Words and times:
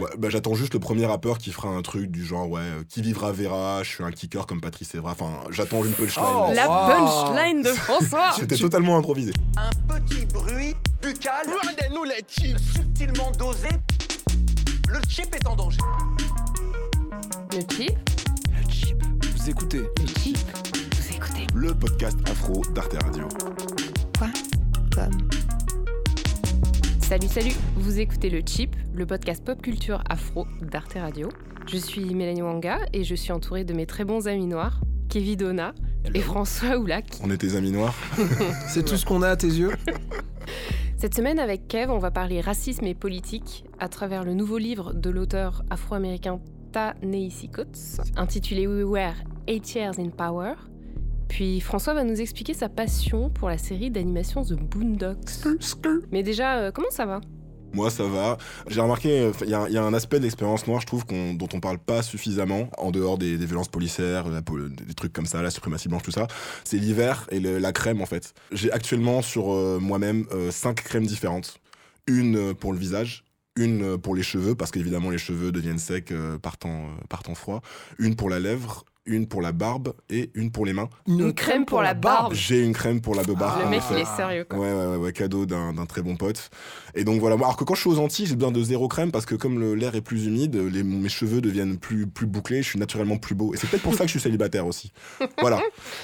Ouais, 0.00 0.08
bah, 0.18 0.28
j'attends 0.30 0.54
juste 0.54 0.72
le 0.74 0.80
premier 0.80 1.04
rappeur 1.06 1.38
qui 1.38 1.50
fera 1.52 1.68
un 1.68 1.82
truc 1.82 2.10
du 2.10 2.24
genre, 2.24 2.48
ouais, 2.50 2.60
euh, 2.60 2.82
qui 2.88 3.02
vivra 3.02 3.32
verra, 3.32 3.82
je 3.82 3.88
suis 3.90 4.04
un 4.04 4.10
kicker 4.10 4.46
comme 4.46 4.60
Patrice 4.60 4.94
Evra. 4.94 5.12
Enfin, 5.12 5.30
j'attends 5.50 5.84
une 5.84 5.92
punchline. 5.92 6.24
Oh, 6.26 6.50
La 6.54 6.68
Wow. 6.68 6.86
punchline 7.34 7.62
de 7.62 7.68
François 7.68 8.32
C'était 8.38 8.56
totalement 8.56 8.96
improvisé. 8.96 9.32
Un 9.56 9.70
petit 9.94 10.24
bruit 10.26 10.74
buccal. 11.02 11.46
Regardez-nous 11.46 12.04
les 12.04 12.22
chips. 12.28 12.58
Subtilement 12.74 13.30
dosé. 13.38 13.68
Le 14.88 14.98
chip 15.08 15.34
est 15.34 15.46
en 15.46 15.54
danger. 15.56 15.78
Le 17.52 17.60
chip? 17.74 17.92
Le 18.48 18.70
chip. 18.72 18.96
Vous 19.36 19.50
écoutez 19.50 19.78
Le 19.78 20.20
chip 20.22 20.38
Vous 20.96 21.14
écoutez 21.16 21.46
Le 21.54 21.74
podcast 21.74 22.16
afro 22.28 22.62
d'Arte 22.74 22.96
Radio. 23.04 23.28
Salut, 27.10 27.26
salut 27.26 27.54
Vous 27.74 27.98
écoutez 27.98 28.30
Le 28.30 28.40
Chip, 28.46 28.76
le 28.94 29.04
podcast 29.04 29.44
pop 29.44 29.60
culture 29.60 30.00
afro 30.08 30.46
d'Arte 30.62 30.92
Radio. 30.92 31.28
Je 31.66 31.76
suis 31.76 32.14
Mélanie 32.14 32.42
Wanga 32.42 32.78
et 32.92 33.02
je 33.02 33.16
suis 33.16 33.32
entourée 33.32 33.64
de 33.64 33.74
mes 33.74 33.84
très 33.84 34.04
bons 34.04 34.28
amis 34.28 34.46
noirs, 34.46 34.80
Kevin 35.08 35.34
Donna 35.34 35.74
et 36.14 36.20
François 36.20 36.78
Oulac. 36.78 37.06
On 37.24 37.30
est 37.32 37.38
tes 37.38 37.56
amis 37.56 37.72
noirs. 37.72 37.96
C'est 38.68 38.84
tout 38.84 38.96
ce 38.96 39.04
qu'on 39.04 39.22
a 39.22 39.30
à 39.30 39.36
tes 39.36 39.48
yeux 39.48 39.72
Cette 40.98 41.16
semaine, 41.16 41.40
avec 41.40 41.66
Kev, 41.66 41.90
on 41.90 41.98
va 41.98 42.12
parler 42.12 42.40
racisme 42.40 42.86
et 42.86 42.94
politique 42.94 43.64
à 43.80 43.88
travers 43.88 44.22
le 44.22 44.32
nouveau 44.32 44.58
livre 44.58 44.94
de 44.94 45.10
l'auteur 45.10 45.64
afro-américain 45.68 46.38
Ta-Nehisi 46.70 47.48
Coates, 47.48 48.02
intitulé 48.14 48.68
We 48.68 48.84
Were 48.84 49.14
Eight 49.48 49.74
Years 49.74 49.98
in 49.98 50.10
Power. 50.10 50.54
Puis 51.30 51.60
François 51.60 51.94
va 51.94 52.02
nous 52.02 52.20
expliquer 52.20 52.54
sa 52.54 52.68
passion 52.68 53.30
pour 53.30 53.48
la 53.48 53.56
série 53.56 53.90
d'animation 53.90 54.44
The 54.44 54.54
Boondocks. 54.54 55.46
Mais 56.10 56.24
déjà, 56.24 56.58
euh, 56.58 56.72
comment 56.72 56.90
ça 56.90 57.06
va? 57.06 57.20
Moi, 57.72 57.88
ça 57.88 58.02
va. 58.02 58.36
J'ai 58.66 58.80
remarqué, 58.80 59.20
euh, 59.20 59.32
il 59.42 59.48
y, 59.50 59.54
a- 59.54 59.84
un 59.84 59.94
aspect 59.94 60.18
de 60.18 60.24
l'expérience 60.24 60.66
noire, 60.66 60.80
je 60.80 60.86
trouve, 60.86 61.06
qu'on- 61.06 61.34
dont 61.34 61.46
on 61.54 61.60
parle 61.60 61.78
pas 61.78 62.02
suffisamment, 62.02 62.68
en 62.78 62.90
dehors 62.90 63.16
des, 63.16 63.36
violences 63.36 63.68
policières, 63.68 64.24
des 64.28 64.94
trucs 64.94 65.12
comme 65.12 65.26
ça, 65.26 65.40
la 65.40 65.52
suprématie 65.52 65.88
blanche, 65.88 66.02
tout 66.02 66.10
ça. 66.10 66.26
C'est 66.64 66.78
l'hiver 66.78 67.28
et 67.30 67.38
la 67.38 67.72
crème, 67.72 68.02
en 68.02 68.06
fait. 68.06 68.34
J'ai 68.50 68.72
actuellement 68.72 69.22
sur 69.22 69.52
euh, 69.52 69.78
moi-même 69.80 70.26
cinq 70.50 70.82
crèmes 70.82 71.06
différentes. 71.06 71.58
Une 72.08 72.54
pour 72.54 72.72
le 72.72 72.78
visage, 72.80 73.22
une 73.54 73.96
pour 73.98 74.16
les 74.16 74.24
cheveux, 74.24 74.56
parce 74.56 74.72
qu'évidemment 74.72 75.10
les 75.10 75.18
cheveux 75.18 75.52
deviennent 75.52 75.78
secs 75.78 76.12
par, 76.42 76.56
par 77.08 77.22
temps 77.22 77.34
froid. 77.36 77.62
Une 78.00 78.16
pour 78.16 78.30
la 78.30 78.40
lèvre, 78.40 78.84
une 79.10 79.26
pour 79.26 79.42
la 79.42 79.52
barbe 79.52 79.92
et 80.08 80.30
une 80.34 80.50
pour 80.50 80.64
les 80.64 80.72
mains. 80.72 80.88
Une 81.06 81.32
crème 81.34 81.66
pour 81.66 81.82
la 81.82 81.94
barbe. 81.94 82.32
J'ai 82.32 82.62
une 82.62 82.72
crème 82.72 83.00
pour 83.00 83.14
la 83.14 83.22
beubare. 83.24 83.58
Le 83.58 83.66
en 83.66 83.70
mec, 83.70 83.82
il 83.90 83.98
est 83.98 84.04
sérieux, 84.16 84.44
quoi. 84.48 84.58
Ouais, 84.58 84.72
ouais, 84.72 84.86
ouais, 84.86 84.96
ouais, 84.96 85.12
cadeau 85.12 85.44
d'un 85.46 85.72
d'un 85.72 85.86
très 85.86 86.00
bon 86.02 86.16
pote. 86.16 86.50
Et 86.94 87.04
donc 87.04 87.20
voilà, 87.20 87.34
alors 87.36 87.56
que 87.56 87.64
quand 87.64 87.74
je 87.74 87.80
suis 87.80 87.90
aux 87.90 87.98
Antilles, 87.98 88.26
j'ai 88.26 88.36
besoin 88.36 88.52
de 88.52 88.62
zéro 88.62 88.88
crème 88.88 89.10
parce 89.12 89.26
que 89.26 89.34
comme 89.34 89.58
le- 89.58 89.74
l'air 89.74 89.94
est 89.94 90.00
plus 90.00 90.26
humide, 90.26 90.56
les, 90.56 90.82
mes 90.82 91.08
cheveux 91.08 91.40
deviennent 91.40 91.76
plus, 91.78 92.06
plus 92.06 92.26
bouclés, 92.26 92.62
je 92.62 92.68
suis 92.68 92.78
naturellement 92.78 93.16
plus 93.18 93.34
beau. 93.34 93.52
Et 93.54 93.56
c'est 93.56 93.68
peut-être 93.68 93.82
pour 93.82 93.94
ça 93.94 94.00
que 94.00 94.06
je 94.06 94.12
suis 94.12 94.20
célibataire 94.20 94.66
aussi. 94.66 94.92
Voilà. 95.40 95.60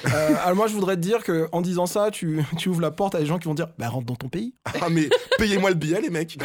Euh, 0.06 0.34
Alors 0.44 0.56
moi 0.56 0.66
je 0.66 0.74
voudrais 0.74 0.96
te 0.96 1.00
dire 1.00 1.22
que 1.24 1.48
en 1.52 1.60
disant 1.60 1.86
ça, 1.86 2.10
tu, 2.10 2.40
tu 2.58 2.68
ouvres 2.68 2.80
la 2.80 2.90
porte 2.90 3.14
à 3.14 3.20
des 3.20 3.26
gens 3.26 3.38
qui 3.38 3.46
vont 3.48 3.54
dire 3.54 3.68
Bah 3.78 3.88
rentre 3.88 4.06
dans 4.06 4.16
ton 4.16 4.28
pays. 4.28 4.54
Ah, 4.80 4.88
mais 4.90 5.08
payez-moi 5.38 5.70
le 5.70 5.76
billet, 5.76 6.00
les 6.00 6.10
mecs. 6.10 6.38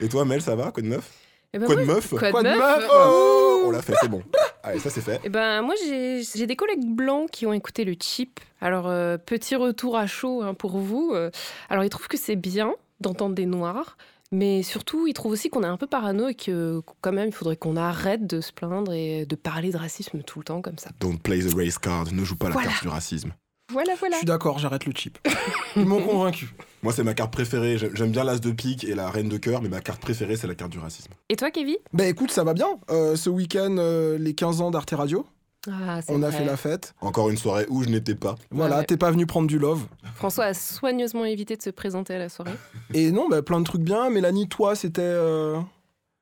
Et 0.00 0.08
toi, 0.08 0.24
Mel, 0.24 0.40
ça 0.42 0.54
va? 0.56 0.70
Quoi 0.70 0.82
de 0.82 0.88
neuf? 0.88 1.10
Eh 1.52 1.58
ben, 1.58 1.66
Quoi 1.66 1.76
de 1.76 1.84
meuf? 1.84 2.10
Quoi 2.10 2.20
de 2.28 2.30
Quoi 2.30 2.42
de 2.42 2.48
meuf? 2.48 2.58
meuf? 2.58 2.88
Oh 2.92 3.49
On 3.66 3.70
l'a 3.70 3.82
fait, 3.82 3.94
c'est 4.00 4.08
bon. 4.08 4.22
Allez, 4.62 4.78
ça 4.78 4.90
c'est 4.90 5.00
fait. 5.00 5.20
Eh 5.24 5.28
ben, 5.28 5.62
moi, 5.62 5.74
j'ai 5.84 6.22
j'ai 6.22 6.46
des 6.46 6.56
collègues 6.56 6.84
blancs 6.84 7.30
qui 7.30 7.46
ont 7.46 7.52
écouté 7.52 7.84
le 7.84 7.94
chip. 8.00 8.40
Alors, 8.60 8.88
euh, 8.88 9.16
petit 9.18 9.56
retour 9.56 9.96
à 9.96 10.06
chaud 10.06 10.42
hein, 10.42 10.54
pour 10.54 10.78
vous. 10.78 11.12
Euh, 11.14 11.30
alors, 11.68 11.84
ils 11.84 11.88
trouvent 11.90 12.08
que 12.08 12.18
c'est 12.18 12.36
bien 12.36 12.74
d'entendre 13.00 13.34
des 13.34 13.46
noirs, 13.46 13.96
mais 14.32 14.62
surtout, 14.62 15.06
ils 15.06 15.14
trouvent 15.14 15.32
aussi 15.32 15.48
qu'on 15.48 15.62
est 15.62 15.66
un 15.66 15.78
peu 15.78 15.86
parano 15.86 16.28
et 16.28 16.34
que, 16.34 16.82
quand 17.00 17.12
même, 17.12 17.28
il 17.28 17.32
faudrait 17.34 17.56
qu'on 17.56 17.76
arrête 17.76 18.26
de 18.26 18.40
se 18.42 18.52
plaindre 18.52 18.92
et 18.92 19.24
de 19.24 19.34
parler 19.36 19.70
de 19.72 19.78
racisme 19.78 20.22
tout 20.22 20.38
le 20.40 20.44
temps 20.44 20.60
comme 20.60 20.76
ça. 20.78 20.90
Don't 21.00 21.18
play 21.18 21.40
the 21.40 21.54
race 21.54 21.78
card, 21.78 22.12
ne 22.12 22.22
joue 22.24 22.36
pas 22.36 22.46
la 22.48 22.52
Voilà. 22.52 22.68
carte 22.68 22.82
du 22.82 22.88
racisme. 22.88 23.32
Voilà, 23.72 23.94
Je 23.94 23.98
voilà. 24.00 24.16
suis 24.16 24.26
d'accord, 24.26 24.58
j'arrête 24.58 24.86
le 24.86 24.92
chip. 24.94 25.18
Ils 25.76 25.84
m'ont 25.86 26.00
convaincu. 26.02 26.52
Moi, 26.82 26.92
c'est 26.92 27.04
ma 27.04 27.14
carte 27.14 27.32
préférée. 27.32 27.76
J'aime 27.78 28.10
bien 28.10 28.24
l'as 28.24 28.38
de 28.38 28.50
pique 28.50 28.84
et 28.84 28.94
la 28.94 29.10
reine 29.10 29.28
de 29.28 29.36
cœur, 29.36 29.60
mais 29.62 29.68
ma 29.68 29.80
carte 29.80 30.00
préférée, 30.00 30.36
c'est 30.36 30.46
la 30.46 30.54
carte 30.54 30.70
du 30.72 30.78
racisme. 30.78 31.12
Et 31.28 31.36
toi, 31.36 31.50
Kevin? 31.50 31.76
Bah 31.92 32.06
écoute, 32.06 32.30
ça 32.30 32.42
va 32.44 32.54
bien. 32.54 32.68
Euh, 32.90 33.16
ce 33.16 33.28
week-end, 33.30 33.76
euh, 33.78 34.16
les 34.18 34.34
15 34.34 34.60
ans 34.62 34.70
d'Arte 34.70 34.90
Radio, 34.92 35.26
Ah, 35.68 36.00
c'est 36.00 36.10
on 36.12 36.22
a 36.22 36.30
vrai. 36.30 36.38
fait 36.38 36.44
la 36.46 36.56
fête. 36.56 36.94
Encore 37.02 37.28
une 37.28 37.36
soirée 37.36 37.66
où 37.68 37.82
je 37.82 37.90
n'étais 37.90 38.14
pas. 38.14 38.36
Voilà, 38.50 38.78
ouais. 38.78 38.84
t'es 38.84 38.96
pas 38.96 39.10
venu 39.10 39.26
prendre 39.26 39.46
du 39.46 39.58
love. 39.58 39.86
François 40.14 40.46
a 40.46 40.54
soigneusement 40.54 41.24
évité 41.26 41.54
de 41.56 41.62
se 41.62 41.70
présenter 41.70 42.14
à 42.14 42.18
la 42.18 42.28
soirée. 42.30 42.54
Et 42.94 43.10
non, 43.12 43.28
bah, 43.28 43.42
plein 43.42 43.60
de 43.60 43.64
trucs 43.64 43.82
bien. 43.82 44.08
Mélanie, 44.08 44.48
toi, 44.48 44.74
c'était 44.74 45.02
euh, 45.02 45.58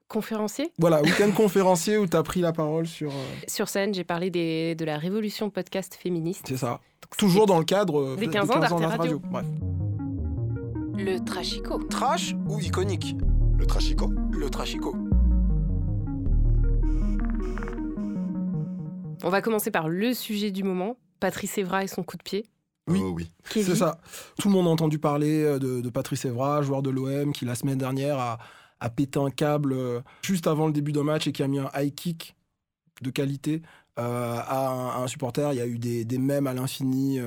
Conférencier 0.08 0.72
voilà 0.78 1.02
week-end 1.02 1.30
conférencier 1.36 1.98
où 1.98 2.06
t'as 2.06 2.22
pris 2.22 2.40
la 2.40 2.52
parole 2.52 2.86
sur. 2.86 3.10
euh, 3.10 3.24
Sur 3.46 3.68
scène, 3.68 3.92
j'ai 3.92 4.04
parlé 4.04 4.30
des- 4.30 4.74
de 4.74 4.84
la 4.86 4.96
révolution 4.96 5.50
podcast 5.50 5.94
féministe. 5.94 6.46
C'est 6.48 6.56
ça. 6.56 6.80
Donc, 7.02 7.16
Toujours 7.18 7.44
dans 7.46 7.58
le 7.58 7.64
cadre 7.66 8.00
euh, 8.00 8.16
Des 8.16 8.28
15 8.28 8.50
ans 8.50 8.58
d'Arte 8.58 8.80
Radio. 8.84 9.20
Bref. 9.30 9.44
Le 10.96 11.18
Trachico. 11.24 11.78
Trash 11.84 12.34
ou 12.48 12.58
iconique? 12.58 13.14
Le 13.58 13.66
trachico 13.66 14.10
Le 14.30 14.48
trashico. 14.48 14.96
On 19.24 19.30
va 19.30 19.42
commencer 19.42 19.70
par 19.70 19.88
le 19.88 20.14
sujet 20.14 20.50
du 20.50 20.62
moment, 20.62 20.96
Patrice 21.20 21.58
Evra 21.58 21.84
et 21.84 21.88
son 21.88 22.02
coup 22.02 22.16
de 22.16 22.22
pied. 22.22 22.46
Oui. 22.86 23.00
Oh 23.02 23.12
oui. 23.14 23.30
C'est 23.50 23.62
ça. 23.74 23.98
Tout 24.38 24.48
le 24.48 24.54
monde 24.54 24.66
a 24.66 24.70
entendu 24.70 24.98
parler 24.98 25.42
euh, 25.42 25.58
de, 25.58 25.80
de 25.80 25.90
Patrice 25.90 26.24
Evra, 26.24 26.62
joueur 26.62 26.82
de 26.82 26.88
l'OM, 26.90 27.32
qui 27.32 27.44
la 27.44 27.54
semaine 27.54 27.76
dernière 27.78 28.18
a, 28.18 28.38
a 28.80 28.90
pété 28.90 29.18
un 29.18 29.30
câble 29.30 29.72
euh, 29.72 30.00
juste 30.22 30.46
avant 30.46 30.66
le 30.66 30.72
début 30.72 30.92
d'un 30.92 31.04
match 31.04 31.26
et 31.26 31.32
qui 31.32 31.42
a 31.42 31.48
mis 31.48 31.58
un 31.58 31.70
high 31.74 31.94
kick 31.94 32.36
de 33.02 33.10
qualité 33.10 33.62
euh, 33.98 34.36
à, 34.36 34.98
un, 34.98 35.06
supporter. 35.06 35.52
Il 35.52 35.56
y 35.56 35.60
a 35.60 35.66
eu 35.66 35.78
des, 35.78 36.04
des 36.04 36.18
mèmes 36.18 36.46
à 36.46 36.54
l'infini 36.54 37.20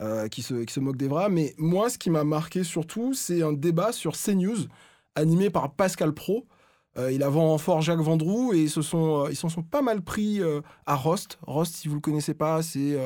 euh, 0.00 0.28
qui, 0.28 0.42
se, 0.42 0.54
qui 0.64 0.72
se 0.72 0.80
moquent 0.80 0.96
d'Evra. 0.96 1.28
Mais 1.28 1.54
moi, 1.58 1.90
ce 1.90 1.98
qui 1.98 2.10
m'a 2.10 2.24
marqué 2.24 2.64
surtout, 2.64 3.14
c'est 3.14 3.42
un 3.42 3.52
débat 3.52 3.92
sur 3.92 4.16
CNews 4.16 4.66
animé 5.14 5.50
par 5.50 5.72
Pascal 5.72 6.12
Pro. 6.12 6.46
Euh, 6.96 7.10
il 7.10 7.22
a 7.24 7.28
vent 7.28 7.52
en 7.52 7.58
fort 7.58 7.82
Jacques 7.82 8.00
Vendroux 8.00 8.52
et 8.52 8.62
ils 8.62 8.70
se 8.70 8.82
sont, 8.82 9.32
s'en 9.34 9.48
sont 9.48 9.62
pas 9.62 9.82
mal 9.82 10.02
pris 10.02 10.40
à 10.86 10.94
Rost. 10.94 11.38
Rost, 11.42 11.74
si 11.74 11.88
vous 11.88 11.96
le 11.96 12.00
connaissez 12.00 12.34
pas, 12.34 12.62
c'est 12.62 12.96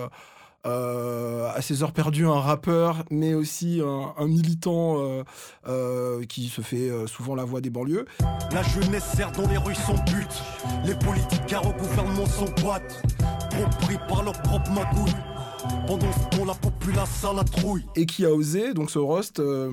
à 0.65 1.61
ses 1.61 1.83
heures 1.83 1.93
perdues 1.93 2.27
un 2.27 2.41
rappeur, 2.41 3.05
mais 3.11 3.35
aussi 3.35 3.81
un, 3.85 4.15
un 4.17 4.27
militant 4.27 4.99
euh, 4.99 5.25
euh, 5.67 6.25
qui 6.25 6.49
se 6.49 6.61
fait 6.61 6.89
euh, 6.89 7.07
souvent 7.07 7.35
la 7.35 7.45
voix 7.45 7.61
des 7.61 7.71
banlieues. 7.71 8.07
La 8.53 8.63
jeunesse 8.63 9.05
sert 9.17 9.33
dans 9.33 9.49
les 9.49 9.57
rues 9.57 9.75
son 9.75 9.95
but. 10.05 10.29
Les 10.85 10.95
politiques 10.95 11.55
au 11.65 11.73
gouvernement 11.73 12.27
sont 12.27 12.51
boîtes. 12.63 13.03
Trop 13.51 13.67
pris 13.81 13.97
par 14.09 14.23
leur 14.23 14.41
propre 14.43 14.71
magouille. 14.71 15.15
Pendant 15.87 16.13
ce 16.13 16.37
temps, 16.37 16.45
la 16.45 16.55
populace 16.55 17.25
à 17.25 17.33
la 17.33 17.45
trouille. 17.45 17.85
et 17.97 18.07
qui 18.07 18.25
a 18.25 18.33
osé, 18.33 18.75
donc 18.75 18.91
ce 18.91 18.99
Rost, 18.99 19.41
euh, 19.41 19.73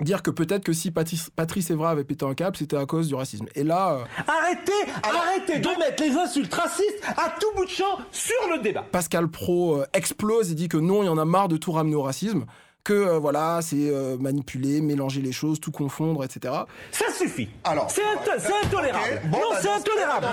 dire 0.00 0.22
que 0.22 0.30
peut-être 0.30 0.64
que 0.64 0.72
si 0.72 0.90
Patrice, 0.90 1.30
Patrice 1.34 1.70
Evra 1.70 1.90
avait 1.90 2.04
pété 2.04 2.24
un 2.24 2.34
câble, 2.34 2.56
c'était 2.56 2.76
à 2.76 2.86
cause 2.86 3.08
du 3.08 3.14
racisme. 3.14 3.46
Et 3.54 3.62
là, 3.62 3.92
euh, 3.92 4.04
Arrêtez, 4.26 4.72
arrêtez 5.02 5.58
de 5.60 5.78
mettre 5.78 6.02
les 6.02 6.10
insultes 6.10 6.52
racistes 6.52 7.00
à 7.16 7.34
tout 7.40 7.46
bout 7.56 7.64
de 7.64 7.70
champ 7.70 7.98
sur 8.10 8.34
le 8.54 8.62
débat. 8.62 8.84
Pascal 8.90 9.28
Pro 9.28 9.76
euh, 9.76 9.86
explose 9.92 10.50
et 10.50 10.54
dit 10.54 10.68
que 10.68 10.76
non, 10.76 11.02
il 11.02 11.06
y 11.06 11.08
en 11.08 11.18
a 11.18 11.24
marre 11.24 11.48
de 11.48 11.56
tout 11.56 11.72
ramener 11.72 11.94
au 11.94 12.02
racisme, 12.02 12.44
que 12.84 12.92
euh, 12.92 13.18
voilà, 13.18 13.60
c'est 13.62 13.76
euh, 13.90 14.16
manipuler, 14.18 14.80
mélanger 14.80 15.22
les 15.22 15.32
choses, 15.32 15.58
tout 15.58 15.70
confondre, 15.72 16.22
etc. 16.22 16.54
Ça 16.92 17.06
suffit. 17.12 17.48
Alors. 17.64 17.90
C'est 17.90 18.02
into- 18.04 18.38
c'est 18.38 18.66
intolérable. 18.66 19.22
Bon, 19.30 19.38
non, 19.38 19.50
bah, 19.50 19.58
c'est 19.62 19.70
intolérable. 19.70 20.26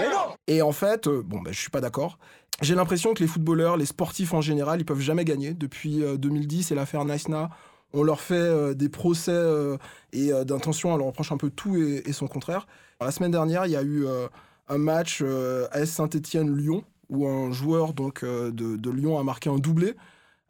Mais 0.00 0.08
non. 0.08 0.34
Et 0.46 0.62
en 0.62 0.72
fait, 0.72 1.06
euh, 1.06 1.22
bon, 1.24 1.40
ben, 1.40 1.52
je 1.52 1.58
suis 1.60 1.70
pas 1.70 1.80
d'accord. 1.80 2.18
J'ai 2.60 2.74
l'impression 2.74 3.14
que 3.14 3.20
les 3.20 3.28
footballeurs, 3.28 3.76
les 3.76 3.86
sportifs 3.86 4.34
en 4.34 4.40
général, 4.40 4.80
ils 4.80 4.84
peuvent 4.84 5.00
jamais 5.00 5.24
gagner. 5.24 5.54
Depuis 5.54 6.02
euh, 6.02 6.16
2010 6.16 6.72
et 6.72 6.74
l'affaire 6.74 7.04
Naïsna, 7.04 7.50
on 7.92 8.02
leur 8.02 8.20
fait 8.20 8.34
euh, 8.34 8.74
des 8.74 8.88
procès 8.88 9.30
euh, 9.32 9.76
et 10.12 10.32
euh, 10.32 10.44
d'intention, 10.44 10.92
on 10.92 10.96
leur 10.96 11.06
reproche 11.08 11.30
un 11.32 11.36
peu 11.36 11.50
tout 11.50 11.76
et, 11.76 12.02
et 12.06 12.12
son 12.12 12.26
contraire. 12.26 12.66
La 13.00 13.10
semaine 13.12 13.30
dernière, 13.30 13.66
il 13.66 13.72
y 13.72 13.76
a 13.76 13.82
eu 13.82 14.06
euh, 14.06 14.26
un 14.68 14.78
match 14.78 15.20
euh, 15.22 15.68
AS 15.72 15.86
Saint-Etienne-Lyon 15.86 16.82
où 17.10 17.26
un 17.28 17.52
joueur 17.52 17.92
donc, 17.94 18.22
euh, 18.22 18.50
de, 18.50 18.76
de 18.76 18.90
Lyon 18.90 19.18
a 19.18 19.22
marqué 19.22 19.48
un 19.48 19.56
doublé 19.58 19.94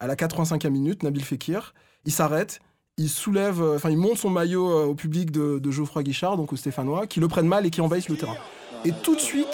à 0.00 0.06
la 0.06 0.14
85e 0.14 0.68
minute, 0.68 1.02
Nabil 1.02 1.24
Fekir. 1.24 1.74
Il 2.04 2.12
s'arrête, 2.12 2.60
il 2.96 3.08
soulève, 3.08 3.62
euh, 3.62 3.76
enfin 3.76 3.90
il 3.90 3.96
monte 3.96 4.18
son 4.18 4.30
maillot 4.30 4.70
euh, 4.70 4.84
au 4.84 4.94
public 4.94 5.30
de, 5.30 5.70
Geoffroy 5.70 6.02
Guichard, 6.02 6.36
donc 6.36 6.52
aux 6.52 6.56
Stéphanois, 6.56 7.06
qui 7.06 7.20
le 7.20 7.28
prennent 7.28 7.48
mal 7.48 7.66
et 7.66 7.70
qui 7.70 7.80
envahissent 7.80 8.08
le 8.08 8.16
terrain. 8.16 8.36
Et 8.84 8.92
tout 9.02 9.14
de 9.14 9.20
suite, 9.20 9.46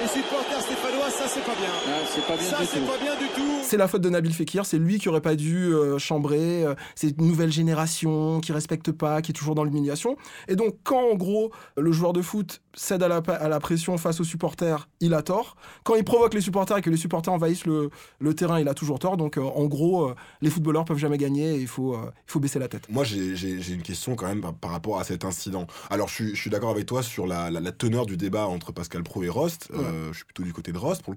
les 0.00 0.08
supporters 0.08 0.60
stéphanois, 0.60 0.87
c'est 1.28 1.44
pas 1.44 1.54
bien. 1.54 1.68
Ah, 1.86 1.90
c'est 2.06 2.26
pas 2.26 2.36
bien 2.36 2.44
Ça 2.50 2.58
du 2.60 2.66
c'est 2.66 2.80
tout. 2.80 2.86
pas 2.86 2.98
bien 2.98 3.16
du 3.16 3.26
tout. 3.34 3.42
C'est 3.62 3.76
la 3.76 3.86
faute 3.88 4.00
de 4.00 4.08
Nabil 4.08 4.32
Fekir, 4.32 4.64
c'est 4.64 4.78
lui 4.78 4.98
qui 4.98 5.08
aurait 5.08 5.20
pas 5.20 5.36
dû 5.36 5.74
euh, 5.74 5.98
chambrer, 5.98 6.64
euh, 6.64 6.74
c'est 6.94 7.10
une 7.18 7.26
nouvelle 7.26 7.52
génération 7.52 8.40
qui 8.40 8.52
respecte 8.52 8.92
pas, 8.92 9.20
qui 9.20 9.32
est 9.32 9.34
toujours 9.34 9.54
dans 9.54 9.64
l'humiliation. 9.64 10.16
Et 10.48 10.56
donc 10.56 10.76
quand 10.84 11.10
en 11.12 11.14
gros 11.16 11.50
le 11.76 11.92
joueur 11.92 12.12
de 12.14 12.22
foot 12.22 12.62
cède 12.74 13.02
à 13.02 13.08
la, 13.08 13.20
pa- 13.20 13.34
à 13.34 13.48
la 13.48 13.60
pression 13.60 13.98
face 13.98 14.20
aux 14.20 14.24
supporters, 14.24 14.88
il 15.00 15.12
a 15.12 15.22
tort. 15.22 15.56
Quand 15.84 15.96
il 15.96 16.04
provoque 16.04 16.32
les 16.34 16.40
supporters 16.40 16.78
et 16.78 16.82
que 16.82 16.90
les 16.90 16.96
supporters 16.96 17.32
envahissent 17.34 17.66
le, 17.66 17.90
le 18.20 18.34
terrain, 18.34 18.58
il 18.60 18.68
a 18.68 18.74
toujours 18.74 18.98
tort. 18.98 19.16
Donc 19.16 19.36
euh, 19.36 19.42
en 19.42 19.66
gros, 19.66 20.08
euh, 20.08 20.14
les 20.40 20.48
footballeurs 20.50 20.84
peuvent 20.84 20.96
jamais 20.98 21.18
gagner 21.18 21.56
et 21.56 21.60
il 21.60 21.66
faut, 21.66 21.94
euh, 21.94 21.98
il 22.06 22.30
faut 22.32 22.40
baisser 22.40 22.58
la 22.58 22.68
tête. 22.68 22.88
Moi, 22.88 23.04
j'ai 23.04 23.72
une 23.72 23.82
question 23.82 24.14
quand 24.16 24.26
même 24.28 24.40
par, 24.40 24.54
par 24.54 24.70
rapport 24.70 24.98
à 25.00 25.04
cet 25.04 25.24
incident. 25.24 25.66
Alors, 25.90 26.08
je 26.08 26.14
suis, 26.14 26.34
je 26.34 26.40
suis 26.40 26.50
d'accord 26.50 26.70
avec 26.70 26.86
toi 26.86 27.02
sur 27.02 27.26
la, 27.26 27.50
la- 27.50 27.60
la 27.60 27.72
teneur 27.72 28.06
du 28.06 28.16
débat 28.16 28.46
entre 28.46 28.72
Pascal 28.72 29.02
Pro 29.02 29.22
et 29.24 29.28
Rost. 29.28 29.68
Euh, 29.74 30.08
je 30.12 30.16
suis 30.16 30.24
plutôt 30.24 30.42
du 30.44 30.52
côté 30.52 30.72
de 30.72 30.78
Rost 30.78 31.02
pour 31.02 31.12
le 31.12 31.16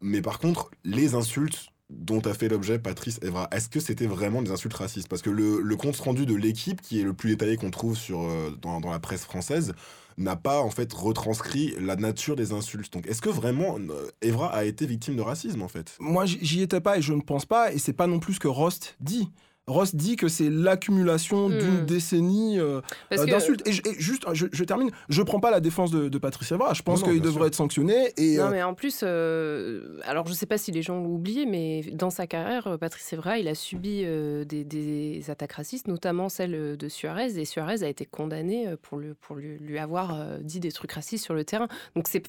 Mais 0.00 0.22
par 0.22 0.38
contre, 0.38 0.70
les 0.84 1.14
insultes 1.14 1.68
dont 1.90 2.20
a 2.20 2.32
fait 2.32 2.48
l'objet 2.48 2.78
Patrice 2.78 3.18
Evra, 3.22 3.48
est-ce 3.52 3.68
que 3.68 3.80
c'était 3.80 4.06
vraiment 4.06 4.42
des 4.42 4.50
insultes 4.50 4.74
racistes? 4.74 5.08
Parce 5.08 5.22
que 5.22 5.30
le, 5.30 5.76
compte 5.76 5.96
rendu 5.96 6.26
de 6.26 6.34
l'équipe, 6.34 6.80
qui 6.80 7.00
est 7.00 7.04
le 7.04 7.12
plus 7.12 7.30
détaillé 7.30 7.56
qu'on 7.56 7.70
trouve 7.70 7.96
sur, 7.96 8.22
euh, 8.22 8.50
dans, 8.60 8.80
la 8.80 8.98
presse 8.98 9.24
française, 9.24 9.74
n'a 10.18 10.36
pas 10.36 10.60
en 10.60 10.70
fait 10.70 10.92
retranscrit 10.92 11.74
la 11.80 11.96
nature 11.96 12.36
des 12.36 12.52
insultes. 12.52 12.92
Donc, 12.92 13.06
est-ce 13.06 13.22
que 13.22 13.30
vraiment 13.30 13.78
euh, 13.78 14.10
Evra 14.20 14.48
a 14.54 14.64
été 14.64 14.86
victime 14.86 15.16
de 15.16 15.22
racisme 15.22 15.62
en 15.62 15.68
fait? 15.68 15.96
Moi, 16.00 16.26
j'y- 16.26 16.38
j'y 16.42 16.62
étais 16.62 16.80
pas 16.80 16.98
et 16.98 17.02
je 17.02 17.12
ne 17.12 17.20
pense 17.20 17.46
pas, 17.46 17.72
et 17.72 17.78
c'est 17.78 17.92
pas 17.92 18.06
non 18.06 18.18
plus 18.18 18.34
ce 18.34 18.40
que 18.40 18.48
Rost 18.48 18.96
dit. 19.00 19.30
Rost 19.68 19.94
dit 19.94 20.16
que 20.16 20.26
c'est 20.26 20.50
l'accumulation 20.50 21.48
Hmm. 21.48 21.58
d'une 21.58 21.86
décennie 21.86 22.58
euh, 22.58 22.80
euh, 23.12 23.16
que- 23.16 23.30
d'insultes. 23.30 23.62
Et, 23.68 23.72
juste, 23.72 24.24
je, 24.32 24.46
je 24.52 24.64
termine, 24.64 24.90
je 25.08 25.22
prends 25.22 25.38
pas 25.38 25.50
la 25.52 25.60
défense 25.60 25.92
de, 25.92 26.08
de 26.08 26.18
Patrice 26.18 26.50
Evra. 26.50 26.74
Je 26.74 26.82
pense 26.82 27.02
qu'il 27.04 27.20
devrait 27.20 27.32
sûr. 27.38 27.46
être 27.46 27.54
sanctionné. 27.54 28.12
Et, 28.16 28.38
Non, 28.38 28.44
euh, 28.46 28.50
mais 28.50 28.62
en 28.64 28.74
plus, 28.74 29.02
euh, 29.04 29.98
alors 30.04 30.26
je 30.26 30.32
sais 30.32 30.46
pas 30.46 30.58
si 30.58 30.72
les 30.72 30.82
gens 30.82 30.96
l'ont 30.96 31.14
oublié, 31.14 31.46
mais 31.46 31.82
dans 31.92 32.10
sa 32.10 32.26
carrière, 32.26 32.76
Patrice 32.80 33.12
Evra, 33.12 33.38
il 33.38 33.46
a 33.46 33.54
subi 33.54 34.02
euh, 34.04 34.44
des, 34.44 34.64
des 34.64 35.22
attaques 35.30 35.52
racistes, 35.52 35.86
notamment 35.86 36.28
celle 36.28 36.76
de 36.76 36.88
Suarez. 36.88 37.38
Et 37.38 37.44
Suarez 37.44 37.84
a 37.84 37.88
été 37.88 38.04
condamné 38.04 38.66
pour, 38.82 38.98
le, 38.98 39.14
pour 39.14 39.36
lui, 39.36 39.58
lui 39.58 39.78
avoir 39.78 40.14
euh, 40.14 40.38
dit 40.40 40.58
des 40.58 40.72
trucs 40.72 40.92
racistes 40.92 41.24
sur 41.24 41.34
le 41.34 41.44
terrain. 41.44 41.68
Donc, 41.94 42.08
c'est, 42.08 42.22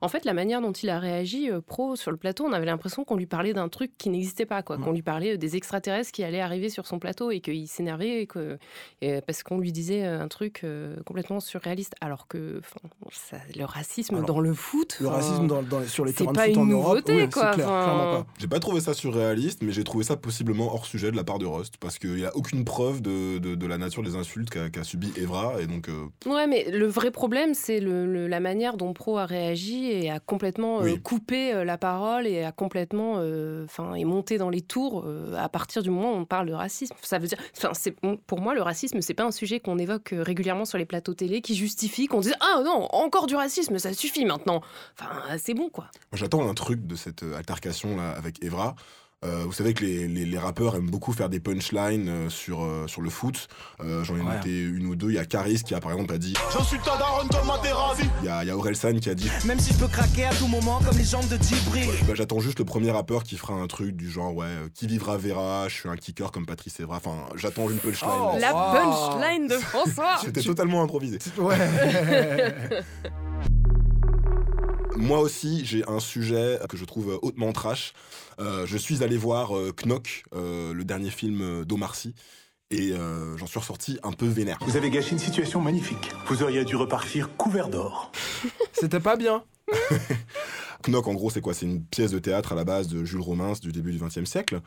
en 0.00 0.08
fait, 0.08 0.24
la 0.24 0.34
manière 0.34 0.60
dont 0.60 0.72
il 0.72 0.90
a 0.90 0.98
réagi 0.98 1.48
euh, 1.48 1.60
pro 1.60 1.94
sur 1.94 2.10
le 2.10 2.16
plateau, 2.16 2.44
on 2.44 2.52
avait 2.52 2.66
l'impression 2.66 3.04
qu'on 3.04 3.16
lui 3.16 3.26
parlait 3.26 3.52
d'un 3.52 3.68
truc 3.68 3.92
qui 3.98 4.10
n'existait 4.10 4.46
pas, 4.46 4.62
quoi. 4.62 4.78
Qu'on 4.78 4.92
lui 4.92 5.02
parlait 5.02 5.38
des 5.38 5.54
extraterrestres 5.56 6.10
qui 6.10 6.24
allaient 6.24 6.40
arriver 6.40 6.70
sur 6.72 6.86
son 6.86 6.98
plateau 6.98 7.30
et 7.30 7.40
qu'il 7.40 7.68
s'énervait 7.68 8.22
et 8.22 8.26
que, 8.26 8.58
et, 9.00 9.20
parce 9.20 9.42
qu'on 9.44 9.58
lui 9.58 9.70
disait 9.72 10.04
euh, 10.04 10.20
un 10.22 10.28
truc 10.28 10.62
euh, 10.64 10.96
complètement 11.06 11.38
surréaliste. 11.40 11.94
Alors 12.00 12.26
que 12.26 12.60
ça- 13.10 13.36
le 13.56 13.64
racisme 13.64 14.16
Alors, 14.16 14.26
dans 14.26 14.40
le 14.40 14.54
foot. 14.54 14.96
le 15.00 15.08
racisme 15.08 15.46
dans, 15.46 15.62
dans- 15.62 15.84
sur 15.86 16.04
les 16.04 16.12
terrains 16.12 16.32
de 16.32 16.38
foot 16.38 16.56
en 16.56 16.66
Europe, 16.66 16.88
nouveauté, 17.06 17.12
oui, 17.14 17.22
c'est 17.26 17.30
quoi, 17.32 17.50
clair, 17.52 17.68
enfin. 17.68 17.82
clairement 17.84 18.22
pas. 18.22 18.26
J'ai 18.38 18.48
pas 18.48 18.58
trouvé 18.60 18.80
ça 18.80 18.94
surréaliste, 18.94 19.62
mais 19.62 19.72
j'ai 19.72 19.84
trouvé 19.84 20.04
ça 20.04 20.16
possiblement 20.16 20.72
hors 20.74 20.86
sujet 20.86 21.10
de 21.10 21.16
la 21.16 21.24
part 21.24 21.38
de 21.38 21.46
Rost, 21.46 21.74
parce 21.78 21.98
qu'il 21.98 22.14
n'y 22.16 22.24
a 22.24 22.34
aucune 22.36 22.64
preuve 22.64 23.02
de, 23.02 23.38
de, 23.38 23.54
de 23.54 23.66
la 23.66 23.78
nature 23.78 24.02
des 24.02 24.16
insultes 24.16 24.50
qu'a 24.50 24.70
qu'a 24.70 24.84
subi 24.84 25.12
Evra, 25.16 25.60
et 25.60 25.66
donc 25.66 25.88
euh, 25.88 26.06
Ouais, 26.26 26.46
mais 26.46 26.70
le 26.70 26.86
vrai 26.86 27.10
problème, 27.10 27.54
c'est 27.54 27.80
le, 27.80 28.06
le- 28.06 28.26
la 28.26 28.40
manière 28.40 28.76
dont 28.76 28.92
Pro 28.92 29.18
a 29.18 29.26
réagi 29.26 29.90
et 29.90 30.10
a 30.10 30.18
complètement 30.20 30.80
euh, 30.80 30.84
Oui. 30.84 31.00
coupé 31.02 31.52
euh, 31.52 31.64
la 31.64 31.76
parole 31.78 32.26
et 32.26 32.42
a 32.44 32.52
complètement, 32.52 33.14
euh, 33.18 33.64
enfin, 33.64 33.94
est 33.94 34.04
monté 34.04 34.38
dans 34.38 34.48
les 34.50 34.62
tours 34.62 35.04
euh, 35.06 35.34
à 35.36 35.48
partir 35.48 35.82
du 35.82 35.90
moment 35.90 36.12
où 36.12 36.16
on 36.16 36.24
parle 36.24 36.48
de 36.48 36.52
Ça 36.68 37.18
veut 37.18 37.26
dire, 37.26 37.38
enfin, 37.56 37.70
c'est 37.74 37.94
pour 38.26 38.40
moi 38.40 38.54
le 38.54 38.62
racisme, 38.62 39.00
c'est 39.00 39.14
pas 39.14 39.24
un 39.24 39.30
sujet 39.30 39.60
qu'on 39.60 39.78
évoque 39.78 40.12
euh, 40.12 40.22
régulièrement 40.22 40.64
sur 40.64 40.78
les 40.78 40.84
plateaux 40.84 41.14
télé, 41.14 41.40
qui 41.40 41.54
justifie 41.54 42.06
qu'on 42.06 42.20
dise 42.20 42.34
ah 42.40 42.62
non, 42.64 42.88
encore 42.92 43.26
du 43.26 43.36
racisme, 43.36 43.78
ça 43.78 43.92
suffit 43.92 44.24
maintenant. 44.24 44.62
Enfin, 44.98 45.10
c'est 45.38 45.54
bon 45.54 45.68
quoi. 45.68 45.86
j'attends 46.12 46.48
un 46.48 46.54
truc 46.54 46.86
de 46.86 46.96
cette 46.96 47.22
euh, 47.22 47.36
altercation 47.36 47.96
là 47.96 48.10
avec 48.10 48.42
Evra. 48.44 48.74
Euh, 49.24 49.42
vous 49.46 49.52
savez 49.52 49.72
que 49.74 49.84
les, 49.84 50.08
les- 50.08 50.24
les 50.24 50.38
rappeurs 50.38 50.74
aiment 50.76 50.90
beaucoup 50.90 51.12
faire 51.12 51.28
des 51.28 51.38
punchlines 51.40 52.08
euh, 52.08 52.28
sur, 52.28 52.64
euh, 52.64 52.86
sur 52.88 53.02
le 53.02 53.10
foot. 53.10 53.48
Euh, 53.80 54.02
J'en 54.04 54.16
ai 54.16 54.20
Ouais. 54.20 54.34
noté 54.36 54.50
une 54.60 54.86
ou 54.86 54.96
deux. 54.96 55.10
Il 55.10 55.14
y 55.14 55.18
a 55.18 55.24
Caris 55.24 55.62
qui 55.64 55.74
a 55.74 55.80
par 55.80 55.92
exemple 55.92 56.12
a 56.14 56.18
dit. 56.18 56.34
J'insulte 56.52 56.82
ta 56.84 56.96
daronne 56.96 57.28
comme 57.28 57.46
ma 57.46 57.58
terrasse. 57.58 57.98
Il 58.22 58.26
y 58.26 58.28
a, 58.28 58.42
il 58.42 58.48
y 58.48 58.50
a 58.50 58.56
Orelsan 58.56 58.98
qui 58.98 59.10
a 59.10 59.14
dit. 59.14 59.30
Même 59.44 59.60
si 59.60 59.72
je 59.74 59.78
peux 59.78 59.86
craquer 59.88 60.24
à 60.24 60.34
tout 60.34 60.48
moment 60.48 60.80
comme 60.84 60.96
les 60.98 61.04
jambes 61.04 61.28
de 61.28 61.36
Djibril. 61.42 61.88
Bah, 62.06 62.14
J'attends 62.16 62.40
juste 62.40 62.58
le 62.58 62.64
premier 62.64 62.90
rappeur 62.90 63.22
qui 63.22 63.36
fera 63.36 63.54
un 63.54 63.66
truc 63.68 63.94
du 63.96 64.10
genre 64.10 64.34
ouais, 64.34 64.46
euh, 64.46 64.68
qui 64.74 64.86
vivra 64.86 65.16
verra. 65.18 65.68
Je 65.68 65.74
suis 65.74 65.88
un 65.88 65.96
kicker 65.96 66.30
comme 66.32 66.46
Patrice 66.46 66.80
Evra. 66.80 66.96
Enfin, 66.96 67.16
j'attends 67.36 67.70
une 67.70 67.78
punchline. 67.78 68.10
Oh. 68.12 68.36
La 68.40 68.52
Wow. 68.54 68.72
punchline 69.18 69.46
de 69.46 69.54
François. 69.58 70.16
C'était 70.24 70.42
totalement 70.42 70.82
improvisé. 70.82 71.18
Ouais. 71.38 71.56
Moi 75.02 75.18
aussi, 75.18 75.66
j'ai 75.66 75.82
un 75.88 75.98
sujet 75.98 76.60
que 76.68 76.76
je 76.76 76.84
trouve 76.84 77.18
hautement 77.22 77.52
trash. 77.52 77.92
Euh, 78.38 78.66
je 78.66 78.78
suis 78.78 79.02
allé 79.02 79.16
voir 79.16 79.56
euh, 79.56 79.72
Knock, 79.84 80.22
euh, 80.32 80.72
le 80.72 80.84
dernier 80.84 81.10
film 81.10 81.64
d'Omar 81.64 81.96
Sy, 81.96 82.14
et 82.70 82.92
euh, 82.92 83.36
j'en 83.36 83.48
suis 83.48 83.58
ressorti 83.58 83.98
un 84.04 84.12
peu 84.12 84.26
vénère. 84.26 84.58
Vous 84.64 84.76
avez 84.76 84.90
gâché 84.90 85.10
une 85.10 85.18
situation 85.18 85.60
magnifique. 85.60 86.12
Vous 86.28 86.44
auriez 86.44 86.64
dû 86.64 86.76
repartir 86.76 87.36
couvert 87.36 87.68
d'or. 87.68 88.12
C'était 88.72 89.00
pas 89.00 89.16
bien. 89.16 89.42
Knock, 90.86 91.08
en 91.08 91.14
gros, 91.14 91.30
c'est 91.30 91.40
quoi? 91.40 91.52
C'est 91.52 91.66
une 91.66 91.82
pièce 91.82 92.12
de 92.12 92.20
théâtre 92.20 92.52
à 92.52 92.54
la 92.54 92.62
base 92.62 92.86
de 92.86 93.04
Jules 93.04 93.22
Romains 93.22 93.54
du 93.60 93.72
début 93.72 93.90
du 93.90 93.98
XXe 93.98 94.24
siècle. 94.24 94.60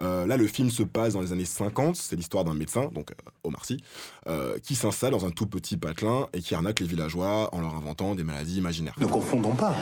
Euh, 0.00 0.26
là, 0.26 0.36
le 0.36 0.46
film 0.46 0.70
se 0.70 0.82
passe 0.82 1.14
dans 1.14 1.20
les 1.20 1.32
années 1.32 1.44
50. 1.44 1.96
C'est 1.96 2.14
l'histoire 2.16 2.44
d'un 2.44 2.54
médecin, 2.54 2.86
donc 2.94 3.10
euh, 3.10 3.14
Omar 3.44 3.64
Sy, 3.64 3.82
euh, 4.28 4.58
qui 4.60 4.74
s'installe 4.74 5.10
dans 5.12 5.26
un 5.26 5.30
tout 5.30 5.46
petit 5.46 5.76
patelin 5.76 6.28
et 6.32 6.40
qui 6.40 6.54
arnaque 6.54 6.80
les 6.80 6.86
villageois 6.86 7.52
en 7.54 7.60
leur 7.60 7.74
inventant 7.74 8.14
des 8.14 8.24
maladies 8.24 8.58
imaginaires. 8.58 8.94
Ne 9.00 9.06
confondons 9.06 9.54
pas. 9.56 9.74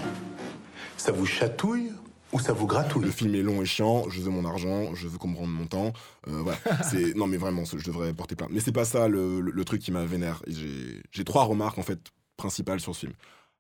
Ça 0.97 1.13
vous 1.13 1.27
chatouille 1.27 1.93
ou 2.33 2.41
ça 2.41 2.53
vous 2.55 2.67
gratouille? 2.67 3.05
Le 3.05 3.11
film 3.11 3.35
est 3.35 3.43
long 3.43 3.61
et 3.63 3.67
chiant, 3.67 4.09
je 4.09 4.21
veux 4.23 4.31
mon 4.31 4.45
argent, 4.47 4.95
je 4.95 5.07
veux 5.07 5.19
qu'on 5.19 5.29
me 5.29 5.37
rende 5.37 5.53
mon 5.53 5.67
temps. 5.67 5.93
Euh, 6.29 6.41
voilà. 6.43 6.59
c'est 6.91 7.15
non 7.15 7.27
mais 7.27 7.37
vraiment, 7.37 7.65
je 7.65 7.85
devrais 7.85 8.13
porter 8.15 8.35
plainte. 8.37 8.51
Mais 8.53 8.61
c'est 8.61 8.73
pas 8.73 8.85
ça 8.87 9.09
le, 9.09 9.41
le- 9.41 9.53
le 9.53 9.65
truc 9.65 9.83
qui 9.83 9.93
m'a 9.93 10.05
vénère. 10.07 10.43
Et 10.47 10.53
J'ai 10.53 11.03
j'ai 11.13 11.25
trois 11.25 11.45
remarques 11.45 11.79
en 11.79 11.83
fait 11.83 12.01
principales 12.39 12.81
sur 12.81 12.95
ce 12.95 13.01
film. 13.01 13.13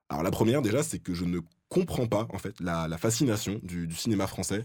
Alors 0.08 0.22
la 0.22 0.30
première 0.30 0.62
déjà, 0.62 0.82
c'est 0.82 0.98
que 0.98 1.12
je 1.14 1.24
ne 1.24 1.40
comprends 1.68 2.06
pas 2.06 2.26
en 2.32 2.38
fait 2.38 2.54
la, 2.60 2.88
la 2.88 2.96
fascination 2.96 3.60
du, 3.62 3.86
du 3.86 3.94
cinéma 3.94 4.26
français 4.26 4.64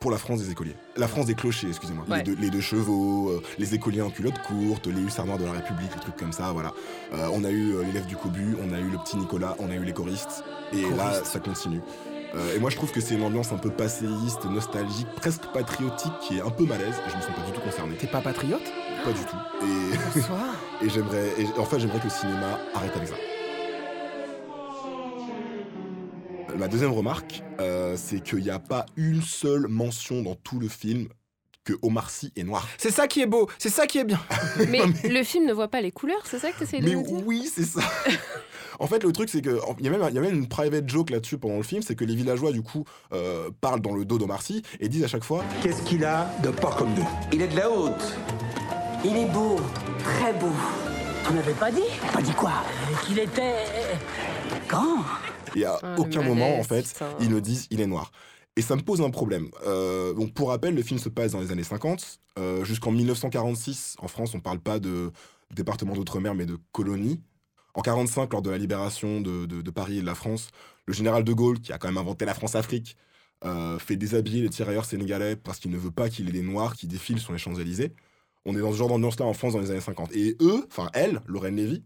pour 0.00 0.10
la 0.10 0.16
France 0.18 0.40
des 0.40 0.50
écoliers. 0.50 0.74
La 0.96 1.06
France 1.06 1.26
des 1.26 1.34
clochers, 1.34 1.68
excusez-moi. 1.68 2.04
Ouais. 2.08 2.18
Les, 2.18 2.22
deux, 2.22 2.36
les 2.40 2.50
deux 2.50 2.62
chevaux, 2.62 3.28
euh, 3.28 3.42
les 3.58 3.74
écoliers 3.74 4.00
en 4.00 4.10
culotte 4.10 4.40
courte, 4.42 4.86
les 4.86 5.00
hussards 5.00 5.26
noirs 5.26 5.38
de 5.38 5.44
la 5.44 5.52
République, 5.52 5.90
les 5.94 6.00
trucs 6.00 6.16
comme 6.16 6.32
ça, 6.32 6.52
voilà. 6.52 6.72
Euh, 7.12 7.28
on 7.32 7.44
a 7.44 7.50
eu 7.50 7.74
euh, 7.74 7.84
l'élève 7.84 8.06
du 8.06 8.16
Cobu, 8.16 8.56
on 8.62 8.72
a 8.72 8.80
eu 8.80 8.88
le 8.88 8.96
petit 8.96 9.18
Nicolas, 9.18 9.56
on 9.58 9.70
a 9.70 9.74
eu 9.74 9.84
les 9.84 9.92
choristes. 9.92 10.42
Et 10.72 10.88
là, 10.96 11.22
ça 11.22 11.38
continue. 11.38 11.82
Euh, 12.34 12.56
et 12.56 12.58
moi, 12.58 12.70
je 12.70 12.76
trouve 12.76 12.92
que 12.92 13.00
c'est 13.00 13.14
une 13.14 13.24
ambiance 13.24 13.52
un 13.52 13.58
peu 13.58 13.70
passéiste, 13.70 14.44
nostalgique, 14.46 15.08
presque 15.16 15.46
patriotique, 15.52 16.12
qui 16.22 16.38
est 16.38 16.42
un 16.42 16.50
peu 16.50 16.64
malaise. 16.64 16.94
Et 17.06 17.10
je 17.10 17.16
me 17.16 17.20
sens 17.20 17.34
pas 17.34 17.42
du 17.42 17.52
tout 17.52 17.60
concerné. 17.60 17.96
T'es 17.96 18.06
pas 18.06 18.20
patriote? 18.20 18.62
Pas 19.04 19.12
du 19.12 19.20
tout. 19.20 19.36
Et, 19.62 20.18
Bonsoir. 20.18 20.54
et 20.82 20.88
j'aimerais, 20.88 21.28
et 21.38 21.58
en 21.58 21.64
fait, 21.64 21.78
j'aimerais 21.78 21.98
que 21.98 22.04
le 22.04 22.10
cinéma 22.10 22.58
arrête 22.74 22.96
avec 22.96 23.08
ça. 23.08 23.16
Ma 26.58 26.68
deuxième 26.68 26.92
remarque, 26.92 27.42
euh, 27.60 27.96
c'est 27.96 28.20
qu'il 28.20 28.40
n'y 28.40 28.50
a 28.50 28.58
pas 28.58 28.86
une 28.96 29.22
seule 29.22 29.66
mention 29.68 30.22
dans 30.22 30.34
tout 30.34 30.58
le 30.58 30.68
film 30.68 31.08
que 31.64 31.74
Omar 31.82 32.10
Sy 32.10 32.32
est 32.36 32.42
noir. 32.42 32.66
C'est 32.78 32.90
ça 32.90 33.06
qui 33.06 33.20
est 33.20 33.26
beau, 33.26 33.48
c'est 33.58 33.68
ça 33.68 33.86
qui 33.86 33.98
est 33.98 34.04
bien. 34.04 34.20
Mais 34.68 34.80
le 35.08 35.22
film 35.22 35.46
ne 35.46 35.52
voit 35.52 35.68
pas 35.68 35.80
les 35.80 35.92
couleurs, 35.92 36.22
c'est 36.24 36.38
ça 36.38 36.50
que 36.52 36.56
tu 36.58 36.62
essayes 36.64 36.80
de 36.80 36.86
Mais 36.86 36.94
nous 36.94 37.02
dire? 37.02 37.22
oui, 37.26 37.50
c'est 37.54 37.64
ça. 37.66 37.80
en 38.78 38.86
fait, 38.86 39.04
le 39.04 39.12
truc, 39.12 39.28
c'est 39.28 39.42
que 39.42 39.58
il 39.78 39.84
y, 39.84 39.88
a 39.88 39.90
même- 39.90 40.06
il 40.08 40.14
y 40.14 40.18
a 40.18 40.22
même 40.22 40.34
une 40.34 40.48
private 40.48 40.88
joke 40.88 41.10
là-dessus 41.10 41.36
pendant 41.38 41.58
le 41.58 41.62
film, 41.62 41.82
c'est 41.82 41.94
que 41.94 42.04
les 42.04 42.14
villageois, 42.14 42.50
du 42.52 42.62
coup, 42.62 42.84
euh, 43.12 43.50
parlent 43.60 43.80
dans 43.82 43.94
le 43.94 44.04
dos 44.06 44.18
d'Omar 44.18 44.42
Sy 44.42 44.62
et 44.80 44.88
disent 44.88 45.04
à 45.04 45.08
chaque 45.08 45.24
fois 45.24 45.44
Qu'est-ce 45.62 45.82
qu'il 45.82 46.04
a 46.04 46.30
de 46.42 46.48
pas 46.50 46.72
comme 46.72 46.94
nous 46.94 47.08
Il 47.32 47.42
est 47.42 47.48
de 47.48 47.56
la 47.56 47.70
haute. 47.70 48.16
Il 49.04 49.16
est 49.16 49.26
beau, 49.26 49.56
très 50.02 50.32
beau. 50.32 50.52
Tu 51.26 51.34
m'avais 51.34 51.52
pas 51.52 51.70
dit? 51.70 51.82
Pas 52.12 52.22
dit 52.22 52.32
quoi? 52.32 52.52
Qu'il 53.06 53.18
était 53.18 53.54
grand. 54.66 55.04
Et 55.56 55.64
à 55.64 55.78
Ah, 55.82 55.94
aucun 55.98 56.22
moment, 56.22 56.58
en 56.58 56.62
fait, 56.62 56.82
putain. 56.86 57.08
ils 57.20 57.30
ne 57.30 57.40
disent 57.40 57.66
il 57.70 57.80
est 57.80 57.86
noir. 57.86 58.12
Et 58.56 58.62
ça 58.62 58.76
me 58.76 58.82
pose 58.82 59.00
un 59.00 59.10
problème. 59.10 59.48
Euh, 59.66 60.12
donc, 60.12 60.34
pour 60.34 60.48
rappel, 60.48 60.74
le 60.74 60.82
film 60.82 60.98
se 60.98 61.08
passe 61.08 61.32
dans 61.32 61.40
les 61.40 61.52
années 61.52 61.62
50. 61.64 62.20
Euh, 62.38 62.64
Jusqu'en 62.64 62.90
1946, 62.90 63.96
en 64.00 64.08
France, 64.08 64.34
on 64.34 64.38
ne 64.38 64.42
parle 64.42 64.58
pas 64.60 64.78
de 64.78 65.12
département 65.54 65.94
d'outre-mer, 65.94 66.34
mais 66.34 66.46
de 66.46 66.58
colonie. 66.72 67.20
En 67.74 67.82
45, 67.82 68.32
lors 68.32 68.42
de 68.42 68.50
la 68.50 68.58
libération 68.58 69.20
de, 69.20 69.46
de- 69.46 69.62
de 69.62 69.70
Paris 69.70 69.98
et 69.98 70.00
de 70.00 70.06
la 70.06 70.14
France, 70.16 70.48
le 70.86 70.92
général 70.92 71.22
de 71.24 71.32
Gaulle, 71.32 71.60
qui 71.60 71.72
a 71.72 71.78
quand 71.78 71.88
même 71.88 71.98
inventé 71.98 72.24
la 72.24 72.34
France-Afrique, 72.34 72.96
euh, 73.44 73.78
fait 73.78 73.96
déshabiller 73.96 74.42
les 74.42 74.50
tirailleurs 74.50 74.84
sénégalais 74.84 75.36
parce 75.36 75.58
qu'il 75.60 75.70
ne 75.70 75.78
veut 75.78 75.90
pas 75.92 76.08
qu'il 76.10 76.28
ait 76.28 76.32
des 76.32 76.42
Noirs 76.42 76.74
qui 76.74 76.86
défilent 76.88 77.20
sur 77.20 77.32
les 77.32 77.38
Champs-Élysées. 77.38 77.92
On 78.44 78.56
est 78.56 78.60
dans 78.60 78.72
ce 78.72 78.76
genre 78.76 78.88
d'ambiance-là 78.88 79.24
en 79.26 79.32
France 79.32 79.52
dans 79.54 79.60
les 79.60 79.70
années 79.70 79.80
50. 79.80 80.10
Et 80.14 80.36
eux, 80.40 80.66
enfin 80.68 80.90
elle, 80.92 81.20
Lorraine 81.26 81.56
Lévy, 81.56 81.82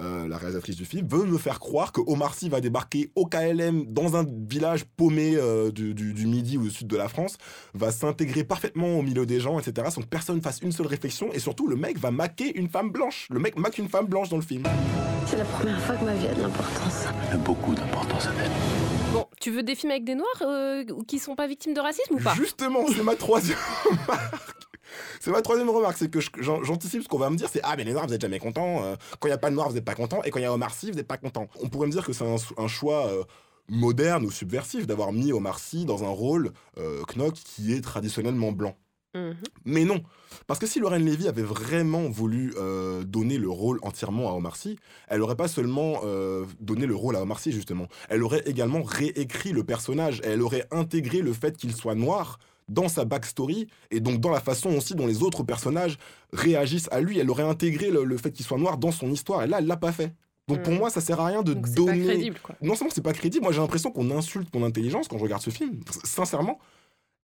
euh, 0.00 0.28
la 0.28 0.36
réalisatrice 0.38 0.76
du 0.76 0.84
film, 0.84 1.06
veut 1.08 1.24
me 1.24 1.38
faire 1.38 1.58
croire 1.60 1.92
que 1.92 2.00
Omar 2.06 2.34
Sy 2.34 2.48
va 2.48 2.60
débarquer 2.60 3.10
au 3.14 3.26
KLM 3.26 3.86
dans 3.86 4.16
un 4.16 4.24
village 4.48 4.84
paumé 4.96 5.34
euh, 5.36 5.70
du, 5.70 5.94
du- 5.94 6.12
du 6.14 6.26
midi 6.26 6.56
ou 6.58 6.62
du 6.62 6.70
sud 6.70 6.86
de 6.86 6.96
la 6.96 7.08
France, 7.08 7.36
va 7.74 7.90
s'intégrer 7.90 8.44
parfaitement 8.44 8.98
au 8.98 9.02
milieu 9.02 9.26
des 9.26 9.40
gens, 9.40 9.58
etc. 9.58 9.88
Sans 9.90 10.00
que 10.02 10.06
personne 10.06 10.40
fasse 10.40 10.60
une 10.62 10.72
seule 10.72 10.86
réflexion. 10.86 11.30
Et 11.32 11.38
surtout, 11.38 11.66
le 11.66 11.76
mec 11.76 11.98
va 11.98 12.10
maquer 12.10 12.56
une 12.58 12.68
femme 12.68 12.90
blanche. 12.90 13.26
Le 13.30 13.38
mec 13.40 13.56
maque 13.58 13.78
une 13.78 13.88
femme 13.88 14.06
blanche 14.06 14.28
dans 14.28 14.36
le 14.36 14.42
film. 14.42 14.62
C'est 15.26 15.36
la 15.36 15.44
première 15.44 15.80
fois 15.82 15.96
que 15.96 16.04
ma 16.04 16.14
vie 16.14 16.26
a 16.26 16.34
de 16.34 16.40
l'importance. 16.42 17.04
Il 17.26 17.30
y 17.30 17.34
a 17.34 17.36
beaucoup 17.38 17.74
d'importance 17.74 18.26
à 18.26 18.30
elle. 18.42 18.50
Bon, 19.12 19.26
tu 19.40 19.50
veux 19.50 19.62
des 19.62 19.74
films 19.74 19.90
avec 19.92 20.04
des 20.04 20.14
noirs 20.14 20.42
euh, 20.42 20.84
ou 20.94 21.02
qui 21.02 21.18
sont 21.18 21.34
pas 21.34 21.46
victimes 21.46 21.72
de 21.74 21.80
racisme 21.80 22.14
ou 22.14 22.18
pas? 22.18 22.34
Justement, 22.34 22.80
c'est 22.94 23.02
ma 23.02 23.14
troisième 23.14 23.58
remarque. 23.84 24.57
C'est 25.20 25.30
ma 25.30 25.42
troisième 25.42 25.70
remarque, 25.70 25.96
c'est 25.98 26.10
que 26.10 26.20
j'anticipe 26.40 27.02
ce 27.02 27.08
qu'on 27.08 27.18
va 27.18 27.30
me 27.30 27.36
dire, 27.36 27.48
c'est 27.52 27.60
ah 27.62 27.74
mais 27.76 27.84
les 27.84 27.92
noirs 27.92 28.06
vous 28.06 28.14
êtes 28.14 28.20
jamais 28.20 28.38
contents, 28.38 28.84
euh, 28.84 28.96
quand 29.18 29.28
il 29.28 29.30
y 29.30 29.34
a 29.34 29.38
pas 29.38 29.50
de 29.50 29.54
noirs 29.54 29.70
vous 29.70 29.76
êtes 29.76 29.84
pas 29.84 29.94
contents, 29.94 30.22
et 30.24 30.30
quand 30.30 30.38
il 30.38 30.42
y 30.42 30.46
a 30.46 30.52
Omar 30.52 30.74
Sy 30.74 30.90
vous 30.90 30.98
êtes 30.98 31.08
pas 31.08 31.18
contents. 31.18 31.48
On 31.62 31.68
pourrait 31.68 31.86
me 31.86 31.92
dire 31.92 32.04
que 32.04 32.12
c'est 32.12 32.24
un, 32.24 32.36
un 32.56 32.68
choix 32.68 33.06
euh, 33.08 33.24
moderne 33.68 34.24
ou 34.24 34.30
subversif 34.30 34.86
d'avoir 34.86 35.12
mis 35.12 35.32
Omar 35.32 35.58
Sy 35.58 35.84
dans 35.84 36.04
un 36.04 36.08
rôle 36.08 36.52
euh, 36.78 37.02
Knock 37.14 37.34
qui 37.34 37.72
est 37.72 37.80
traditionnellement 37.80 38.52
blanc. 38.52 38.76
Mhm. 39.14 39.36
Mais 39.64 39.84
non, 39.84 40.02
parce 40.46 40.60
que 40.60 40.66
si 40.66 40.80
Lorraine 40.80 41.04
Lévy 41.04 41.28
avait 41.28 41.42
vraiment 41.42 42.08
voulu 42.08 42.52
euh, 42.56 43.02
donner 43.04 43.38
le 43.38 43.48
rôle 43.48 43.78
entièrement 43.82 44.30
à 44.30 44.34
Omar 44.34 44.56
Sy, 44.56 44.78
elle 45.08 45.22
aurait 45.22 45.36
pas 45.36 45.48
seulement 45.48 46.00
euh, 46.04 46.44
donné 46.60 46.86
le 46.86 46.94
rôle 46.94 47.16
à 47.16 47.22
Omar 47.22 47.38
Sy 47.38 47.52
justement, 47.52 47.88
elle 48.08 48.22
aurait 48.22 48.42
également 48.46 48.82
réécrit 48.82 49.52
le 49.52 49.64
personnage, 49.64 50.20
elle 50.24 50.42
aurait 50.42 50.66
intégré 50.70 51.22
le 51.22 51.32
fait 51.32 51.56
qu'il 51.56 51.74
soit 51.74 51.94
noir 51.94 52.38
dans 52.68 52.88
sa 52.88 53.04
backstory 53.04 53.66
et 53.90 54.00
donc 54.00 54.20
dans 54.20 54.30
la 54.30 54.40
façon 54.40 54.70
aussi 54.76 54.94
dont 54.94 55.06
les 55.06 55.22
autres 55.22 55.42
personnages 55.42 55.98
réagissent 56.32 56.88
à 56.92 57.00
lui. 57.00 57.18
Elle 57.18 57.30
aurait 57.30 57.42
intégré 57.48 57.90
le, 57.90 58.04
le 58.04 58.16
fait 58.18 58.30
qu'il 58.30 58.44
soit 58.44 58.58
noir 58.58 58.78
dans 58.78 58.90
son 58.92 59.10
histoire 59.10 59.42
et 59.42 59.46
là 59.46 59.58
elle 59.60 59.66
l'a 59.66 59.76
pas 59.76 59.92
fait. 59.92 60.12
Donc 60.48 60.62
pour 60.62 60.72
Mhm. 60.72 60.78
moi 60.78 60.90
ça 60.90 61.00
sert 61.00 61.20
à 61.20 61.26
rien 61.26 61.42
de 61.42 61.54
Donc 61.54 61.66
c'est 61.66 61.74
pas 61.74 61.80
donner 61.92 62.04
crédible 62.06 62.38
quoi. 62.42 62.54
non 62.62 62.74
seulement 62.74 62.92
c'est 62.94 63.02
pas 63.02 63.12
crédible, 63.12 63.42
moi 63.44 63.52
j'ai 63.52 63.60
l'impression 63.60 63.90
qu'on 63.90 64.10
insulte 64.10 64.54
mon 64.54 64.64
intelligence 64.64 65.06
quand 65.08 65.18
je 65.18 65.22
regarde 65.24 65.42
ce 65.42 65.50
film, 65.50 65.80
sincèrement. 66.04 66.58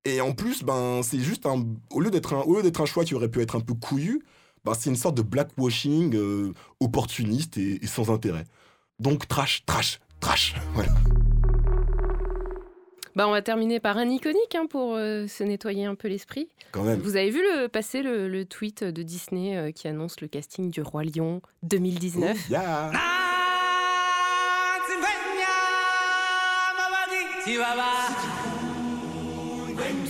Et 0.07 0.21
en 0.21 0.33
plus, 0.33 0.63
ben 0.63 1.01
c'est 1.03 1.19
juste 1.21 1.47
un 1.47 1.65
au 1.91 2.01
lieu 2.01 2.11
d'être 2.11 2.35
un 2.35 2.41
au 2.43 2.57
lieu 2.57 2.63
d'être 2.63 2.83
un 2.83 2.85
choix 2.87 3.05
qui 3.05 3.15
aurait 3.15 3.31
pu 3.31 3.41
être 3.41 3.57
un 3.57 3.61
peu 3.61 3.73
couillu, 3.73 4.21
ben 4.65 4.75
c'est 4.75 4.91
une 4.91 4.97
sorte 4.97 5.17
de 5.17 5.23
blackwashing 5.23 6.15
euh, 6.15 6.53
opportuniste 6.81 7.57
et, 7.57 7.83
et 7.83 7.87
sans 7.87 8.11
intérêt. 8.11 8.45
Donc 8.99 9.27
trash, 9.27 9.63
trash, 9.65 10.01
trash. 10.21 10.55
Voilà. 10.75 10.93
Bah, 13.17 13.29
on 13.29 13.31
va 13.31 13.43
terminer 13.43 13.79
par 13.79 13.97
un 13.97 14.09
iconique 14.09 14.57
hein, 14.57 14.67
pour 14.69 14.95
euh, 14.95 15.29
se 15.29 15.45
nettoyer 15.45 15.85
un 15.85 15.95
peu 15.95 16.09
l'esprit. 16.09 16.49
Quand 16.73 16.83
même. 16.83 16.99
Vous 17.01 17.17
avez 17.17 17.31
vu 17.31 17.41
le, 17.41 17.69
passer 17.69 18.03
le, 18.03 18.29
le 18.29 18.45
tweet 18.45 18.83
de 18.83 19.03
Disney 19.03 19.57
euh, 19.57 19.71
qui 19.71 19.87
annonce 19.87 20.21
le 20.21 20.27
casting 20.27 20.71
du 20.71 20.83
Roi 20.83 21.05
Lion 21.05 21.41
2019 21.63 22.37
Oh, 22.37 22.51
yeah. 22.51 22.91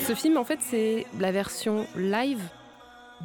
Ce 0.07 0.15
film, 0.15 0.37
en 0.37 0.45
fait, 0.45 0.61
c'est 0.61 1.07
la 1.19 1.33
version 1.33 1.87
live 1.97 2.41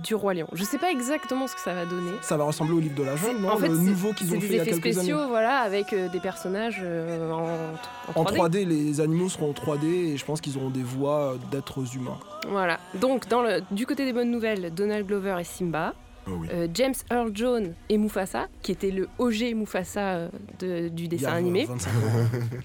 du 0.03 0.15
Roi 0.15 0.33
Lion. 0.33 0.47
Je 0.53 0.63
sais 0.63 0.77
pas 0.77 0.91
exactement 0.91 1.47
ce 1.47 1.55
que 1.55 1.61
ça 1.61 1.73
va 1.73 1.85
donner. 1.85 2.11
Ça 2.21 2.37
va 2.37 2.43
ressembler 2.45 2.73
au 2.75 2.79
livre 2.79 2.95
de 2.95 3.03
la 3.03 3.15
jungle, 3.15 3.39
non 3.41 3.49
en 3.49 3.57
fait, 3.57 3.67
Le 3.67 3.77
nouveau 3.77 4.13
qu'ils 4.13 4.29
ont 4.31 4.35
des 4.35 4.41
fait 4.41 4.47
il 4.47 4.55
y 4.55 4.59
a 4.59 4.63
effets 4.63 4.71
quelques 4.79 4.93
spéciaux, 4.93 5.17
années. 5.19 5.27
voilà, 5.29 5.59
avec 5.59 5.93
euh, 5.93 6.09
des 6.09 6.19
personnages 6.19 6.81
euh, 6.83 7.31
en, 7.31 8.19
En 8.19 8.23
3D. 8.23 8.37
3D, 8.37 8.67
les 8.67 9.01
animaux 9.01 9.29
seront 9.29 9.49
en 9.49 9.53
3D 9.53 9.85
et 9.85 10.17
je 10.17 10.25
pense 10.25 10.41
qu'ils 10.41 10.57
auront 10.57 10.69
des 10.69 10.83
voix 10.83 11.33
euh, 11.33 11.37
d'êtres 11.51 11.95
humains. 11.95 12.19
Voilà. 12.47 12.79
Donc, 12.95 13.27
dans 13.27 13.41
le, 13.41 13.61
du 13.71 13.85
côté 13.85 14.05
des 14.05 14.13
bonnes 14.13 14.31
nouvelles, 14.31 14.73
Donald 14.73 15.05
Glover 15.07 15.37
et 15.39 15.43
Simba. 15.43 15.93
Oh 16.27 16.31
oui. 16.41 16.47
Euh, 16.53 16.67
James 16.73 16.93
Earl 17.11 17.31
Jones 17.33 17.73
et 17.89 17.97
Mufasa, 17.97 18.47
qui 18.61 18.71
était 18.71 18.91
le 18.91 19.07
OG 19.17 19.53
Mufasa 19.55 20.27
de- 20.59 20.89
du 20.89 21.07
dessin 21.07 21.31
animé. 21.33 21.65
25 21.65 21.89
ans. 21.89 21.93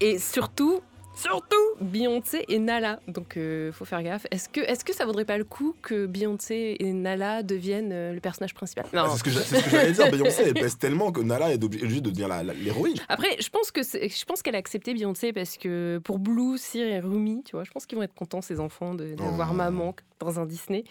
Et 0.01 0.19
surtout, 0.19 0.81
surtout, 1.15 1.55
Beyoncé 1.81 2.45
et 2.47 2.59
Nala. 2.59 2.99
Donc, 3.07 3.37
euh, 3.37 3.71
faut 3.71 3.85
faire 3.85 4.01
gaffe. 4.03 4.25
Est-ce 4.31 4.49
que, 4.49 4.59
est-ce 4.61 4.83
que 4.85 4.93
ça 4.93 5.05
vaudrait 5.05 5.25
pas 5.25 5.37
le 5.37 5.43
coup 5.43 5.75
que 5.81 6.05
Beyoncé 6.05 6.75
et 6.79 6.93
Nala 6.93 7.43
deviennent 7.43 7.91
euh, 7.91 8.13
le 8.13 8.19
personnage 8.19 8.53
principal? 8.53 8.85
Non. 8.93 9.03
Ah, 9.05 9.09
c'est 9.11 9.17
ce 9.19 9.23
que 9.23 9.29
ce 9.31 9.69
j'allais 9.69 9.91
dire. 9.91 10.11
Beyoncé 10.11 10.43
elle 10.45 10.53
pèse 10.53 10.77
tellement 10.77 11.11
que 11.11 11.21
Nala 11.21 11.51
est 11.53 11.57
obli- 11.63 11.81
obligée 11.81 12.01
de 12.01 12.09
devenir 12.09 12.29
l'héroïne. 12.53 12.97
Après, 13.09 13.35
je 13.39 13.49
pense 13.49 13.71
que 13.71 13.83
c'est- 13.83 14.09
je 14.09 14.25
pense 14.25 14.41
qu'elle 14.41 14.55
a 14.55 14.59
accepté 14.59 14.93
Beyoncé 14.93 15.33
parce 15.33 15.57
que 15.57 15.99
pour 16.03 16.19
Blue, 16.19 16.57
Cyr 16.57 16.85
et 16.87 16.99
Rumi, 16.99 17.43
tu 17.43 17.53
vois, 17.55 17.63
je 17.63 17.71
pense 17.71 17.85
qu'ils 17.85 17.97
vont 17.97 18.03
être 18.03 18.13
contents 18.13 18.41
ces 18.41 18.59
enfants 18.59 18.93
de, 18.93 19.15
de 19.15 19.15
Oh. 19.19 19.31
voir 19.35 19.53
maman 19.53 19.95
dans 20.19 20.39
un 20.39 20.45
Disney. 20.45 20.83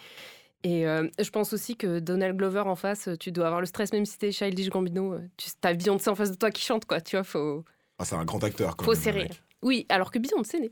Et 0.63 0.87
euh, 0.87 1.07
je 1.19 1.29
pense 1.29 1.53
aussi 1.53 1.75
que 1.75 1.99
Donald 1.99 2.35
Glover 2.37 2.61
en 2.65 2.75
face, 2.75 3.07
tu 3.19 3.31
dois 3.31 3.45
avoir 3.45 3.59
le 3.61 3.67
stress 3.67 3.93
même 3.93 4.05
si 4.05 4.17
t'es 4.17 4.31
Childish 4.31 4.69
Gambino. 4.69 5.17
Tu 5.37 5.49
as 5.63 5.73
Beyoncé 5.75 6.09
en 6.09 6.15
face 6.15 6.31
de 6.31 6.35
toi 6.37 6.49
qui 6.49 6.63
chante 6.63 6.85
quoi, 6.85 7.01
tu 7.01 7.15
vois, 7.15 7.23
faut 7.23 7.63
Ah, 7.99 8.05
c'est 8.05 8.15
un 8.15 8.25
grand 8.25 8.43
acteur. 8.43 8.75
Quand 8.75 8.85
faut 8.85 8.93
même, 8.93 9.01
serrer. 9.01 9.23
mec. 9.23 9.41
Oui, 9.61 9.85
alors 9.89 10.11
que 10.11 10.19
Beyoncé 10.19 10.59
n'est- 10.59 10.71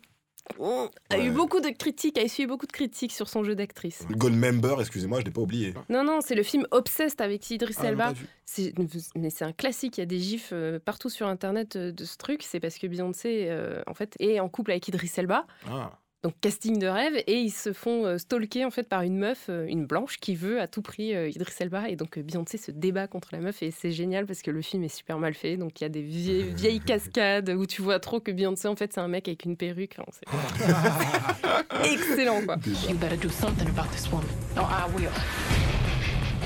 a 1.10 1.18
eu 1.18 1.22
Ouais. 1.22 1.30
beaucoup 1.30 1.62
de 1.62 1.70
critiques, 1.70 2.18
a 2.18 2.22
essuyé 2.22 2.46
beaucoup 2.48 2.66
de 2.68 2.72
critiques 2.74 3.14
sur 3.14 3.30
son 3.30 3.44
jeu 3.46 3.56
d'actrice. 3.56 4.06
Goldmember, 4.12 4.76
excusez-moi, 4.80 5.22
je 5.22 5.26
l'ai 5.26 5.32
pas 5.32 5.40
oublié. 5.42 5.74
Non, 5.90 6.04
non, 6.04 6.20
c'est 6.22 6.36
le 6.36 6.44
film 6.44 6.68
Obsessed 6.72 7.22
avec 7.22 7.50
Idris 7.50 7.76
Ah, 7.80 7.86
Elba. 7.88 8.14
mais 9.16 9.30
c'est 9.30 9.46
un 9.46 9.54
classique. 9.54 9.98
Il 9.98 10.02
y 10.02 10.04
a 10.04 10.06
des 10.06 10.20
gifs 10.20 10.50
euh, 10.52 10.80
partout 10.84 11.10
sur 11.10 11.28
Internet 11.28 11.78
euh, 11.78 11.92
de 11.94 12.04
ce 12.04 12.18
truc. 12.18 12.44
C'est 12.44 12.60
parce 12.60 12.78
que 12.78 12.88
Beyoncé, 12.88 13.46
euh, 13.48 13.82
en 13.88 13.94
fait, 13.94 14.16
est 14.20 14.40
en 14.42 14.50
couple 14.50 14.72
avec 14.72 14.86
Idris 14.90 15.12
Elba. 15.18 15.48
Ah. 15.70 15.98
Donc 16.24 16.34
casting 16.40 16.80
de 16.80 16.88
rêve 16.88 17.22
et 17.28 17.42
ils 17.42 17.52
se 17.52 17.74
font 17.74 18.06
euh, 18.06 18.18
stalker 18.18 18.64
en 18.64 18.72
fait 18.72 18.88
par 18.88 19.02
une 19.02 19.18
meuf, 19.18 19.48
euh, 19.50 19.66
une 19.68 19.86
blanche 19.86 20.18
qui 20.18 20.36
veut 20.36 20.62
à 20.62 20.68
tout 20.68 20.82
prix 20.82 21.14
euh, 21.14 21.28
Idris 21.28 21.54
Elba 21.60 21.90
et 21.90 21.98
donc 21.98 22.18
Beyoncé 22.18 22.58
se 22.58 22.72
débat 22.72 23.08
contre 23.08 23.30
la 23.34 23.40
meuf 23.40 23.62
et 23.62 23.72
c'est 23.72 23.92
génial 23.92 24.26
parce 24.26 24.42
que 24.42 24.50
le 24.50 24.62
film 24.62 24.86
est 24.86 24.96
super 24.96 25.20
mal 25.20 25.34
fait 25.34 25.58
donc 25.58 25.82
il 25.82 25.84
y 25.84 25.86
a 25.86 25.90
des 25.90 26.02
vieilles, 26.02 26.54
vieilles 26.56 26.80
cascades 26.80 27.50
où 27.50 27.66
tu 27.66 27.82
vois 27.82 28.00
trop 28.00 28.22
que 28.22 28.32
Beyoncé 28.32 28.70
en 28.70 28.78
fait 28.78 28.94
c'est 28.94 29.02
un 29.02 29.10
mec 29.10 29.28
avec 29.28 29.44
une 29.44 29.58
perruque. 29.58 29.98
Enfin, 30.08 30.22
excellent 31.84 32.42
quoi. 32.46 32.56
You 32.88 32.96
better 32.96 33.18
do 33.18 33.28
something 33.28 33.68
about 33.68 33.92
this 33.92 34.10
woman. 34.10 34.28
or 34.56 34.64
I 34.64 34.90
will. 34.96 35.12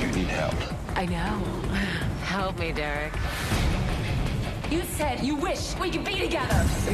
You 0.01 0.07
need 0.07 0.27
help. 0.27 0.55
I 0.96 1.05
know. 1.05 1.38
Help 2.25 2.60
me, 2.60 2.74
Derek. 2.74 3.13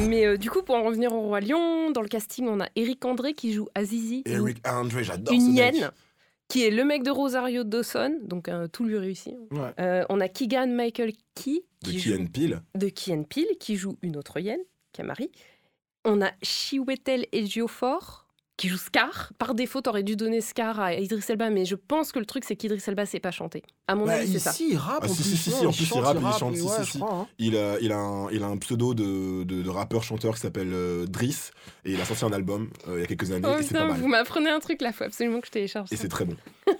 Mais 0.08 0.26
euh, 0.26 0.36
du 0.36 0.50
coup 0.50 0.62
pour 0.62 0.76
en 0.76 0.84
revenir 0.84 1.12
au 1.12 1.20
roi 1.22 1.40
lion, 1.40 1.90
dans 1.90 2.02
le 2.02 2.08
casting 2.08 2.46
on 2.48 2.60
a 2.60 2.68
Eric 2.76 3.04
André 3.04 3.34
qui 3.34 3.52
joue 3.52 3.68
Azizi, 3.74 4.22
une- 4.26 4.32
Eric 4.32 4.58
Andre, 4.68 5.02
j'adore 5.02 5.34
une 5.34 5.54
hyène 5.54 5.90
qui 6.48 6.64
est 6.64 6.70
le 6.70 6.84
mec 6.84 7.02
de 7.02 7.10
Rosario 7.10 7.64
Dawson 7.64 8.18
donc 8.22 8.48
euh, 8.48 8.68
tout 8.68 8.84
lui 8.84 8.96
réussit. 8.98 9.34
Ouais. 9.50 9.72
Euh, 9.80 10.04
on 10.08 10.20
a 10.20 10.28
Keegan 10.28 10.68
Michael 10.68 11.12
Key 11.34 11.62
De 11.82 11.90
qui 11.90 11.96
Key 11.96 11.98
joue 12.10 12.22
and 12.22 12.26
Peele. 12.32 12.60
de 12.76 12.88
Key 12.88 13.12
and 13.12 13.24
Peele, 13.24 13.56
qui 13.58 13.76
joue 13.76 13.96
une 14.02 14.16
autre 14.16 14.38
hyène, 14.38 14.60
Camari. 14.92 15.30
On 16.04 16.20
a 16.22 16.30
Chiwetel 16.42 17.26
Ejiofor, 17.32 18.23
qui 18.56 18.68
joue 18.68 18.76
Scar. 18.76 19.32
Par 19.38 19.54
défaut, 19.54 19.80
t'aurais 19.80 20.02
dû 20.04 20.14
donner 20.16 20.40
Scar 20.40 20.78
à 20.78 20.94
Idris 20.94 21.24
Elba, 21.28 21.50
mais 21.50 21.64
je 21.64 21.74
pense 21.74 22.12
que 22.12 22.18
le 22.20 22.26
truc, 22.26 22.44
c'est 22.44 22.54
qu'Idris 22.56 22.82
Elba 22.86 23.04
sait 23.04 23.18
pas 23.20 23.32
chanter. 23.32 23.62
À 23.88 23.94
mon 23.96 24.06
Bah, 24.06 24.14
avis, 24.14 24.32
c'est 24.32 24.38
ça. 24.38 24.50
ici, 24.52 24.68
il 24.72 24.76
rappe 24.76 25.02
Ah, 25.04 25.08
si, 25.08 25.22
si, 25.22 25.36
si, 25.36 25.50
non, 25.50 25.56
si, 25.58 25.66
en 25.66 25.72
plus, 25.72 25.90
il 25.94 26.00
rappe, 26.00 26.18
il 26.22 26.38
chante, 26.38 26.56
si, 26.56 26.68
si, 26.68 26.90
si. 26.92 27.02
hein. 27.02 27.26
Il 27.38 27.56
a, 27.56 27.78
il, 27.80 27.90
a 27.92 27.98
un, 27.98 28.30
il 28.30 28.42
a 28.42 28.46
un 28.46 28.56
pseudo 28.58 28.94
de, 28.94 29.42
de, 29.44 29.62
de 29.62 29.70
rappeur-chanteur 29.70 30.34
qui 30.34 30.40
s'appelle 30.40 30.70
euh, 30.72 31.06
Driss. 31.06 31.50
Et 31.84 31.92
il 31.92 32.00
a 32.00 32.04
sorti 32.04 32.24
un 32.24 32.32
album 32.32 32.68
euh, 32.88 32.98
il 32.98 33.00
y 33.00 33.04
a 33.04 33.06
quelques 33.06 33.30
années. 33.32 33.46
Oh 33.48 33.58
et 33.58 33.62
c'est 33.62 33.74
pas 33.74 33.80
putain, 33.80 33.86
mal. 33.88 34.00
vous 34.00 34.08
m'apprenez 34.08 34.50
un 34.50 34.60
truc 34.60 34.80
là, 34.82 34.92
faut 34.92 35.04
absolument 35.04 35.40
que 35.40 35.46
je 35.48 35.52
télécharge 35.52 35.88
Et 35.92 35.96
ça. 35.96 36.02
c'est 36.02 36.08
très 36.08 36.24
bon. 36.24 36.36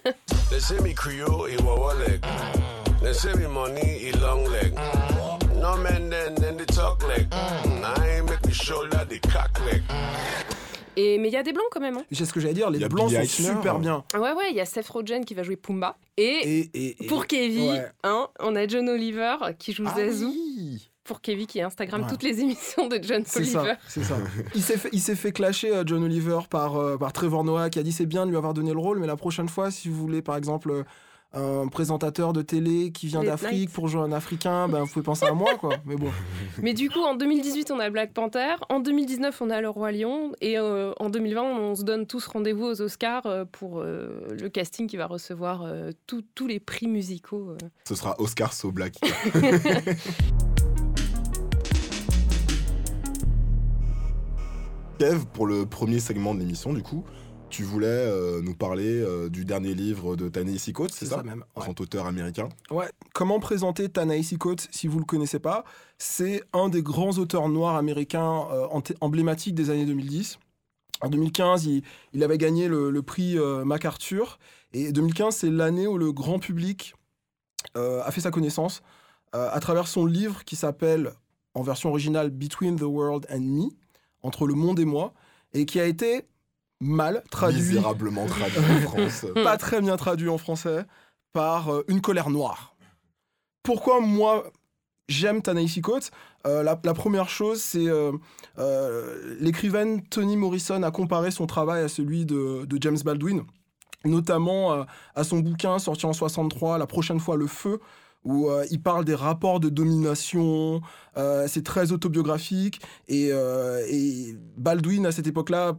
Et, 10.96 11.18
mais 11.18 11.28
il 11.28 11.32
y 11.32 11.36
a 11.36 11.42
des 11.42 11.52
blancs 11.52 11.66
quand 11.70 11.80
même. 11.80 11.96
hein. 11.96 12.04
C'est 12.12 12.24
ce 12.24 12.32
que 12.32 12.40
j'allais 12.40 12.54
dire, 12.54 12.70
les 12.70 12.78
blancs 12.88 13.08
Billy 13.10 13.26
sont 13.26 13.42
Eichner. 13.42 13.56
super 13.56 13.78
bien. 13.78 14.04
Ouais, 14.14 14.32
ouais, 14.32 14.50
il 14.50 14.56
y 14.56 14.60
a 14.60 14.64
Seth 14.64 14.88
Rogen 14.88 15.24
qui 15.24 15.34
va 15.34 15.42
jouer 15.42 15.56
Pumba. 15.56 15.96
Et, 16.16 16.22
Et, 16.24 16.70
et- 16.74 17.04
et- 17.04 17.06
pour 17.06 17.26
Kevin, 17.26 17.70
ouais. 17.72 17.86
hein, 18.04 18.28
on 18.40 18.54
a 18.56 18.66
John 18.66 18.88
Oliver 18.88 19.36
qui 19.58 19.72
joue 19.72 19.84
Ah 19.86 19.94
Zazu. 19.96 20.26
oui. 20.26 20.90
Pour 21.02 21.20
Kevin 21.20 21.46
qui 21.46 21.60
Instagram 21.60 22.02
Ouais. 22.02 22.06
toutes 22.08 22.22
les 22.22 22.40
émissions 22.40 22.88
de 22.88 22.98
John 23.02 23.24
Oliver. 23.36 23.52
ça, 23.52 23.76
c'est 23.88 24.04
ça. 24.04 24.16
Il 24.54 24.62
s'est 24.62 24.78
fait, 24.78 24.88
il 24.92 25.00
s'est 25.00 25.16
fait 25.16 25.32
clasher 25.32 25.70
euh, 25.74 25.82
John 25.84 26.02
Oliver 26.02 26.38
par, 26.48 26.76
euh, 26.76 26.96
par 26.96 27.12
Trevor 27.12 27.44
Noah 27.44 27.68
qui 27.68 27.78
a 27.78 27.82
dit 27.82 27.92
c'est 27.92 28.06
bien 28.06 28.24
de 28.24 28.30
lui 28.30 28.38
avoir 28.38 28.54
donné 28.54 28.72
le 28.72 28.78
rôle, 28.78 28.98
mais 29.00 29.06
la 29.06 29.16
prochaine 29.16 29.48
fois, 29.50 29.70
si 29.70 29.88
vous 29.90 29.96
voulez 29.96 30.22
par 30.22 30.36
exemple 30.36 30.70
euh, 30.70 30.82
un 31.34 31.66
présentateur 31.68 32.32
de 32.32 32.42
télé 32.42 32.92
qui 32.92 33.06
vient 33.08 33.22
d'Afrique 33.24 33.70
pour 33.70 33.88
jouer 33.88 34.02
un 34.02 34.12
Africain, 34.12 34.68
ben, 34.68 34.80
vous 34.82 34.86
pouvez 34.86 35.02
penser 35.04 35.26
à 35.26 35.32
moi 35.32 35.54
quoi. 35.56 35.76
Mais 35.84 35.96
bon, 35.96 36.08
Mais 36.62 36.74
du 36.74 36.88
coup, 36.90 37.00
en 37.00 37.14
2018, 37.16 37.70
on 37.72 37.80
a 37.80 37.90
Black 37.90 38.12
Panther. 38.12 38.54
En 38.68 38.80
2019, 38.80 39.40
on 39.42 39.50
a 39.50 39.60
Le 39.60 39.68
Roi 39.68 39.92
Lion. 39.92 40.32
Et 40.40 40.58
euh, 40.58 40.92
en 41.00 41.10
2020, 41.10 41.42
on 41.42 41.74
se 41.74 41.82
donne 41.82 42.06
tous 42.06 42.26
rendez-vous 42.26 42.64
aux 42.64 42.80
Oscars 42.82 43.26
euh, 43.26 43.44
pour 43.50 43.80
euh, 43.80 44.26
le 44.40 44.48
casting 44.48 44.86
qui 44.86 44.96
va 44.96 45.06
recevoir 45.06 45.62
euh, 45.62 45.90
tous- 46.06 46.24
tous 46.34 46.46
les 46.46 46.60
prix 46.60 46.86
musicaux. 46.86 47.50
euh. 47.50 47.58
Ce 47.88 47.94
sera 47.94 48.14
Oscar 48.20 48.52
So 48.52 48.70
Black. 48.70 48.94
Kev, 54.98 55.24
pour 55.32 55.46
le 55.46 55.66
premier 55.66 55.98
segment 55.98 56.34
de 56.34 56.40
l'émission, 56.40 56.72
du 56.72 56.82
coup, 56.82 57.04
tu 57.54 57.62
voulais 57.62 57.87
euh, 57.87 58.42
nous 58.42 58.56
parler 58.56 59.00
euh, 59.00 59.28
du 59.28 59.44
dernier 59.44 59.75
livre 59.75 60.16
de 60.16 60.28
Ta-Nehisi 60.28 60.73
Coates, 60.73 60.90
c'est 60.92 61.06
ça, 61.06 61.18
ça 61.18 61.23
même, 61.23 61.44
ouais. 61.54 61.62
Grand 61.62 61.80
auteur 61.80 62.06
américain. 62.06 62.49
Ouais. 62.68 62.90
Comment 63.12 63.38
présenter 63.38 63.88
Ta-Nehisi 63.88 64.38
Coates 64.38 64.66
si 64.73 64.88
vous 64.88 64.99
le 64.99 65.04
connaissez 65.04 65.38
pas? 65.38 65.62
C'est 65.96 66.42
un 66.52 66.68
des 66.68 66.82
grands 66.82 67.16
auteurs 67.18 67.49
noirs 67.49 67.76
américains 67.76 68.49
euh, 68.50 68.66
emblématiques 69.00 69.54
des 69.54 69.70
années 69.70 69.87
2010. 69.87 70.40
En 71.00 71.08
2015, 71.11 71.66
il, 71.66 71.84
il 72.12 72.25
avait 72.25 72.38
gagné 72.38 72.66
le, 72.66 72.90
le 72.90 73.02
prix 73.02 73.37
MacArthur. 73.64 74.40
Et 74.73 74.90
2015, 74.90 75.37
c'est 75.37 75.50
l'année 75.50 75.87
où 75.87 75.96
le 75.96 76.11
grand 76.11 76.40
public 76.40 76.94
a 77.75 78.11
fait 78.11 78.20
sa 78.20 78.30
connaissance 78.30 78.82
à 79.32 79.58
travers 79.61 79.87
son 79.87 80.06
livre 80.06 80.44
qui 80.44 80.56
s'appelle, 80.56 81.12
en 81.54 81.62
version 81.62 81.90
originale, 81.90 82.30
Between 82.30 82.76
the 82.76 82.82
World 82.82 83.26
and 83.30 83.40
Me, 83.40 83.68
entre 84.23 84.46
le 84.46 84.54
monde 84.54 84.80
et 84.80 84.84
moi, 84.84 85.12
et 85.52 85.66
qui 85.66 85.78
a 85.78 85.87
été 85.87 86.26
mal 86.81 87.23
traduit 87.31 87.61
Misérablement 87.61 88.26
traduit 88.26 88.59
en 88.59 88.81
France. 88.88 89.26
pas 89.43 89.57
très 89.57 89.81
bien 89.81 89.97
traduit 89.97 90.28
en 90.28 90.38
français, 90.38 90.85
par 91.33 91.71
euh, 91.73 91.85
Une 91.88 92.00
colère 92.00 92.31
noire. 92.31 92.76
Pourquoi 93.62 94.00
moi 94.00 94.45
j'aime 95.09 95.43
Ta-Nehisi 95.43 95.81
Coates? 95.81 96.11
Euh, 96.47 96.62
la, 96.62 96.78
la 96.85 96.95
première 96.95 97.28
chose, 97.28 97.62
c'est 97.62 97.87
euh, 97.88 99.37
l'écrivaine 99.40 100.02
Toni 100.09 100.37
Morrison 100.37 100.83
a 100.83 100.90
comparé 100.90 101.31
son 101.31 101.47
travail 101.47 101.83
à 101.83 101.88
celui 101.88 102.26
de, 102.26 102.64
de 102.66 102.78
James 102.83 102.99
Baldwin, 103.04 103.45
notamment 104.04 104.85
à 105.14 105.25
son 105.25 105.38
bouquin 105.40 105.78
sorti 105.78 106.04
en 106.07 106.12
63, 106.12 106.76
La 106.78 106.87
prochaine 106.87 107.21
fois 107.21 107.37
le 107.37 107.47
feu, 107.47 107.81
où 108.25 108.49
euh, 108.49 108.64
il 108.71 108.83
parle 108.83 109.04
des 109.04 109.14
rapports 109.14 109.61
de 109.61 109.69
domination, 109.69 110.81
euh, 111.16 111.47
c'est 111.49 111.64
très 111.64 111.93
autobiographique, 111.93 112.81
et, 113.09 113.28
euh, 113.33 113.85
et 113.88 114.37
Baldwin, 114.57 115.07
à 115.07 115.12
cette 115.12 115.26
époque-là, 115.26 115.78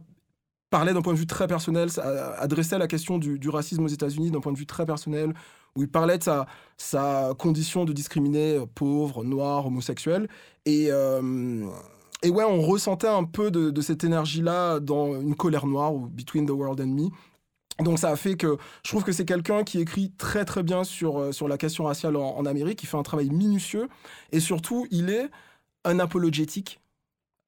parlait 0.70 0.92
d'un 0.92 1.02
point 1.02 1.12
de 1.14 1.18
vue 1.18 1.26
très 1.26 1.46
personnel, 1.46 1.90
ça- 1.90 2.34
adressait 2.38 2.78
la 2.78 2.86
question 2.88 3.18
du, 3.18 3.38
du 3.38 3.48
racisme 3.48 3.84
aux 3.84 3.88
États-Unis 3.88 4.30
d'un 4.30 4.40
point 4.40 4.52
de 4.52 4.58
vue 4.58 4.66
très 4.66 4.84
personnel, 4.86 5.32
où 5.76 5.82
il 5.82 5.88
parlait 5.88 6.18
de 6.18 6.22
sa, 6.22 6.46
sa 6.76 7.34
condition 7.38 7.84
de 7.84 7.92
discriminé, 7.92 8.56
euh, 8.56 8.66
pauvre, 8.66 9.24
noir, 9.24 9.66
homosexuel. 9.66 10.28
Et, 10.64 10.86
euh, 10.90 11.66
et 12.22 12.30
ouais, 12.30 12.44
on 12.44 12.62
ressentait 12.62 13.06
un 13.08 13.24
peu 13.24 13.50
de, 13.50 13.70
de 13.70 13.80
cette 13.82 14.02
énergie-là 14.04 14.80
dans 14.80 15.20
Une 15.20 15.34
colère 15.36 15.66
noire 15.66 15.94
ou 15.94 16.06
Between 16.06 16.46
the 16.46 16.50
World 16.50 16.80
and 16.80 16.86
Me. 16.88 17.08
Donc 17.84 17.98
ça 17.98 18.08
a 18.08 18.16
fait 18.16 18.36
que 18.36 18.56
je 18.84 18.90
trouve 18.90 19.04
que 19.04 19.12
c'est 19.12 19.26
quelqu'un 19.26 19.62
qui 19.62 19.78
écrit 19.80 20.10
très 20.16 20.46
très 20.46 20.62
bien 20.62 20.82
sur, 20.82 21.18
euh, 21.20 21.32
sur 21.32 21.46
la 21.46 21.58
question 21.58 21.84
raciale 21.84 22.16
en, 22.16 22.34
en 22.36 22.46
Amérique, 22.46 22.82
il 22.82 22.86
fait 22.86 22.96
un 22.96 23.02
travail 23.02 23.28
minutieux, 23.28 23.88
et 24.32 24.40
surtout, 24.40 24.86
il 24.90 25.10
est 25.10 25.28
un 25.84 25.98
apologétique. 25.98 26.80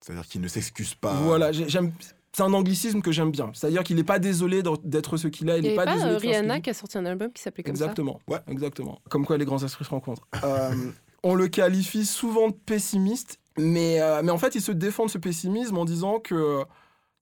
C'est-à-dire 0.04 0.26
qu'il 0.28 0.42
ne 0.42 0.48
s'excuse 0.48 0.94
pas. 0.94 1.14
Voilà, 1.14 1.50
j'ai- 1.50 1.68
j'aime. 1.68 1.92
C'est 2.38 2.44
un 2.44 2.52
anglicisme 2.54 3.02
que 3.02 3.10
j'aime 3.10 3.32
bien. 3.32 3.50
C'est-à-dire 3.52 3.82
qu'il 3.82 3.96
n'est 3.96 4.04
pas 4.04 4.20
désolé 4.20 4.62
d'être 4.84 5.16
ce 5.16 5.26
qu'il 5.26 5.48
est. 5.48 5.58
Il 5.58 5.64
n'est 5.64 5.74
pas, 5.74 5.86
pas, 5.86 5.94
désolé 5.94 6.12
euh, 6.14 6.18
Rihanna 6.18 6.60
qui 6.60 6.70
a 6.70 6.74
sorti 6.74 6.96
un 6.96 7.04
album 7.04 7.32
qui 7.32 7.42
s'appelait 7.42 7.64
comme 7.64 7.72
Exactement. 7.72 8.20
Ouais. 8.28 8.38
Exactement. 8.46 9.00
Comme 9.10 9.26
quoi 9.26 9.36
les 9.38 9.44
grands 9.44 9.60
esprits 9.64 9.84
se 9.84 9.90
rencontrent. 9.90 10.28
Euh, 10.44 10.70
on 11.24 11.34
le 11.34 11.48
qualifie 11.48 12.06
souvent 12.06 12.46
de 12.50 12.54
pessimiste, 12.54 13.40
mais, 13.58 14.00
euh, 14.00 14.22
mais 14.22 14.30
en 14.30 14.38
fait, 14.38 14.54
il 14.54 14.60
se 14.62 14.70
défend 14.70 15.06
de 15.06 15.10
ce 15.10 15.18
pessimisme 15.18 15.76
en 15.78 15.84
disant 15.84 16.20
que 16.20 16.62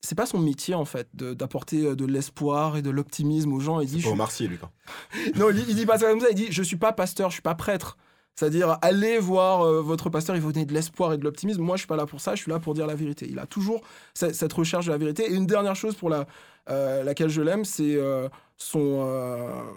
c'est 0.02 0.14
pas 0.16 0.26
son 0.26 0.38
métier 0.38 0.74
en 0.74 0.84
fait 0.84 1.08
de- 1.14 1.32
d'apporter 1.32 1.86
euh, 1.86 1.96
de 1.96 2.04
l'espoir 2.04 2.76
et 2.76 2.82
de 2.82 2.90
l'optimisme 2.90 3.54
aux 3.54 3.60
gens. 3.60 3.80
Il 3.80 3.86
dit, 3.88 3.92
C'est 3.94 3.98
je 4.00 4.04
pas 4.04 4.08
suis- 4.08 4.12
Omar 4.12 4.30
Sy, 4.30 4.48
lui, 4.48 4.58
non, 5.36 5.48
il, 5.48 5.64
il 5.66 5.74
dit 5.76 5.86
pas 5.86 5.96
ça 5.96 6.10
comme 6.10 6.20
ça. 6.20 6.26
Il 6.28 6.34
dit 6.36 6.48
Je 6.50 6.62
suis 6.62 6.76
pas 6.76 6.92
pasteur, 6.92 7.30
je 7.30 7.36
suis 7.36 7.42
pas 7.42 7.54
prêtre. 7.54 7.96
C'est-à-dire, 8.38 8.78
allez 8.82 9.18
voir 9.18 9.62
euh, 9.62 9.80
votre 9.80 10.10
pasteur, 10.10 10.36
il 10.36 10.42
vous 10.42 10.52
donner 10.52 10.66
de 10.66 10.74
l'espoir 10.74 11.12
et 11.14 11.18
de 11.18 11.24
l'optimisme. 11.24 11.62
Moi, 11.62 11.76
je 11.76 11.80
suis 11.80 11.86
pas 11.88 11.96
là 11.96 12.04
pour 12.06 12.20
ça, 12.20 12.34
je 12.34 12.42
suis 12.42 12.50
là 12.50 12.58
pour 12.58 12.74
dire 12.74 12.86
la 12.86 12.94
vérité. 12.94 13.26
Il 13.30 13.38
a 13.38 13.46
toujours 13.46 13.80
ce- 14.14 14.32
cette 14.32 14.52
recherche 14.52 14.86
de 14.86 14.90
la 14.92 14.98
vérité. 14.98 15.24
Et 15.30 15.34
une 15.34 15.46
dernière 15.46 15.74
chose 15.74 15.94
pour 15.94 16.10
la, 16.10 16.26
euh, 16.68 17.02
laquelle 17.02 17.30
je 17.30 17.40
l'aime, 17.40 17.64
c'est 17.64 17.96
euh, 17.96 18.28
son, 18.58 18.78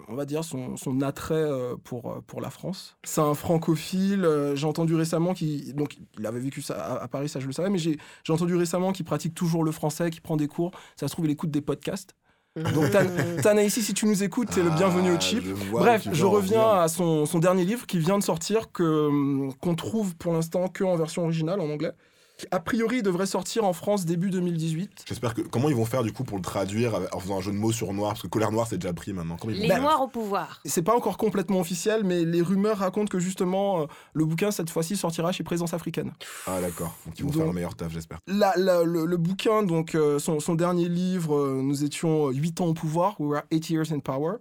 on 0.08 0.14
va 0.14 0.24
dire, 0.26 0.44
son, 0.44 0.76
attrait 1.00 1.48
pour, 1.84 2.22
pour 2.26 2.40
la 2.42 2.50
France. 2.50 2.96
C'est 3.04 3.20
un 3.22 3.34
francophile. 3.34 4.28
j'ai 4.54 4.66
entendu 4.66 4.94
récemment 4.94 5.32
qu'il. 5.34 5.74
Donc, 5.74 5.96
il 6.18 6.26
avait 6.26 6.40
vécu 6.40 6.60
ça 6.62 6.74
à, 6.82 7.02
à 7.02 7.08
Paris, 7.08 7.28
ça 7.28 7.40
je 7.40 7.46
le 7.46 7.52
savais, 7.52 7.70
mais 7.70 7.78
j'ai 7.78 7.98
j'ai 8.24 8.32
entendu 8.32 8.56
récemment 8.56 8.92
qu'il 8.92 9.04
pratique 9.04 9.34
toujours 9.34 9.64
le 9.64 9.72
français, 9.72 10.10
qu'il 10.10 10.20
prend 10.22 10.36
des 10.36 10.48
cours. 10.48 10.70
Ça 10.96 11.08
se 11.08 11.12
trouve, 11.12 11.24
il 11.26 11.30
écoute 11.30 11.50
des 11.50 11.60
podcasts. 11.62 12.14
Donc, 12.56 12.90
Tan- 12.90 13.06
Tanaïsi, 13.42 13.80
si 13.82 13.94
tu 13.94 14.06
nous 14.06 14.24
écoutes, 14.24 14.50
t'es 14.50 14.62
le 14.62 14.70
bienvenu 14.70 15.12
au 15.12 15.16
Ah, 15.16 15.20
chip. 15.20 15.44
je 15.44 15.70
Bref, 15.70 16.08
je 16.12 16.24
reviens 16.24 16.68
à 16.80 16.88
son, 16.88 17.24
son 17.24 17.38
dernier 17.38 17.64
livre 17.64 17.86
qui 17.86 17.98
vient 17.98 18.18
de 18.18 18.24
sortir, 18.24 18.72
que, 18.72 19.06
hum, 19.06 19.52
qu'on 19.60 19.76
trouve 19.76 20.16
pour 20.16 20.32
l'instant 20.32 20.66
que 20.68 20.82
en 20.82 20.96
version 20.96 21.22
originale, 21.22 21.60
en 21.60 21.70
anglais. 21.70 21.92
Qui, 22.40 22.46
A 22.50 22.58
priori, 22.60 22.98
il 22.98 23.02
devrait 23.02 23.26
sortir 23.26 23.64
en 23.64 23.72
France 23.72 24.04
début 24.06 24.30
2018. 24.30 25.04
J'espère 25.06 25.34
que. 25.34 25.42
Comment 25.42 25.68
ils 25.68 25.74
vont 25.76 25.84
faire, 25.84 26.02
du 26.02 26.12
coup, 26.12 26.24
pour 26.24 26.36
le 26.38 26.42
traduire 26.42 26.94
avec- 26.94 27.14
en 27.14 27.20
faisant 27.20 27.38
un 27.38 27.40
jeu 27.40 27.52
de 27.52 27.56
mots 27.56 27.72
sur 27.72 27.92
noir? 27.92 28.10
Parce 28.12 28.22
que 28.22 28.28
colère 28.28 28.50
noire, 28.50 28.66
c'est 28.68 28.78
déjà 28.78 28.92
pris 28.94 29.12
maintenant. 29.12 29.36
Comment 29.38 29.52
ils 29.52 29.56
vont 29.58 29.62
Les 29.62 29.68
faire? 29.68 29.82
Noirs 29.82 30.02
au 30.02 30.08
pouvoir. 30.08 30.60
C'est 30.64 30.82
pas 30.82 30.96
encore 30.96 31.16
complètement 31.18 31.60
officiel, 31.60 32.02
mais 32.04 32.24
les 32.24 32.40
rumeurs 32.42 32.78
racontent 32.78 33.08
que 33.08 33.18
justement, 33.18 33.82
euh, 33.82 33.86
le 34.14 34.24
bouquin, 34.24 34.50
cette 34.50 34.70
fois-ci, 34.70 34.96
sortira 34.96 35.32
chez 35.32 35.44
Présence 35.44 35.74
Africaine. 35.74 36.12
Ah, 36.46 36.60
d'accord. 36.60 36.94
Donc, 37.06 37.18
ils 37.18 37.22
vont 37.24 37.28
Donc- 37.30 37.36
faire 37.38 37.46
le 37.46 37.52
meilleur 37.52 37.74
taf, 37.74 37.92
j'espère. 37.92 38.18
La- 38.26 38.54
la- 38.56 38.84
le, 38.84 39.04
le 39.04 39.16
bouquin, 39.16 39.62
donc 39.62 39.94
euh, 39.94 40.18
son, 40.18 40.40
son 40.40 40.54
dernier 40.54 40.88
livre, 40.88 41.36
euh, 41.36 41.60
nous 41.62 41.84
étions 41.84 42.28
8 42.30 42.60
ans 42.60 42.66
au 42.66 42.74
pouvoir, 42.74 43.20
We 43.20 43.30
Were 43.30 43.42
8 43.52 43.70
Years 43.70 43.92
in 43.92 43.98
Power. 44.00 44.34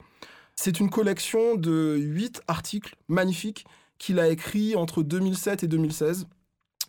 C'est 0.55 0.79
une 0.79 0.89
collection 0.89 1.55
de 1.55 1.95
8 1.97 2.41
articles 2.47 2.95
magnifiques 3.07 3.65
qu'il 3.97 4.19
a 4.19 4.27
écrits 4.29 4.75
entre 4.75 5.03
2007 5.03 5.63
et 5.63 5.67
2016 5.67 6.27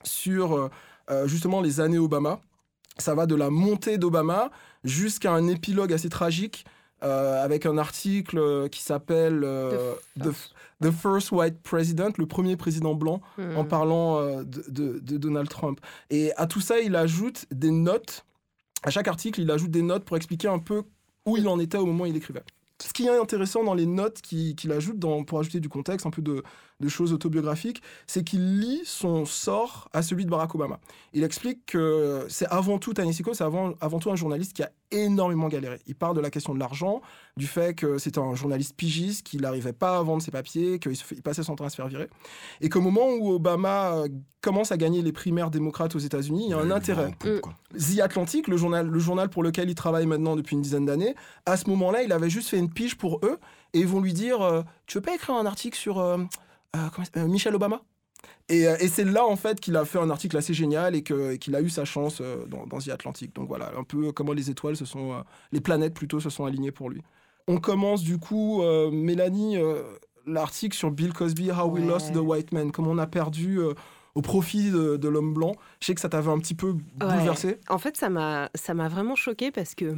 sur 0.03 0.53
euh, 0.55 0.65
euh, 0.65 0.69
justement 1.27 1.61
les 1.61 1.81
années 1.81 1.99
Obama. 1.99 2.41
Ça 2.99 3.15
va 3.15 3.27
de 3.27 3.35
la 3.35 3.51
montée 3.51 3.99
d'Obama 3.99 4.51
jusqu'à 4.85 5.33
un 5.33 5.47
épilogue 5.49 5.93
assez 5.93 6.09
tragique 6.11 6.65
euh, 7.03 7.43
avec 7.43 7.65
un 7.65 7.79
article 7.79 8.37
euh, 8.39 8.69
qui 8.69 8.83
s'appelle 8.83 9.41
euh, 9.43 9.95
The, 10.21 10.29
The 10.83 10.91
First 10.91 11.33
White 11.33 11.63
President, 11.63 12.11
le 12.19 12.27
premier 12.27 12.57
président 12.57 12.95
blanc, 12.95 13.23
Hmm. 13.39 13.57
en 13.57 13.65
parlant 13.65 14.19
euh, 14.19 14.43
de, 14.45 14.65
de- 14.69 14.99
de 14.99 15.17
Donald 15.17 15.49
Trump. 15.49 15.81
Et 16.11 16.33
à 16.37 16.47
tout 16.47 16.61
ça, 16.61 16.79
il 16.81 16.95
ajoute 16.97 17.47
des 17.51 17.71
notes. 17.71 18.27
À 18.83 18.91
chaque 18.91 19.09
article, 19.09 19.41
il 19.41 19.51
ajoute 19.51 19.71
des 19.71 19.83
notes 19.83 20.05
pour 20.05 20.17
expliquer 20.19 20.49
un 20.49 20.59
peu 20.59 20.83
où 21.25 21.37
il 21.39 21.49
en 21.49 21.59
était 21.59 21.79
au 21.79 21.87
moment 21.87 22.05
où 22.05 22.07
il 22.07 22.17
écrivait. 22.17 22.43
Ce 22.83 22.93
qui 22.93 23.07
est 23.07 23.19
intéressant 23.19 23.63
dans 23.65 23.75
les 23.75 23.87
notes 23.87 24.21
qu'il 24.23 24.73
ajoute, 24.73 24.99
dans, 24.99 25.23
pour 25.25 25.39
ajouter 25.39 25.61
du 25.61 25.69
contexte, 25.69 26.07
un 26.07 26.11
peu 26.11 26.23
de, 26.23 26.43
de 26.81 26.89
choses 26.89 27.13
autobiographiques, 27.13 27.83
c'est 28.07 28.25
qu'il 28.25 28.59
lie 28.61 28.81
son 28.85 29.27
sort 29.27 29.89
à 29.93 30.03
celui 30.03 30.25
de 30.25 30.31
Barack 30.31 30.55
Obama. 30.55 30.81
Il 31.13 31.25
explique 31.25 31.67
que 31.67 32.27
c'est 32.29 32.47
avant 32.47 32.79
tout, 32.79 32.93
Coates, 32.95 33.35
c'est 33.35 33.45
avant, 33.45 33.75
avant 33.81 33.99
tout 33.99 34.11
un 34.11 34.17
journaliste 34.17 34.53
qui 34.53 34.63
a 34.63 34.71
énormément 34.91 35.49
galéré. 35.49 35.81
Il 35.87 35.95
parle 35.95 36.17
de 36.17 36.21
la 36.21 36.31
question 36.31 36.55
de 36.55 36.59
l'argent, 36.59 37.01
du 37.37 37.47
fait 37.47 37.75
que 37.75 37.99
c'était 37.99 38.19
un 38.19 38.35
journaliste 38.35 38.75
pigiste, 38.77 39.27
qu'il 39.27 39.43
n'arrivait 39.43 39.73
pas 39.73 39.99
à 39.99 40.03
vendre 40.03 40.23
ses 40.23 40.31
papiers, 40.31 40.79
qu'il 40.79 40.97
passait 41.23 41.43
son 41.43 41.57
temps 41.57 41.65
à 41.65 41.71
se 41.71 41.77
faire 41.77 41.89
virer. 41.89 42.09
Et 42.61 42.69
qu'au 42.69 42.81
moment 42.81 43.09
où 43.11 43.33
Obama 43.33 43.95
euh, 43.95 44.09
commence 44.41 44.73
à 44.73 44.77
gagner 44.77 45.03
les 45.03 45.13
primaires 45.13 45.51
démocrates 45.51 45.95
aux 45.95 46.01
États-Unis, 46.01 46.47
il 46.47 46.51
y 46.51 46.55
a 46.55 46.59
un 46.59 46.71
intérêt. 46.71 47.13
quoi. 47.41 47.55
The 47.79 48.01
Atlantic, 48.01 48.49
le 48.49 48.57
journal, 48.57 48.87
le 48.87 48.99
journal 48.99 49.29
pour 49.29 49.43
lequel 49.43 49.69
il 49.69 49.75
travaille 49.75 50.07
maintenant 50.07 50.35
depuis 50.35 50.57
une 50.57 50.63
dizaine 50.63 50.87
d'années, 50.87 51.15
à 51.47 51.57
ce 51.57 51.69
moment-là, 51.71 52.03
il 52.03 52.13
avait 52.13 52.31
juste 52.31 52.49
fait 52.49 52.59
une 52.59 52.71
pige 52.71 52.97
pour 52.97 53.21
eux 53.23 53.39
et 53.73 53.81
ils 53.81 53.87
vont 53.87 54.01
lui 54.01 54.13
dire 54.13 54.41
euh, 54.41 54.63
Tu 54.87 54.99
veux 54.99 55.03
pas 55.03 55.15
écrire 55.15 55.37
un 55.37 55.47
article 55.47 55.79
sur 55.79 55.99
euh, 55.99 56.19
comment 56.73 57.07
il- 57.15 57.21
euh, 57.21 57.27
Michelle 57.27 57.55
Obama 57.55 57.83
et, 58.49 58.67
euh, 58.67 58.77
et 58.81 58.89
c'est 58.89 59.05
là 59.05 59.25
en 59.25 59.37
fait 59.37 59.61
qu'il 59.61 59.77
a 59.77 59.85
fait 59.85 59.99
un 59.99 60.11
article 60.11 60.37
assez 60.37 60.53
génial 60.55 60.95
et 60.95 61.03
qu'il 61.03 61.55
a 61.55 61.61
eu 61.63 61.71
sa 61.71 61.85
chance 61.85 62.19
euh, 62.21 62.45
dans, 62.47 62.67
dans 62.67 62.79
The 62.79 62.89
Atlantic. 62.91 63.35
Donc 63.35 63.49
voilà, 63.49 63.73
un 63.79 63.85
peu 63.85 64.13
comment 64.13 64.33
les 64.33 64.51
étoiles 64.51 64.77
se 64.77 64.85
sont, 64.85 65.13
euh, 65.13 65.21
les 65.53 65.61
planètes 65.61 65.95
plutôt 65.95 66.21
se 66.21 66.29
sont 66.31 66.45
alignées 66.45 66.73
pour 66.73 66.91
lui. 66.91 67.01
On 67.49 67.59
commence 67.59 68.03
du 68.03 68.19
coup, 68.19 68.63
euh, 68.63 68.91
Mélanie, 68.91 69.57
euh, 69.57 69.83
l'article 70.27 70.77
sur 70.77 70.91
Bill 70.91 71.13
Cosby, 71.13 71.51
How 71.51 71.67
We. 71.71 71.85
Lost 71.85 72.13
the 72.13 72.17
White 72.19 72.53
Man, 72.53 72.71
comment 72.73 72.91
on 72.91 72.99
a 72.99 73.07
perdu 73.07 73.59
euh, 73.59 73.73
au 74.15 74.23
profit 74.23 74.71
de, 74.71 74.97
de 74.97 75.09
l'homme 75.09 75.33
blanc. 75.33 75.55
Je 75.81 75.87
sais 75.87 75.95
que 75.95 76.01
ça 76.01 76.09
t'avait 76.09 76.31
un 76.31 76.39
petit 76.39 76.55
peu 76.55 76.73
bouleversé. 76.97 77.59
En 77.69 77.79
fait, 77.79 77.97
ça 77.97 78.11
m'a 78.11 78.49
vraiment 78.89 79.15
choqué 79.17 79.51
parce 79.51 79.75
que 79.75 79.95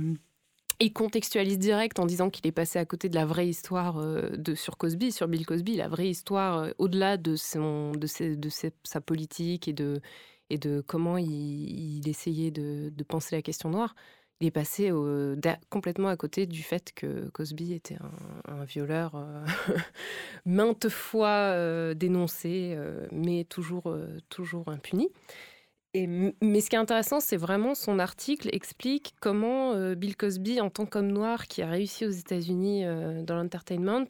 il 0.81 0.93
contextualise 0.93 1.59
direct 1.59 1.99
en 1.99 2.07
disant 2.07 2.31
qu'il 2.31 2.47
est 2.47 2.53
passé 2.53 2.79
à 2.79 2.85
côté 2.85 3.09
de 3.09 3.15
la 3.15 3.25
vraie 3.25 3.49
histoire 3.49 3.99
euh, 3.99 4.31
de 4.37 4.55
sur 4.55 4.77
Cosby, 4.77 5.13
sur 5.13 5.29
Bill 5.29 5.47
Cosby, 5.47 5.77
la 5.77 5.89
vraie 5.89 6.09
histoire 6.09 6.59
euh, 6.59 6.71
au-delà 6.79 7.17
de 7.17 7.37
son 7.37 7.93
de 7.93 8.07
ses- 8.07 8.37
de 8.37 8.49
sa 8.83 9.01
politique 9.01 9.69
et 9.69 9.73
de 9.73 10.01
et 10.51 10.59
de 10.59 10.83
comment 10.87 11.17
il, 11.17 12.07
essayait 12.07 12.51
de, 12.51 12.93
penser 13.09 13.35
la 13.37 13.43
question 13.43 13.71
noire. 13.71 13.95
Il 14.41 14.47
est 14.47 14.51
passé 14.51 14.91
complètement 15.71 16.09
à 16.09 16.17
côté 16.17 16.47
du 16.47 16.63
fait 16.63 16.93
que 16.95 17.31
Cosby 17.31 17.73
était 17.73 17.97
un, 18.49 18.65
violeur 18.65 19.15
euh, 19.15 19.47
maintes 20.45 20.91
fois 20.91 21.95
dénoncé, 21.95 22.77
mais 23.13 23.45
toujours, 23.45 23.97
toujours 24.29 24.69
impuni. 24.69 25.09
Mais 25.95 26.61
ce 26.61 26.71
qui 26.71 26.77
est 26.77 26.79
intéressant, 26.79 27.21
c'est 27.21 27.37
vraiment 27.37 27.75
son 27.75 27.99
article 27.99 28.49
explique 28.53 29.15
comment 29.21 29.73
euh, 29.73 29.95
Bill 29.95 30.17
Cosby, 30.17 30.61
en 30.61 30.71
tant 30.71 30.87
qu'homme 30.87 31.13
noir 31.13 31.47
qui 31.49 31.61
a 31.61 31.69
réussi 31.69 32.07
aux 32.07 32.11
États-Unis 32.11 32.87
euh, 32.87 33.23
dans 33.23 33.37
l'entertainment, 33.37 34.07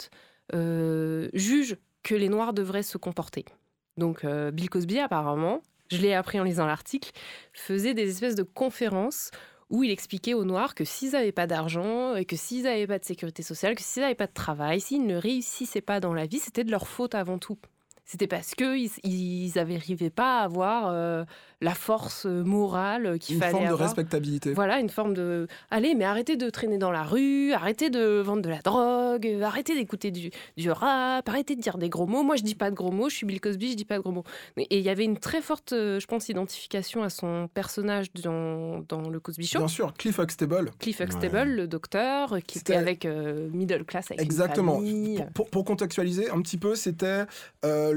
euh, 0.55 1.29
juge 1.33 1.77
que 2.05 2.15
les 2.15 2.29
Noirs 2.29 2.53
devraient 2.53 2.85
se 2.85 2.99
comporter. 2.99 3.45
Donc 3.97 4.25
Bill 4.25 4.71
Cosby, 4.71 4.99
apparemment, 5.01 5.61
je 5.91 5.99
l'ai 5.99 6.15
appris 6.15 6.41
en 6.41 6.45
lisant 6.45 6.67
l'article, 6.67 7.11
faisait 7.53 7.95
des 7.95 8.09
espèces 8.09 8.35
de 8.35 8.43
conférences 8.43 9.31
où 9.69 9.85
il 9.85 9.91
expliquait 9.91 10.35
aux 10.35 10.45
Noirs 10.45 10.75
que 10.75 10.85
s'ils 10.85 11.13
n'avaient 11.13 11.31
pas 11.33 11.47
d'argent, 11.47 12.17
et 12.17 12.25
que 12.25 12.37
s'ils 12.37 12.63
n'avaient 12.63 12.87
pas 12.87 12.99
de 12.99 13.05
sécurité 13.05 13.43
sociale, 13.43 13.75
que 13.75 13.83
s'ils 13.83 14.03
n'avaient 14.03 14.15
pas 14.15 14.27
de 14.27 14.33
travail, 14.33 14.81
s'ils 14.81 15.07
ne 15.07 15.17
réussissaient 15.17 15.81
pas 15.81 16.01
dans 16.01 16.15
la 16.15 16.27
vie, 16.27 16.39
c'était 16.39 16.65
de 16.65 16.71
leur 16.71 16.87
faute 16.87 17.15
avant 17.15 17.39
tout. 17.39 17.59
C'était 18.05 18.27
parce 18.27 18.55
qu'ils 18.55 18.91
ils 19.05 19.53
n'arrivaient 19.55 20.11
pas 20.11 20.41
à 20.41 20.45
avoir 20.45 20.89
euh, 20.89 21.25
la 21.61 21.73
force 21.75 22.27
morale 22.27 23.19
qu'il 23.21 23.37
Une 23.37 23.41
fallait 23.41 23.53
forme 23.53 23.69
de 23.69 23.73
respectabilité. 23.73 24.53
Voilà, 24.53 24.81
une 24.81 24.89
forme 24.91 25.15
de. 25.15 25.47
Allez, 25.71 25.95
mais 25.95 26.05
arrêtez 26.05 26.37
de 26.37 26.51
traîner 26.51 26.79
dans 26.79 26.91
la 26.91 27.05
rue, 27.05 27.53
arrêtez 27.53 27.91
de 27.91 28.21
vendre 28.21 28.43
de 28.43 28.49
la 28.49 28.59
drogue, 28.59 29.27
euh, 29.27 29.43
arrêtez 29.43 29.75
d'écouter 29.75 30.11
du, 30.11 30.31
du 30.57 30.71
rap, 30.71 31.27
arrêtez 31.29 31.55
de 31.57 31.61
dire 31.61 31.79
des 31.79 31.89
gros 31.89 32.07
mots. 32.07 32.23
Moi, 32.25 32.37
je 32.37 32.43
dis 32.43 32.57
pas 32.57 32.71
de 32.71 32.75
gros 32.75 32.91
mots, 32.91 33.09
je 33.09 33.15
suis 33.17 33.27
Bill 33.27 33.41
Cosby, 33.41 33.71
je 33.71 33.77
dis 33.77 33.85
pas 33.85 33.97
de 33.97 34.03
gros 34.03 34.13
mots. 34.13 34.25
Et 34.57 34.79
il 34.79 34.85
y 34.85 34.91
avait 34.91 35.05
une 35.05 35.19
très 35.19 35.41
forte, 35.41 35.73
euh, 35.73 36.01
je 36.01 36.07
pense, 36.07 36.29
identification 36.29 37.03
à 37.05 37.09
son 37.09 37.49
personnage 37.55 38.13
dans, 38.15 38.81
dans 38.89 39.09
le 39.09 39.21
Cosby 39.21 39.47
Show. 39.47 39.59
Bien 39.61 39.69
sûr, 39.69 39.95
Cliff 39.95 40.19
Huxtable. 40.19 40.73
Cliff 40.81 41.01
Huxtable, 41.01 41.51
le 41.51 41.67
docteur, 41.69 42.33
euh, 42.35 42.41
qui 42.41 42.59
était 42.59 42.75
avec 42.75 43.07
euh, 43.07 43.49
middle 43.53 43.85
class, 43.85 44.11
avec 44.11 44.21
une 44.21 44.25
Exactement. 44.27 44.81
Pour, 45.17 45.27
pour- 45.33 45.51
pour 45.51 45.65
contextualiser 45.65 46.29
un 46.31 46.43
petit 46.43 46.59
peu, 46.59 46.75
c'était 46.75 47.25
euh, 47.65 47.92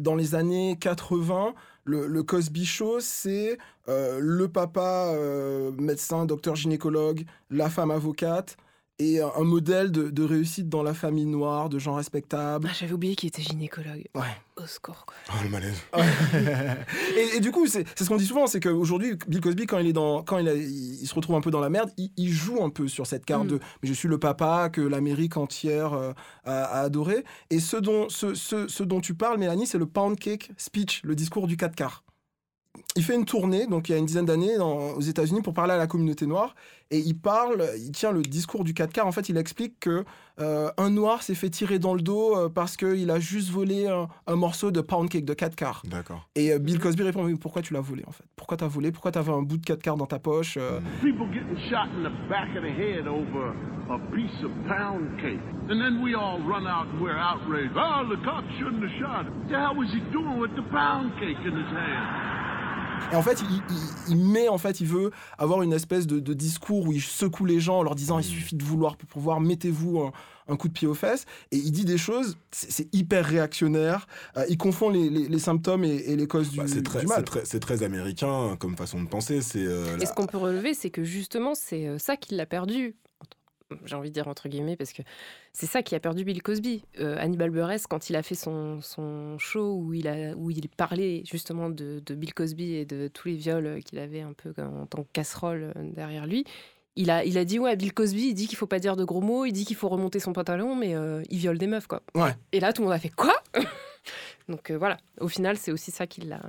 dans 0.00 0.14
les 0.14 0.34
années 0.34 0.76
80, 0.80 1.54
le, 1.84 2.06
le 2.06 2.22
Cosby 2.22 2.64
Show, 2.64 3.00
c'est 3.00 3.58
euh, 3.88 4.18
le 4.20 4.48
papa 4.48 5.12
euh, 5.14 5.72
médecin, 5.78 6.26
docteur 6.26 6.56
gynécologue, 6.56 7.24
la 7.50 7.68
femme 7.68 7.90
avocate 7.90 8.56
et 9.00 9.20
un, 9.20 9.44
modèle 9.44 9.90
de, 9.90 10.10
de 10.10 10.22
réussite 10.22 10.68
dans 10.68 10.82
la 10.82 10.94
famille 10.94 11.26
noire, 11.26 11.68
de 11.68 11.78
gens 11.78 11.94
respectables. 11.94 12.68
Ah, 12.70 12.74
J'avais 12.78 12.92
oublié 12.92 13.16
qu'il 13.16 13.28
était 13.28 13.42
gynécologue. 13.42 14.04
Ouais. 14.14 14.22
Au 14.56 14.66
score, 14.66 15.06
quoi. 15.06 15.16
Oh, 15.30 15.36
le 15.42 15.48
malaise. 15.48 15.76
et, 17.16 17.36
et 17.36 17.40
du 17.40 17.50
coup, 17.50 17.66
c'est 17.66 17.84
c'est 17.96 18.04
ce 18.04 18.08
qu'on 18.08 18.16
dit 18.16 18.26
souvent, 18.26 18.46
c'est 18.46 18.60
qu'aujourd'hui, 18.60 19.14
Bill 19.26 19.40
Cosby, 19.40 19.66
quand 19.66 19.78
il 19.78 19.86
est 19.86 19.92
dans, 19.92 20.22
quand 20.22 20.38
il, 20.38 20.48
a- 20.48 20.54
il 20.54 21.06
se 21.06 21.14
retrouve 21.14 21.36
un 21.36 21.40
peu 21.40 21.50
dans 21.50 21.60
la 21.60 21.70
merde, 21.70 21.90
il, 21.96 22.10
il 22.16 22.30
joue 22.30 22.62
un 22.62 22.70
peu 22.70 22.88
sur 22.88 23.06
cette 23.06 23.24
carte 23.24 23.44
Mm. 23.44 23.48
de 23.48 23.60
mais 23.82 23.88
je 23.88 23.94
suis 23.94 24.08
le 24.08 24.18
papa 24.18 24.68
que 24.70 24.80
l'Amérique 24.82 25.36
entière 25.38 25.94
euh, 25.94 26.12
a, 26.44 26.62
a 26.64 26.80
adoré. 26.82 27.24
Et 27.48 27.58
ce 27.60 27.76
dont, 27.78 28.08
ce, 28.10 28.34
ce- 28.34 28.68
ce 28.68 28.82
dont 28.82 29.00
tu 29.00 29.14
parles, 29.14 29.38
Mélanie, 29.38 29.66
c'est 29.66 29.78
le 29.78 29.86
pound 29.86 30.18
cake 30.18 30.50
speech, 30.58 31.00
le 31.04 31.14
discours 31.14 31.46
du 31.46 31.56
4 31.56 31.74
quarts. 31.74 32.04
Il 32.96 33.04
fait 33.04 33.14
une 33.14 33.24
tournée, 33.24 33.66
donc 33.66 33.88
il 33.88 33.92
y 33.92 33.94
a 33.94 33.98
une 33.98 34.06
dizaine 34.06 34.24
d'années, 34.26 34.56
dans- 34.56 34.90
aux 34.94 35.00
États-Unis 35.00 35.42
pour 35.42 35.54
parler 35.54 35.72
à 35.72 35.76
la 35.76 35.86
communauté 35.86 36.26
noire. 36.26 36.54
Et 36.90 36.98
il 36.98 37.14
parle, 37.14 37.64
il 37.78 37.92
tient 37.92 38.10
le 38.10 38.22
discours 38.22 38.64
du 38.64 38.74
4 38.74 38.92
quarts. 38.92 39.06
En 39.06 39.12
fait, 39.12 39.28
il 39.28 39.36
explique 39.36 39.78
que 39.78 40.04
euh, 40.40 40.70
un 40.76 40.90
noir 40.90 41.22
s'est 41.22 41.36
fait 41.36 41.50
tirer 41.50 41.78
dans 41.78 41.94
le 41.94 42.00
dos 42.00 42.36
euh, 42.36 42.48
parce 42.48 42.76
qu'il 42.76 43.10
a 43.10 43.20
juste 43.20 43.50
volé 43.50 43.86
un, 43.86 44.08
un 44.26 44.34
morceau 44.36 44.70
de 44.72 44.80
pound 44.80 45.08
cake 45.08 45.24
de 45.24 45.34
4 45.34 45.54
quarts. 45.54 45.82
D'accord. 45.86 46.28
Et 46.34 46.52
euh, 46.52 46.58
Bill 46.58 46.80
Cosby 46.80 47.02
répond 47.04 47.22
Mais 47.24 47.34
pourquoi 47.36 47.62
tu 47.62 47.74
l'as 47.74 47.80
volé 47.80 48.02
en 48.08 48.12
fait? 48.12 48.24
Pourquoi 48.36 48.56
t'as 48.56 48.66
volé? 48.66 48.90
Pourquoi 48.90 49.12
t'avais 49.12 49.32
un 49.32 49.42
bout 49.42 49.58
de 49.58 49.64
4 49.66 49.82
quarts 49.82 49.96
dans 49.96 50.06
ta 50.06 50.18
poche 50.18 50.56
euh, 50.56 50.80
People 51.00 51.26
getting 51.32 51.58
shot 51.70 51.86
in 51.96 52.02
the 52.02 52.28
back 52.28 52.48
of 52.56 52.62
the 52.62 52.74
head 52.76 53.06
over 53.06 53.52
a 53.90 53.98
piece 54.14 54.42
of 54.44 54.50
pound 54.68 55.16
cake. 55.20 55.40
And 55.70 55.78
then 55.78 56.02
we 56.02 56.14
all 56.16 56.38
run 56.40 56.66
out 56.66 56.86
and 56.92 57.00
we're 57.00 57.16
outraged. 57.18 57.72
Oh, 57.76 58.04
the 58.08 58.20
cop 58.24 58.42
shouldn't 58.58 58.82
have 58.82 58.98
shot 58.98 59.26
him. 59.26 59.48
The 59.48 59.56
hell 59.58 59.76
was 59.76 59.90
he 59.92 60.00
doing 60.12 60.38
with 60.40 60.54
the 60.56 60.62
pound 60.72 61.12
cake 61.20 61.38
in 61.46 61.54
his 61.54 61.70
hand? 61.70 62.38
Et 63.12 63.16
en 63.16 63.22
fait, 63.22 63.40
il, 63.42 63.56
il- 63.56 64.12
il 64.12 64.16
met, 64.16 64.48
en 64.48 64.58
fait, 64.58 64.80
il 64.80 64.86
veut 64.86 65.10
avoir 65.38 65.62
une 65.62 65.72
espèce 65.72 66.06
de, 66.06 66.20
de 66.20 66.34
discours 66.34 66.86
où 66.86 66.92
il 66.92 67.00
secoue 67.00 67.44
les 67.44 67.60
gens 67.60 67.78
en 67.78 67.82
leur 67.82 67.94
disant 67.94 68.18
il 68.18 68.24
suffit 68.24 68.54
de 68.56 68.62
vouloir 68.64 68.96
pour 68.96 69.08
pouvoir, 69.08 69.40
mettez-vous 69.40 70.00
un, 70.00 70.12
un 70.48 70.56
coup 70.56 70.68
de 70.68 70.72
pied 70.72 70.86
aux 70.88 70.94
fesses. 70.94 71.26
Et 71.50 71.56
il 71.56 71.72
dit 71.72 71.84
des 71.84 71.98
choses, 71.98 72.36
c'est 72.52 72.92
hyper 72.94 73.24
réactionnaire. 73.24 74.06
Euh, 74.36 74.44
il 74.48 74.56
confond 74.58 74.90
les, 74.90 75.10
les- 75.10 75.28
les 75.28 75.38
symptômes 75.38 75.84
et, 75.84 75.88
et 75.96 76.16
les 76.16 76.26
causes 76.26 76.50
du, 76.50 76.58
Bah, 76.58 76.64
c'est 76.66 76.82
très, 76.82 77.00
du 77.00 77.06
mal. 77.06 77.24
c'est 77.44 77.60
très, 77.60 77.82
américain 77.82 78.56
comme 78.58 78.76
façon 78.76 79.02
de 79.02 79.08
penser. 79.08 79.42
C'est 79.42 79.64
euh, 79.64 79.96
Et 79.96 80.00
la- 80.00 80.06
ce 80.06 80.12
qu'on 80.12 80.26
peut 80.26 80.38
relever, 80.38 80.74
c'est 80.74 80.90
que 80.90 81.02
justement, 81.04 81.54
c'est 81.54 81.86
euh, 81.88 81.98
ça 81.98 82.16
qui 82.16 82.34
l'a 82.34 82.46
perdu. 82.46 82.94
J'ai 83.84 83.94
envie 83.94 84.08
de 84.10 84.14
dire 84.14 84.28
entre 84.28 84.48
guillemets, 84.48 84.76
parce 84.76 84.92
que 84.92 85.02
c'est 85.52 85.66
ça 85.66 85.82
qui 85.82 85.94
a 85.94 86.00
perdu 86.00 86.24
Bill 86.24 86.42
Cosby. 86.42 86.84
Euh, 86.98 87.16
Hannibal 87.18 87.50
Buress, 87.50 87.86
quand 87.86 88.10
il 88.10 88.16
a 88.16 88.22
fait 88.22 88.34
son, 88.34 88.80
son 88.80 89.38
show 89.38 89.76
où 89.76 89.94
il, 89.94 90.08
a, 90.08 90.34
où 90.34 90.50
il 90.50 90.68
parlait 90.68 91.22
justement 91.24 91.70
de, 91.70 92.02
de 92.04 92.14
Bill 92.14 92.34
Cosby 92.34 92.74
et 92.74 92.84
de 92.84 93.08
tous 93.08 93.28
les 93.28 93.36
viols 93.36 93.82
qu'il 93.84 93.98
avait 93.98 94.22
un 94.22 94.32
peu 94.32 94.52
en 94.62 94.86
tant 94.86 95.02
que 95.02 95.08
casserole 95.12 95.72
euh, 95.76 95.90
derrière 95.92 96.26
lui, 96.26 96.44
il 96.96 97.10
a, 97.10 97.24
il 97.24 97.38
a 97.38 97.44
dit 97.44 97.58
Ouais, 97.58 97.76
Bill 97.76 97.92
Cosby, 97.92 98.28
il 98.28 98.34
dit 98.34 98.46
qu'il 98.46 98.58
faut 98.58 98.66
pas 98.66 98.78
dire 98.78 98.96
de 98.96 99.04
gros 99.04 99.20
mots, 99.20 99.44
il 99.44 99.52
dit 99.52 99.64
qu'il 99.64 99.76
faut 99.76 99.88
remonter 99.88 100.20
son 100.20 100.32
pantalon, 100.32 100.74
mais 100.74 100.94
euh, 100.94 101.22
il 101.30 101.38
viole 101.38 101.58
des 101.58 101.66
meufs, 101.66 101.86
quoi. 101.86 102.02
Ouais. 102.14 102.34
Et 102.52 102.60
là, 102.60 102.72
tout 102.72 102.82
le 102.82 102.88
monde 102.88 102.94
a 102.94 102.98
fait 102.98 103.10
Quoi? 103.10 103.34
Donc 104.48 104.70
euh, 104.70 104.78
voilà, 104.78 104.96
au 105.20 105.28
final, 105.28 105.56
c'est 105.56 105.72
aussi 105.72 105.90
ça 105.90 106.06
qui 106.06 106.22
l'a. 106.22 106.40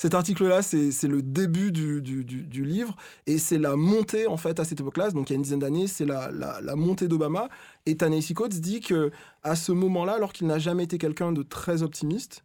Cet 0.00 0.14
article-là, 0.14 0.62
c'est 0.62 1.08
le 1.08 1.20
début 1.20 1.72
du, 1.72 2.64
livre 2.64 2.96
et 3.26 3.36
c'est 3.36 3.58
la 3.58 3.76
montée, 3.76 4.26
en 4.26 4.38
fait, 4.38 4.58
à 4.58 4.64
cette 4.64 4.80
époque-là, 4.80 5.10
donc 5.10 5.28
il 5.28 5.34
y 5.34 5.34
a 5.34 5.36
une 5.36 5.42
dizaine 5.42 5.58
d'années, 5.58 5.88
c'est 5.88 6.06
la, 6.06 6.30
montée 6.74 7.06
d'Obama. 7.06 7.50
Et 7.84 7.98
Ta-Nehisi 7.98 8.32
Coates 8.32 8.60
dit 8.60 8.80
que 8.80 9.10
à 9.42 9.56
ce 9.56 9.72
moment-là, 9.72 10.14
alors 10.14 10.32
qu'il 10.32 10.46
n'a 10.46 10.58
jamais 10.58 10.84
été 10.84 10.96
quelqu'un 10.96 11.32
de 11.32 11.42
très 11.42 11.82
optimiste, 11.82 12.44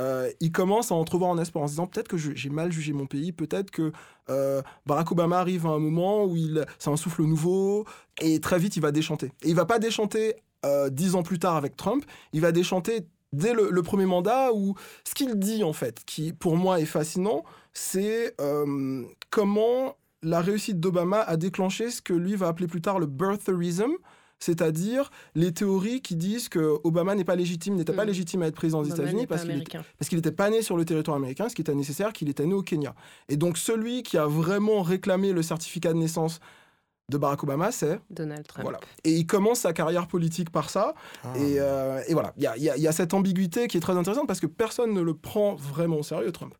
euh, 0.00 0.30
il 0.38 0.52
commence 0.52 0.92
à 0.92 0.94
entrevoir 0.94 1.32
en 1.32 1.38
espoir 1.38 1.64
en 1.64 1.66
se 1.66 1.72
disant 1.72 1.88
peut-être 1.88 2.06
que 2.06 2.16
j'ai 2.16 2.48
mal 2.48 2.70
jugé 2.70 2.92
mon 2.92 3.06
pays, 3.06 3.32
peut-être 3.32 3.72
que 3.72 3.90
euh, 4.30 4.62
Barack 4.86 5.10
Obama 5.10 5.40
arrive 5.40 5.66
à 5.66 5.70
un 5.70 5.80
moment 5.80 6.24
où 6.24 6.36
il, 6.36 6.64
c'est 6.78 6.90
un 6.90 6.96
souffle 6.96 7.24
nouveau 7.24 7.86
et 8.20 8.38
très 8.38 8.60
vite 8.60 8.76
il 8.76 8.82
va 8.82 8.92
déchanter. 8.92 9.32
Et 9.42 9.48
il 9.48 9.56
va 9.56 9.66
pas 9.66 9.80
déchanter 9.80 10.36
euh, 10.64 10.90
dix 10.90 11.16
ans 11.16 11.24
plus 11.24 11.40
tard 11.40 11.56
avec 11.56 11.76
Trump, 11.76 12.04
il 12.32 12.40
va 12.40 12.52
déchanter 12.52 13.08
dès 13.34 13.52
le, 13.54 13.68
le 13.70 13.82
premier 13.82 14.06
mandat 14.06 14.52
où 14.54 14.74
ce 15.06 15.14
qu'il 15.14 15.38
dit 15.38 15.62
en 15.64 15.72
fait, 15.72 16.02
qui 16.06 16.32
pour 16.32 16.56
moi 16.56 16.80
est 16.80 16.86
fascinant, 16.86 17.44
c'est 17.72 18.34
euh, 18.40 19.02
comment 19.30 19.96
la 20.22 20.40
réussite 20.40 20.80
d'Obama 20.80 21.20
a 21.20 21.36
déclenché 21.36 21.90
ce 21.90 22.00
que 22.00 22.14
lui 22.14 22.34
va 22.36 22.48
appeler 22.48 22.66
plus 22.66 22.80
tard 22.80 22.98
le 22.98 23.06
birtherism, 23.06 23.90
c'est-à-dire 24.38 25.10
les 25.34 25.52
théories 25.52 26.00
qui 26.02 26.16
disent 26.16 26.48
que 26.48 26.78
Obama 26.84 27.14
n'est 27.14 27.24
pas 27.24 27.36
légitime, 27.36 27.76
n'était 27.76 27.92
pas 27.92 28.02
Mhm. 28.02 28.08
légitime 28.08 28.42
à 28.42 28.46
être 28.46 28.54
président 28.54 28.82
des 28.82 28.88
États-Unis 29.02 29.20
qu'il 29.20 29.26
parce 29.98 30.08
qu'il 30.08 30.18
n'était 30.18 30.32
pas 30.32 30.50
né 30.50 30.62
sur 30.62 30.76
le 30.76 30.84
territoire 30.84 31.16
américain, 31.16 31.48
ce 31.48 31.54
qui 31.54 31.62
était 31.62 31.74
nécessaire, 31.74 32.12
qu'il 32.12 32.28
était 32.28 32.44
né 32.46 32.54
au 32.54 32.62
Kenya. 32.62 32.94
Et 33.28 33.36
donc 33.36 33.58
celui 33.58 34.02
qui 34.02 34.18
a 34.18 34.26
vraiment 34.26 34.82
réclamé 34.82 35.32
le 35.32 35.42
certificat 35.42 35.92
de 35.92 35.98
naissance 35.98 36.40
de 37.10 37.18
Barack 37.18 37.42
Obama, 37.42 37.70
c'est 37.70 38.00
Donald 38.10 38.46
Trump. 38.46 38.64
voilà. 38.64 38.80
Et 39.04 39.12
il 39.12 39.26
commence 39.26 39.60
sa 39.60 39.72
carrière 39.72 40.06
politique 40.06 40.50
par 40.50 40.70
ça. 40.70 40.94
Et, 41.36 41.56
euh, 41.58 42.02
et 42.08 42.14
voilà, 42.14 42.32
il 42.36 42.42
y 42.44 42.46
a, 42.46 42.56
y 42.56 42.80
y 42.80 42.92
cette 42.92 43.12
ambiguïté 43.12 43.66
qui 43.68 43.76
est 43.76 43.80
très 43.80 43.96
intéressante 43.96 44.26
parce 44.26 44.40
que 44.40 44.46
personne 44.46 44.92
ne 44.94 45.00
le 45.02 45.14
prend 45.14 45.54
vraiment 45.54 45.98
au 45.98 46.02
sérieux, 46.02 46.32
Trump. 46.32 46.54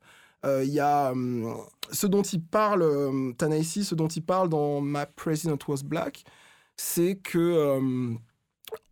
Euh, 0.44 0.62
Il 0.62 0.72
y 0.72 0.80
a 0.80 1.12
hum, 1.12 1.56
ce 1.90 2.06
dont 2.06 2.22
il 2.22 2.42
parle, 2.42 2.82
euh, 2.82 3.32
Ta-Nehisi, 3.38 3.84
ce 3.84 3.94
dont 3.94 4.08
il 4.08 4.22
parle 4.22 4.50
dans 4.50 4.80
My 4.82 5.04
President 5.16 5.58
Was 5.66 5.82
Black, 5.82 6.24
c'est 6.76 7.16
que 7.16 7.78
hum, 7.78 8.18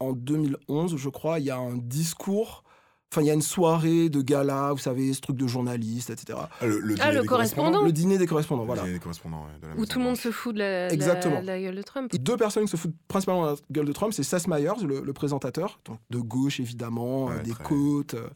en 0.01 0.13
2011, 0.13 0.97
je 0.97 1.09
crois, 1.11 1.39
il 1.39 1.47
y 1.47 1.51
a 1.51 1.59
un 1.59 1.77
discours. 1.77 2.65
Enfin, 3.13 3.21
il 3.21 3.27
y 3.27 3.31
a 3.31 3.35
une 3.35 3.43
soirée 3.43 4.09
de 4.09 4.23
gala, 4.23 4.71
vous 4.73 4.79
savez, 4.79 5.13
ce 5.13 5.21
truc 5.21 5.37
de 5.37 5.47
journalistes, 5.47 6.09
etc. 6.09 6.39
Ah, 6.41 6.67
le, 6.67 6.79
le 6.81 6.95
Ah, 6.99 7.05
dîner 7.09 7.15
le 7.17 7.21
des 7.21 7.27
correspondant 7.27 7.83
Le 7.85 7.93
dîner 7.93 8.17
des 8.17 8.27
correspondants, 8.27 8.63
Le 8.63 8.67
voilà. 8.69 8.83
dîner 8.85 8.95
des 8.95 9.01
correspondants, 9.01 9.43
ouais, 9.45 9.61
de 9.61 9.67
la 9.67 9.75
Où 9.83 9.85
tout 9.85 9.99
le 9.99 10.05
monde 10.07 10.17
se 10.17 10.31
fout 10.31 10.55
de 10.55 10.61
la, 10.61 10.87
la- 10.87 10.93
Exactement. 10.95 11.43
la 11.45 11.61
gueule 11.61 11.75
de 11.77 11.83
Trump. 11.83 12.15
Et 12.15 12.19
Deux 12.19 12.39
personnes 12.39 12.65
qui 12.65 12.71
se 12.71 12.79
foutent 12.79 12.95
principalement 13.09 13.45
de 13.45 13.51
la 13.51 13.57
gueule 13.71 13.85
de 13.85 13.93
Trump, 13.93 14.15
c'est 14.15 14.23
Seth 14.23 14.49
Meyers, 14.49 14.83
le, 14.83 15.03
le 15.03 15.13
présentateur, 15.13 15.79
donc 15.85 15.99
de 16.09 16.19
gauche 16.21 16.59
évidemment, 16.59 17.29
euh, 17.29 17.35
Ouais, 17.37 17.43
des 17.43 17.51
très. 17.51 17.65
côtes, 17.65 18.15
euh, 18.15 18.29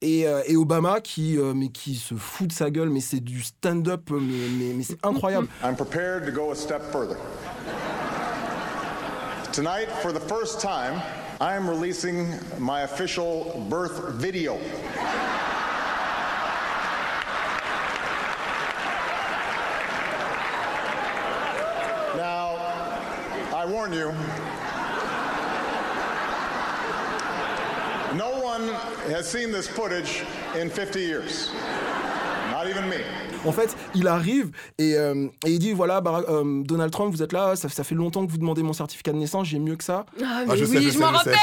et, 0.00 0.28
euh, 0.28 0.42
et 0.46 0.54
Obama 0.56 1.00
qui, 1.00 1.36
euh, 1.36 1.52
mais 1.52 1.70
qui 1.70 1.96
se 1.96 2.14
fout 2.14 2.46
de 2.46 2.52
sa 2.52 2.70
gueule, 2.70 2.90
mais 2.90 3.00
c'est 3.00 3.18
du 3.18 3.42
stand-up, 3.42 4.10
mais, 4.12 4.20
mais- 4.58 4.74
mais 4.76 4.84
c'est 4.84 5.04
incroyable. 5.04 5.48
I'm 5.64 5.74
prepared 5.74 6.24
to 6.24 6.30
go 6.30 6.52
a 6.52 6.54
step 6.54 6.82
further. 6.92 7.16
Tonight, 9.52 9.88
for 10.02 10.12
the 10.12 10.20
first 10.28 10.60
time, 10.60 11.00
I 11.44 11.56
am 11.56 11.68
releasing 11.68 12.38
my 12.58 12.84
official 12.84 13.66
birth 13.68 14.14
video. 14.14 14.56
Now, 22.16 22.56
I 23.54 23.66
warn 23.68 23.92
you, 23.92 24.10
no 28.16 28.40
one 28.40 28.68
has 29.12 29.28
seen 29.28 29.52
this 29.52 29.68
footage 29.68 30.24
in 30.56 30.70
50 30.70 31.00
years. 31.02 31.50
En 33.46 33.52
fait, 33.52 33.76
il 33.94 34.08
arrive 34.08 34.50
et, 34.78 34.94
euh, 34.96 35.26
et 35.46 35.50
il 35.50 35.58
dit 35.58 35.72
voilà, 35.72 36.00
Barack- 36.00 36.24
euh, 36.30 36.62
Donald 36.64 36.90
Trump, 36.90 37.14
vous 37.14 37.22
êtes 37.22 37.32
là, 37.32 37.56
ça, 37.56 37.68
ça 37.68 37.84
fait 37.84 37.94
longtemps 37.94 38.24
que 38.26 38.30
vous 38.30 38.38
demandez 38.38 38.62
mon 38.62 38.72
certificat 38.72 39.12
de 39.12 39.18
naissance, 39.18 39.48
j'ai 39.48 39.58
mieux 39.58 39.76
que 39.76 39.84
ça. 39.84 40.06
Ah, 40.24 40.44
mais 40.48 40.56
je 40.56 40.64
oui, 40.64 40.70
sais, 40.76 40.82
je 40.82 40.90
je 40.90 40.98
m'en 40.98 41.10
rappelle. 41.10 41.34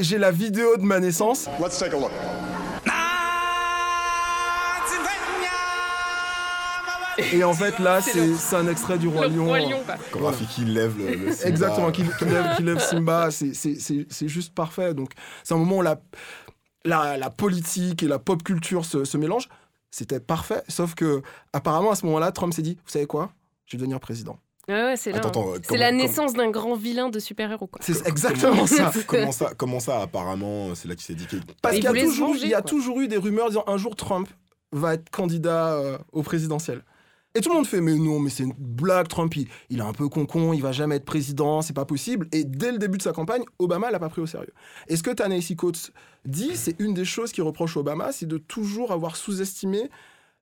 J'ai 0.00 0.18
la 0.18 0.30
vidéo 0.30 0.76
de 0.76 0.82
ma 0.82 1.00
naissance. 1.00 1.48
Let's 1.60 1.78
take 1.78 1.96
a 1.96 1.98
look. 1.98 2.10
Et 7.34 7.44
en 7.44 7.52
fait, 7.52 7.78
là, 7.78 8.00
c'est 8.00 8.56
un 8.56 8.66
extrait 8.68 8.96
du 8.98 9.06
Roi 9.06 9.28
Le 9.28 9.34
Lion. 9.36 9.44
Roi 9.46 9.60
Lion, 9.60 9.80
quoi. 9.84 9.96
Quand 10.10 10.18
Voilà. 10.20 10.36
Rafiki 10.36 10.64
lève 10.64 10.94
le, 10.98 11.26
le 11.26 11.32
Simba. 11.32 11.48
Exactement, 11.48 11.90
qu'il 11.90 12.08
qu'il 12.16 12.28
lève, 12.28 12.56
qu'il 12.56 12.64
lève 12.66 12.78
Simba, 12.80 13.30
c'est- 13.30 13.52
c'est 13.54 13.74
c'est- 13.78 14.06
c'est 14.08 14.28
juste 14.28 14.54
parfait. 14.54 14.94
Donc, 14.94 15.10
c'est 15.44 15.52
un 15.52 15.58
moment 15.58 15.78
où 15.78 15.82
la, 15.82 16.00
la, 16.84 17.18
la 17.18 17.30
politique 17.30 18.02
et 18.02 18.08
la 18.08 18.18
pop 18.18 18.42
culture 18.42 18.84
se, 18.86 19.04
se 19.04 19.16
mélangent. 19.18 19.48
C'était 19.92 20.18
parfait, 20.20 20.62
sauf 20.68 20.94
que, 20.96 21.22
apparemment, 21.52 21.90
à 21.92 21.94
ce 21.94 22.04
moment-là, 22.06 22.32
Trump 22.32 22.52
s'est 22.54 22.62
dit 22.62 22.78
Vous 22.84 22.90
savez 22.90 23.06
quoi? 23.06 23.30
Je 23.66 23.76
vais 23.76 23.78
devenir 23.78 24.00
président. 24.00 24.38
Ouais, 24.68 24.74
ouais, 24.84 24.96
c'est 24.96 25.10
là. 25.12 25.18
Attends, 25.18 25.28
attends, 25.28 25.52
hein. 25.54 25.58
euh, 25.72 25.76
la 25.76 25.92
naissance 25.92 26.32
d'un 26.34 26.50
grand 26.50 26.74
vilain 26.74 27.08
de 27.10 27.18
super-héros. 27.18 27.66
quoi. 27.66 27.80
C'est 27.84 28.06
exactement 28.06 28.66
ça. 28.66 28.90
Comment 29.06 29.32
ça, 29.32 29.52
comment 29.56 29.80
ça 29.80 30.00
apparemment, 30.00 30.74
c'est 30.74 30.88
là 30.88 30.94
qu'il 30.94 31.04
s'est 31.04 31.14
dit 31.14 31.26
qu'il- 31.26 31.42
Parce 31.60 31.76
Il 31.76 31.80
qu'il 31.84 31.84
y 31.96 32.00
a, 32.00 32.04
toujours, 32.04 32.36
il 32.36 32.48
y 32.48 32.54
a 32.54 32.62
toujours 32.62 33.00
eu 33.00 33.08
des 33.08 33.16
rumeurs 33.18 33.48
disant 33.48 33.64
un 33.66 33.76
jour 33.76 33.94
Trump 33.96 34.28
va 34.72 34.94
être 34.94 35.10
candidat 35.10 35.74
euh, 35.74 35.98
au 36.12 36.22
présidentiel. 36.22 36.82
Et 37.34 37.40
tout 37.40 37.48
le 37.48 37.54
monde 37.56 37.66
fait 37.66 37.80
mais 37.80 37.94
non, 37.94 38.18
mais 38.18 38.28
c'est 38.30 38.42
une 38.44 38.52
blague, 38.58 39.08
Trump, 39.08 39.34
il, 39.36 39.48
il 39.70 39.78
est 39.78 39.82
un 39.82 39.92
peu 39.92 40.08
con-con, 40.08 40.52
il 40.52 40.60
va 40.60 40.72
jamais 40.72 40.96
être 40.96 41.04
président, 41.04 41.62
c'est 41.62 41.72
pas 41.72 41.84
possible. 41.86 42.28
Et 42.32 42.44
dès 42.44 42.72
le 42.72 42.78
début 42.78 42.98
de 42.98 43.02
sa 43.02 43.12
campagne, 43.12 43.42
Obama 43.58 43.90
l'a 43.90 43.98
pas 43.98 44.08
pris 44.10 44.20
au 44.20 44.26
sérieux. 44.26 44.52
Et 44.88 44.96
ce 44.96 45.02
que 45.02 45.10
Ta-Nehisi 45.10 45.56
Coates 45.56 45.92
dit, 46.26 46.50
c'est 46.54 46.78
une 46.78 46.92
des 46.94 47.04
choses 47.06 47.32
qu'il 47.32 47.42
reproche 47.44 47.76
à 47.76 47.80
Obama, 47.80 48.12
c'est 48.12 48.26
de 48.26 48.36
toujours 48.38 48.92
avoir 48.92 49.16
sous-estimé 49.16 49.88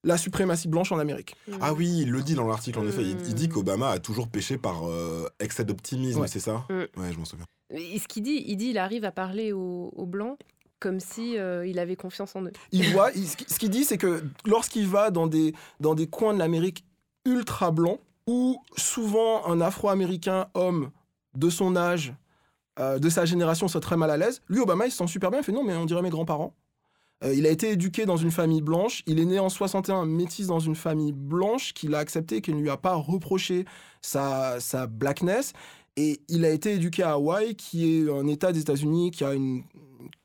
la 0.03 0.17
suprématie 0.17 0.67
blanche 0.67 0.93
en 0.93 0.99
Amérique? 0.99 1.37
Ah 1.61 1.75
oui, 1.75 1.99
il 2.01 2.11
le 2.11 2.23
dit 2.23 2.35
dans 2.35 2.49
l'article 2.49 2.79
en 2.79 2.87
effet. 2.87 3.03
Il, 3.03 3.19
il 3.27 3.35
dit 3.35 3.49
qu'Obama 3.51 3.91
a 3.91 3.99
toujours 3.99 4.29
péché 4.29 4.57
par 4.57 4.89
euh, 4.89 5.29
excès 5.41 5.63
d'optimisme, 5.65 6.21
Ouais. 6.23 6.27
c'est 6.29 6.41
ça? 6.41 6.65
Mm. 6.71 7.01
Ouais, 7.01 7.13
je 7.13 7.19
m'en 7.19 7.25
souviens. 7.27 7.45
Et 7.69 7.99
ce 7.99 8.09
qu'il 8.09 8.23
dit, 8.23 8.43
il 8.47 8.57
dit, 8.57 8.71
il 8.71 8.79
arrive 8.79 9.05
à 9.05 9.13
parler 9.13 9.53
aux, 9.53 9.93
aux 9.95 10.07
blancs 10.07 10.39
comme 10.81 10.99
si 10.99 11.39
euh, 11.39 11.67
il 11.67 11.79
avait 11.79 11.97
confiance 11.97 12.35
en 12.35 12.43
eux. 12.45 12.53
Il 12.73 12.91
voit, 12.93 13.11
ce 13.13 13.59
qu'il- 13.59 13.71
dit, 13.71 13.85
c'est 13.85 13.99
que 13.99 14.25
lorsqu'il 14.47 14.89
va 14.89 15.11
dans 15.11 15.27
des, 15.27 15.55
dans 15.79 15.95
des 15.95 16.07
coins 16.09 16.33
de 16.35 16.39
l'Amérique 16.39 16.85
ultra 17.25 17.71
blancs, 17.71 18.01
où 18.27 18.59
souvent 18.77 19.47
un 19.47 19.61
Afro-Américain 19.61 20.49
homme 20.55 20.91
de 21.35 21.51
son 21.51 21.77
âge, 21.77 22.15
euh, 22.79 22.99
de 22.99 23.09
sa 23.09 23.25
génération, 23.27 23.69
serait 23.69 23.81
très 23.81 23.97
mal 23.97 24.11
à 24.11 24.17
l'aise, 24.17 24.41
lui, 24.49 24.61
Obama, 24.61 24.87
il 24.87 24.91
se 24.91 24.97
sent 24.99 25.07
super 25.07 25.31
bien. 25.31 25.41
Il 25.41 25.45
fait 25.45 25.53
non, 25.53 25.63
mais 25.65 25.75
on 25.77 25.85
dirait 25.85 26.03
mes 26.03 26.11
grands-parents. 26.11 26.55
Euh, 27.23 27.35
il 27.35 27.47
a 27.47 27.51
été 27.51 27.71
éduqué 27.73 28.07
dans 28.07 28.17
une 28.17 28.31
famille 28.31 28.63
blanche. 28.63 29.03
Il 29.07 29.21
est 29.21 29.25
né 29.27 29.39
en 29.39 29.51
61, 29.51 30.07
métis 30.07 30.47
dans 30.47 30.61
une 30.61 30.75
famille 30.75 31.13
blanche 31.13 31.75
qu'il 31.75 31.95
a 31.95 31.99
accepté 31.99 32.41
qui 32.41 32.55
ne 32.55 32.61
lui 32.61 32.71
a 32.71 32.79
pas 32.79 32.95
reproché 32.95 33.67
sa, 34.01 34.59
sa 34.61 34.87
blackness. 34.87 35.53
Et 35.97 36.21
il 36.29 36.45
a 36.47 36.51
été 36.51 36.73
éduqué 36.75 37.03
à 37.03 37.13
Hawaï, 37.13 37.57
qui 37.57 37.99
est 37.99 38.11
un 38.11 38.27
État 38.27 38.53
des 38.53 38.61
États-Unis 38.61 39.11
qui 39.11 39.25
a 39.25 39.35
une 39.35 39.65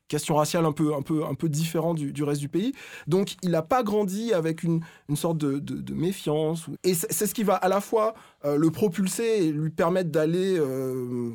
question 0.08 0.36
raciale 0.36 0.66
un 0.66 0.72
peu, 0.72 0.94
un 0.94 1.02
peu, 1.02 1.26
un 1.26 1.34
peu 1.34 1.50
différente 1.50 1.98
du, 1.98 2.14
du 2.14 2.24
reste 2.24 2.40
du 2.42 2.50
pays. 2.50 2.74
Donc, 3.08 3.36
il 3.42 3.50
n'a 3.52 3.62
pas 3.62 3.84
grandi 3.84 4.34
avec 4.34 4.64
une, 4.64 4.82
une 5.10 5.16
sorte 5.16 5.38
de, 5.38 5.60
de- 5.60 5.82
de 5.82 5.94
méfiance. 5.94 6.66
Et 6.84 6.94
c'est 6.94 7.26
ce 7.28 7.34
qui 7.34 7.44
va 7.44 7.56
à 7.56 7.68
la 7.68 7.82
fois 7.82 8.14
euh, 8.46 8.56
le 8.58 8.70
propulser 8.70 9.24
et 9.46 9.52
lui 9.52 9.72
permettre 9.72 10.12
d'aller 10.12 10.58
euh, 10.60 11.32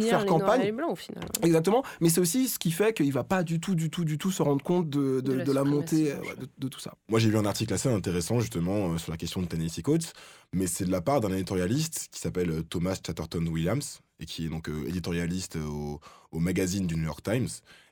faire 0.00 0.20
les 0.20 0.26
campagne. 0.26 0.62
et 0.62 0.64
les 0.66 0.72
blancs 0.72 0.92
au 0.92 0.96
final. 0.96 1.24
Exactement, 1.42 1.82
mais 2.00 2.08
c'est 2.08 2.20
aussi 2.20 2.48
ce 2.48 2.58
qui 2.58 2.70
fait 2.70 2.92
qu'il 2.94 3.12
va 3.12 3.24
pas 3.24 3.42
du 3.42 3.60
tout, 3.60 3.74
du 3.74 3.90
tout, 3.90 4.04
du 4.04 4.16
tout 4.18 4.30
se 4.30 4.42
rendre 4.42 4.62
compte 4.62 4.88
de, 4.88 5.20
de- 5.20 5.20
De 5.20 5.32
la 5.32 5.44
de 5.44 5.52
la 5.52 5.60
suprématie 5.62 5.96
montée 5.96 6.12
euh, 6.12 6.20
ouais, 6.20 6.36
de, 6.40 6.48
de 6.58 6.68
tout 6.68 6.80
ça. 6.80 6.94
Moi, 7.08 7.18
j'ai 7.20 7.28
lu 7.28 7.36
un 7.36 7.44
article 7.46 7.74
assez 7.74 7.88
intéressant 7.90 8.40
justement 8.40 8.92
euh, 8.92 8.98
sur 8.98 9.10
la 9.12 9.18
question 9.18 9.42
de 9.42 9.46
Tennessee 9.46 9.82
Coates, 9.82 10.12
mais 10.54 10.66
c'est 10.66 10.84
de 10.84 10.90
la 10.90 11.00
part 11.02 11.20
d'un 11.20 11.32
éditorialiste 11.32 12.08
qui 12.10 12.20
s'appelle 12.20 12.62
Thomas 12.70 12.98
Chatterton 13.06 13.46
Williams 13.48 14.00
et 14.20 14.26
qui 14.26 14.46
est 14.46 14.48
donc 14.48 14.68
euh, 14.68 14.86
éditorialiste 14.86 15.56
euh, 15.56 15.96
au, 16.32 16.38
magazine 16.38 16.86
du 16.86 16.96
New 16.96 17.04
York 17.04 17.22
Times 17.22 17.48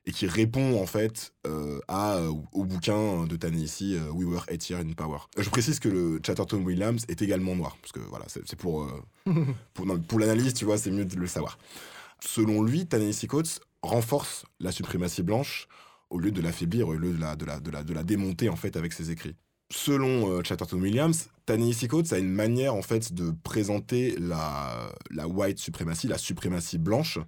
et 0.07 0.13
qui 0.13 0.27
répond 0.27 0.81
en 0.81 0.87
fait 0.87 1.33
euh, 1.47 1.81
à, 1.89 2.21
au 2.53 2.65
bouquin 2.65 3.27
de 3.27 3.39
euh, 3.43 4.11
We 4.11 4.27
Were 4.27 4.45
Eight 4.49 4.69
Years 4.69 4.83
in 4.83 4.93
Power. 4.93 5.19
Je 5.39 5.49
précise 5.49 5.79
que 5.79 5.89
le 5.89 6.21
Chatterton 6.25 6.63
Williams 6.63 7.05
est 7.09 7.23
également 7.23 7.57
noir 7.57 7.77
parce 7.81 7.93
que 7.93 8.01
voilà, 8.01 8.27
c'est 8.29 8.57
pour 8.57 8.87
pour, 9.73 10.19
l'analyse, 10.19 10.53
tu 10.55 10.67
vois, 10.67 10.77
c'est 10.77 10.91
mieux 10.91 11.07
de 11.07 11.17
le 11.17 11.27
savoir. 11.27 11.59
Selon 12.21 12.63
lui, 12.63 12.87
Tennessee 12.87 13.27
Coates 13.27 13.61
renforce 13.83 14.45
la 14.61 14.73
suprématie 14.73 15.23
blanche 15.23 15.69
au 16.11 16.19
lieu 16.19 16.31
de 16.31 16.41
l'affaiblir, 16.43 16.89
au 16.89 16.95
lieu 16.95 17.13
de 17.13 17.21
la, 17.21 17.35
de, 17.35 17.45
la, 17.45 17.61
de, 17.61 17.71
la, 17.71 17.83
de 17.83 17.93
la 17.95 18.05
démonter 18.05 18.49
en 18.49 18.57
fait 18.57 18.77
avec 18.77 18.93
ses 18.93 19.11
écrits. 19.11 19.37
Selon 19.71 20.31
euh, 20.31 20.43
Chatterton 20.43 20.81
Williams, 20.81 21.29
Ta-Nehisi 21.47 21.89
Coates 21.89 22.13
a 22.13 22.19
une 22.19 22.31
manière 22.33 22.75
en 22.75 22.83
fait 22.83 23.13
de 23.13 23.33
présenter 23.43 24.17
la, 24.19 24.91
la 25.11 25.27
white 25.27 25.59
suprématie, 25.59 26.07
la 26.07 26.19
suprématie 26.19 26.79
blanche, 26.79 27.19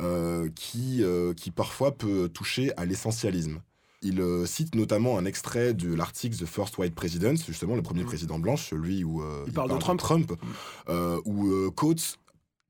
euh, 0.00 0.48
qui, 0.54 1.02
euh, 1.02 1.34
qui 1.34 1.50
parfois 1.50 1.92
peut 1.96 2.28
toucher 2.28 2.72
à 2.76 2.86
l'essentialisme. 2.86 3.60
Il 4.02 4.20
euh, 4.22 4.46
cite 4.46 4.74
notamment 4.74 5.18
un 5.18 5.26
extrait 5.26 5.74
de 5.74 5.92
l'article 5.94 6.34
The 6.36 6.46
First 6.46 6.78
White 6.78 6.94
President, 6.94 7.36
justement 7.36 7.76
le 7.76 7.82
premier 7.82 8.04
président 8.04 8.38
blanc, 8.38 8.56
celui 8.56 9.04
où 9.04 9.22
euh, 9.22 9.44
Il 9.46 9.52
parle 9.52 9.70
de 9.70 9.76
Trump. 9.76 10.32
où 11.26 11.70
Coates 11.72 12.16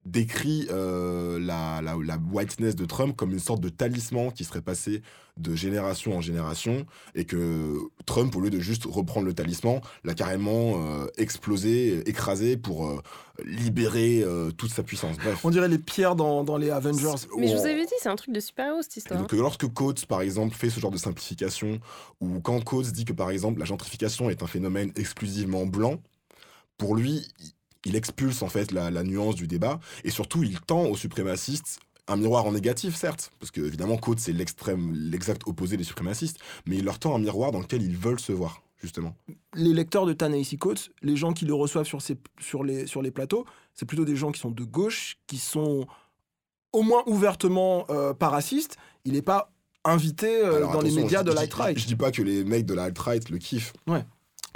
décrit 0.07 0.67
euh, 0.71 1.39
la, 1.39 1.83
la, 1.83 1.97
la 2.03 2.19
whiteness 2.33 2.75
de 2.75 2.87
Trump 2.87 3.15
comme 3.17 3.33
une 3.33 3.39
sorte 3.39 3.61
de 3.61 3.69
talisman 3.69 4.33
qui 4.33 4.45
serait 4.45 4.63
passé 4.63 5.03
de 5.37 5.55
génération 5.55 6.17
en 6.17 6.21
génération 6.21 6.87
et 7.15 7.25
que 7.25 7.77
Trump, 8.07 8.35
au 8.35 8.41
lieu 8.41 8.51
de 8.51 8.61
juste 8.61 8.85
reprendre 8.85 9.27
le 9.27 9.35
talisman, 9.35 9.81
l'a 10.05 10.15
carrément 10.15 10.83
euh, 10.83 11.07
explosé, 11.17 12.09
écrasé 12.09 12.57
pour 12.57 12.87
euh, 12.87 13.01
libérer 13.45 14.23
euh, 14.23 14.51
toute 14.51 14.71
sa 14.71 14.83
puissance. 14.83 15.17
Bref. 15.19 15.45
On 15.45 15.51
dirait 15.51 15.69
les 15.69 15.79
pierres 15.79 16.17
dans, 16.17 16.45
dans 16.45 16.57
les 16.57 16.71
Avengers. 16.71 17.27
Mais 17.39 17.49
je 17.49 17.57
vous 17.57 17.67
avais 17.67 17.85
dit, 17.85 17.93
c'est 18.01 18.09
un 18.09 18.17
truc 18.17 18.35
de 18.35 18.41
super-héros 18.41 18.83
cette 18.83 18.97
et 18.97 19.01
histoire. 19.01 19.21
donc, 19.21 19.33
lorsque 19.33 19.67
Coates, 19.69 20.07
par 20.07 20.23
exemple, 20.23 20.55
fait 20.55 20.71
ce 20.71 20.81
genre 20.81 20.91
de 20.91 20.99
simplification, 20.99 21.79
ou 22.21 22.41
quand 22.41 22.63
Coates 22.63 22.93
dit 22.93 23.05
que, 23.05 23.13
par 23.13 23.31
exemple, 23.31 23.61
la 23.61 23.67
gentrification 23.67 24.31
est 24.31 24.43
un 24.43 24.47
phénomène 24.47 24.93
exclusivement 24.97 25.67
blanc, 25.67 26.03
pour 26.77 26.95
lui, 26.97 27.29
il- 27.85 27.97
expulse 27.97 28.43
en 28.43 28.49
fait 28.49 28.73
la, 28.73 28.91
la 28.91 29.03
nuance 29.03 29.35
du 29.35 29.47
débat, 29.47 29.81
et 30.05 30.11
surtout, 30.11 30.43
il 30.43 30.61
tend 30.61 30.85
aux 30.87 30.97
suprémacistes 30.97 31.81
un 32.09 32.17
miroir 32.17 32.45
en 32.47 32.53
négatif, 32.53 32.97
certes, 32.97 33.31
parce 33.39 33.51
que 33.51 33.61
évidemment, 33.61 33.97
Coates, 33.97 34.19
c'est 34.19 34.33
l'extrême, 34.33 34.93
l'exact 34.95 35.43
opposé 35.47 35.77
des 35.77 35.85
suprémacistes, 35.85 36.39
mais 36.67 36.77
il 36.77 36.85
leur 36.85 36.99
tend 36.99 37.15
un 37.15 37.19
miroir 37.21 37.53
dans 37.53 37.61
lequel 37.61 37.83
ils 37.83 37.97
veulent 37.97 38.19
se 38.19 38.33
voir, 38.33 38.63
justement. 38.79 39.15
les 39.55 39.73
lecteurs 39.73 40.07
de 40.07 40.13
Ta-Nehisi 40.13 40.59
Coates, 40.59 40.91
les 41.03 41.17
gens 41.17 41.33
qui 41.33 41.45
le 41.45 41.55
reçoivent 41.55 41.87
sur, 41.87 42.65
les, 42.65 42.87
sur 42.87 43.03
les 43.03 43.11
plateaux, 43.11 43.45
c'est 43.75 43.87
plutôt 43.87 44.05
des 44.05 44.17
gens 44.17 44.33
qui 44.33 44.41
sont 44.41 44.51
de 44.51 44.65
gauche, 44.65 45.19
qui 45.27 45.39
sont 45.39 45.87
au 46.73 46.83
moins 46.83 47.03
ouvertement 47.07 47.87
euh, 47.91 48.13
pas 48.13 48.29
racistes. 48.29 48.77
Il 49.05 49.13
n'est 49.13 49.23
pas 49.23 49.53
invité 49.85 50.45
euh, 50.45 50.67
dans 50.73 50.81
les 50.81 50.91
médias 50.91 51.23
de 51.23 51.33
l'alt-right. 51.33 51.79
Je, 51.79 51.87
dis 51.87 51.97
pas 51.97 52.11
que 52.11 52.23
les 52.23 52.45
mecs 52.45 52.67
de 52.67 52.75
la 52.75 52.85
alt-right 52.85 53.29
le 53.31 53.39
kiffent. 53.39 53.73
Ouais. 53.87 54.05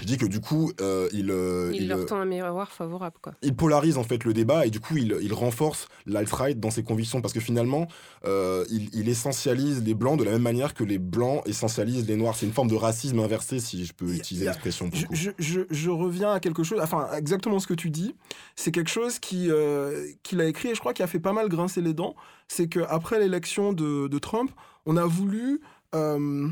Je 0.00 0.07
dis 0.07 0.16
que 0.18 0.26
du 0.26 0.40
coup, 0.40 0.72
euh, 0.80 1.09
il, 1.12 1.30
euh, 1.30 1.70
Il, 1.72 1.83
il, 1.83 1.88
leur 1.88 2.00
euh, 2.00 2.04
tend 2.04 2.16
un 2.18 2.24
miroir 2.24 2.72
favorable, 2.72 3.16
quoi. 3.22 3.33
il 3.42 3.54
polarise 3.54 3.96
en 3.96 4.02
fait 4.02 4.24
le 4.24 4.33
débat 4.33 4.66
et 4.66 4.70
du 4.70 4.80
coup 4.80 4.96
il, 4.96 5.16
il 5.22 5.33
renforce 5.33 5.87
l'alt-right 6.07 6.59
dans 6.59 6.70
ses 6.70 6.83
convictions 6.83 7.20
parce 7.22 7.33
que 7.33 7.38
finalement 7.40 7.87
euh, 8.24 8.64
il, 8.70 8.90
il 8.92 9.09
essentialise 9.09 9.85
les 9.85 9.94
blancs 9.94 10.18
de 10.18 10.24
la 10.24 10.33
même 10.33 10.42
manière 10.42 10.74
que 10.74 10.83
les 10.83 10.98
blancs 10.98 11.42
essentialisent 11.46 12.09
les 12.09 12.16
noirs. 12.16 12.35
C'est 12.35 12.44
une 12.46 12.52
forme 12.52 12.68
de 12.68 12.74
racisme 12.74 13.20
inversé 13.20 13.61
si 13.61 13.85
je 13.85 13.92
peux 13.92 14.12
utiliser 14.12 14.46
l'expression 14.46 14.90
pour 14.90 14.98
Je, 14.98 15.02
le 15.02 15.09
coup. 15.09 15.14
je- 15.14 15.30
je- 15.38 15.61
je 15.70 15.90
reviens 15.90 16.33
à 16.33 16.40
quelque 16.40 16.64
chose, 16.64 16.80
enfin 16.83 17.09
exactement 17.16 17.61
ce 17.61 17.66
que 17.68 17.74
tu 17.74 17.90
dis, 17.90 18.16
c'est 18.57 18.72
quelque 18.72 18.90
chose 18.90 19.20
qui, 19.20 19.48
euh, 19.50 20.07
qu'il 20.24 20.40
a 20.40 20.46
écrit 20.46 20.70
et 20.70 20.74
je 20.74 20.80
crois 20.80 20.92
qu'il 20.92 21.04
a 21.04 21.09
fait 21.09 21.20
pas 21.20 21.33
mal 21.33 21.48
grincer 21.48 21.80
les 21.80 21.94
dents, 21.94 22.16
c'est 22.48 22.66
qu'après 22.68 23.20
l'élection 23.20 23.72
de, 23.72 24.09
de 24.09 24.18
Trump, 24.18 24.50
on 24.87 24.96
a 24.96 25.04
voulu 25.07 25.61
euh, 25.94 26.48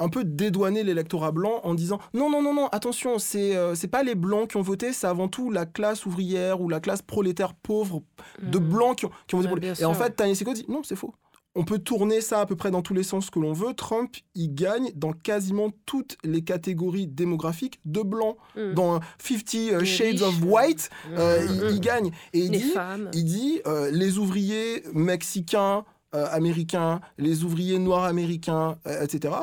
un 0.00 0.08
peu 0.08 0.24
dédouaner 0.24 0.84
l'électorat 0.84 1.32
blanc 1.32 1.60
en 1.64 1.74
disant 1.74 1.98
non, 2.14 2.30
non, 2.30 2.42
non, 2.42 2.54
non, 2.54 2.68
attention, 2.68 3.18
c'est, 3.18 3.56
euh, 3.56 3.74
c'est 3.74 3.88
pas 3.88 4.02
les 4.02 4.14
blancs 4.14 4.50
qui 4.50 4.56
ont 4.56 4.62
voté, 4.62 4.92
c'est 4.92 5.06
avant 5.06 5.28
tout 5.28 5.50
la 5.50 5.66
classe 5.66 6.06
ouvrière 6.06 6.60
ou 6.60 6.68
la 6.68 6.80
classe 6.80 7.02
prolétaire 7.02 7.54
pauvre 7.54 8.02
de 8.42 8.58
blancs 8.58 8.98
qui 8.98 9.06
ont, 9.06 9.10
qui 9.26 9.34
ont 9.34 9.40
voté 9.40 9.48
pour 9.72 9.80
Et 9.80 9.84
en 9.84 9.94
fait, 9.94 10.16
Coates 10.16 10.54
dit 10.54 10.66
non, 10.68 10.82
c'est 10.82 10.96
faux. 10.96 11.14
On 11.54 11.64
peut 11.64 11.78
tourner 11.80 12.20
ça 12.20 12.40
à 12.42 12.46
peu 12.46 12.54
près 12.54 12.70
dans 12.70 12.82
tous 12.82 12.94
les 12.94 13.02
sens 13.02 13.30
que 13.30 13.40
l'on 13.40 13.52
veut. 13.52 13.74
Trump, 13.74 14.14
il 14.36 14.54
gagne 14.54 14.92
dans 14.94 15.12
quasiment 15.12 15.70
toutes 15.86 16.16
les 16.22 16.42
catégories 16.44 17.08
démographiques 17.08 17.80
de 17.84 18.02
blancs. 18.02 18.36
Mm. 18.54 18.74
Dans 18.74 19.00
50 19.18 19.54
euh, 19.72 19.80
Les 19.80 19.86
Shades 19.86 20.22
of. 20.22 20.40
White, 20.44 20.88
euh, 21.16 21.40
Mm. 21.48 21.48
il, 21.50 21.70
il 21.74 21.80
gagne. 21.80 22.10
Et 22.32 22.40
il 22.40 22.52
Les 22.52 22.58
dit, 22.58 22.70
femmes. 22.70 23.10
il 23.12 23.24
dit 23.24 23.60
euh, 23.66 23.90
les 23.90 24.18
ouvriers 24.18 24.84
mexicains, 24.92 25.84
euh, 26.14 26.26
américains, 26.30 27.00
les 27.16 27.42
ouvriers 27.42 27.78
noirs 27.80 28.04
américains, 28.04 28.76
euh, 28.86 29.02
etc. 29.02 29.34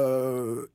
Euh, 0.00 0.66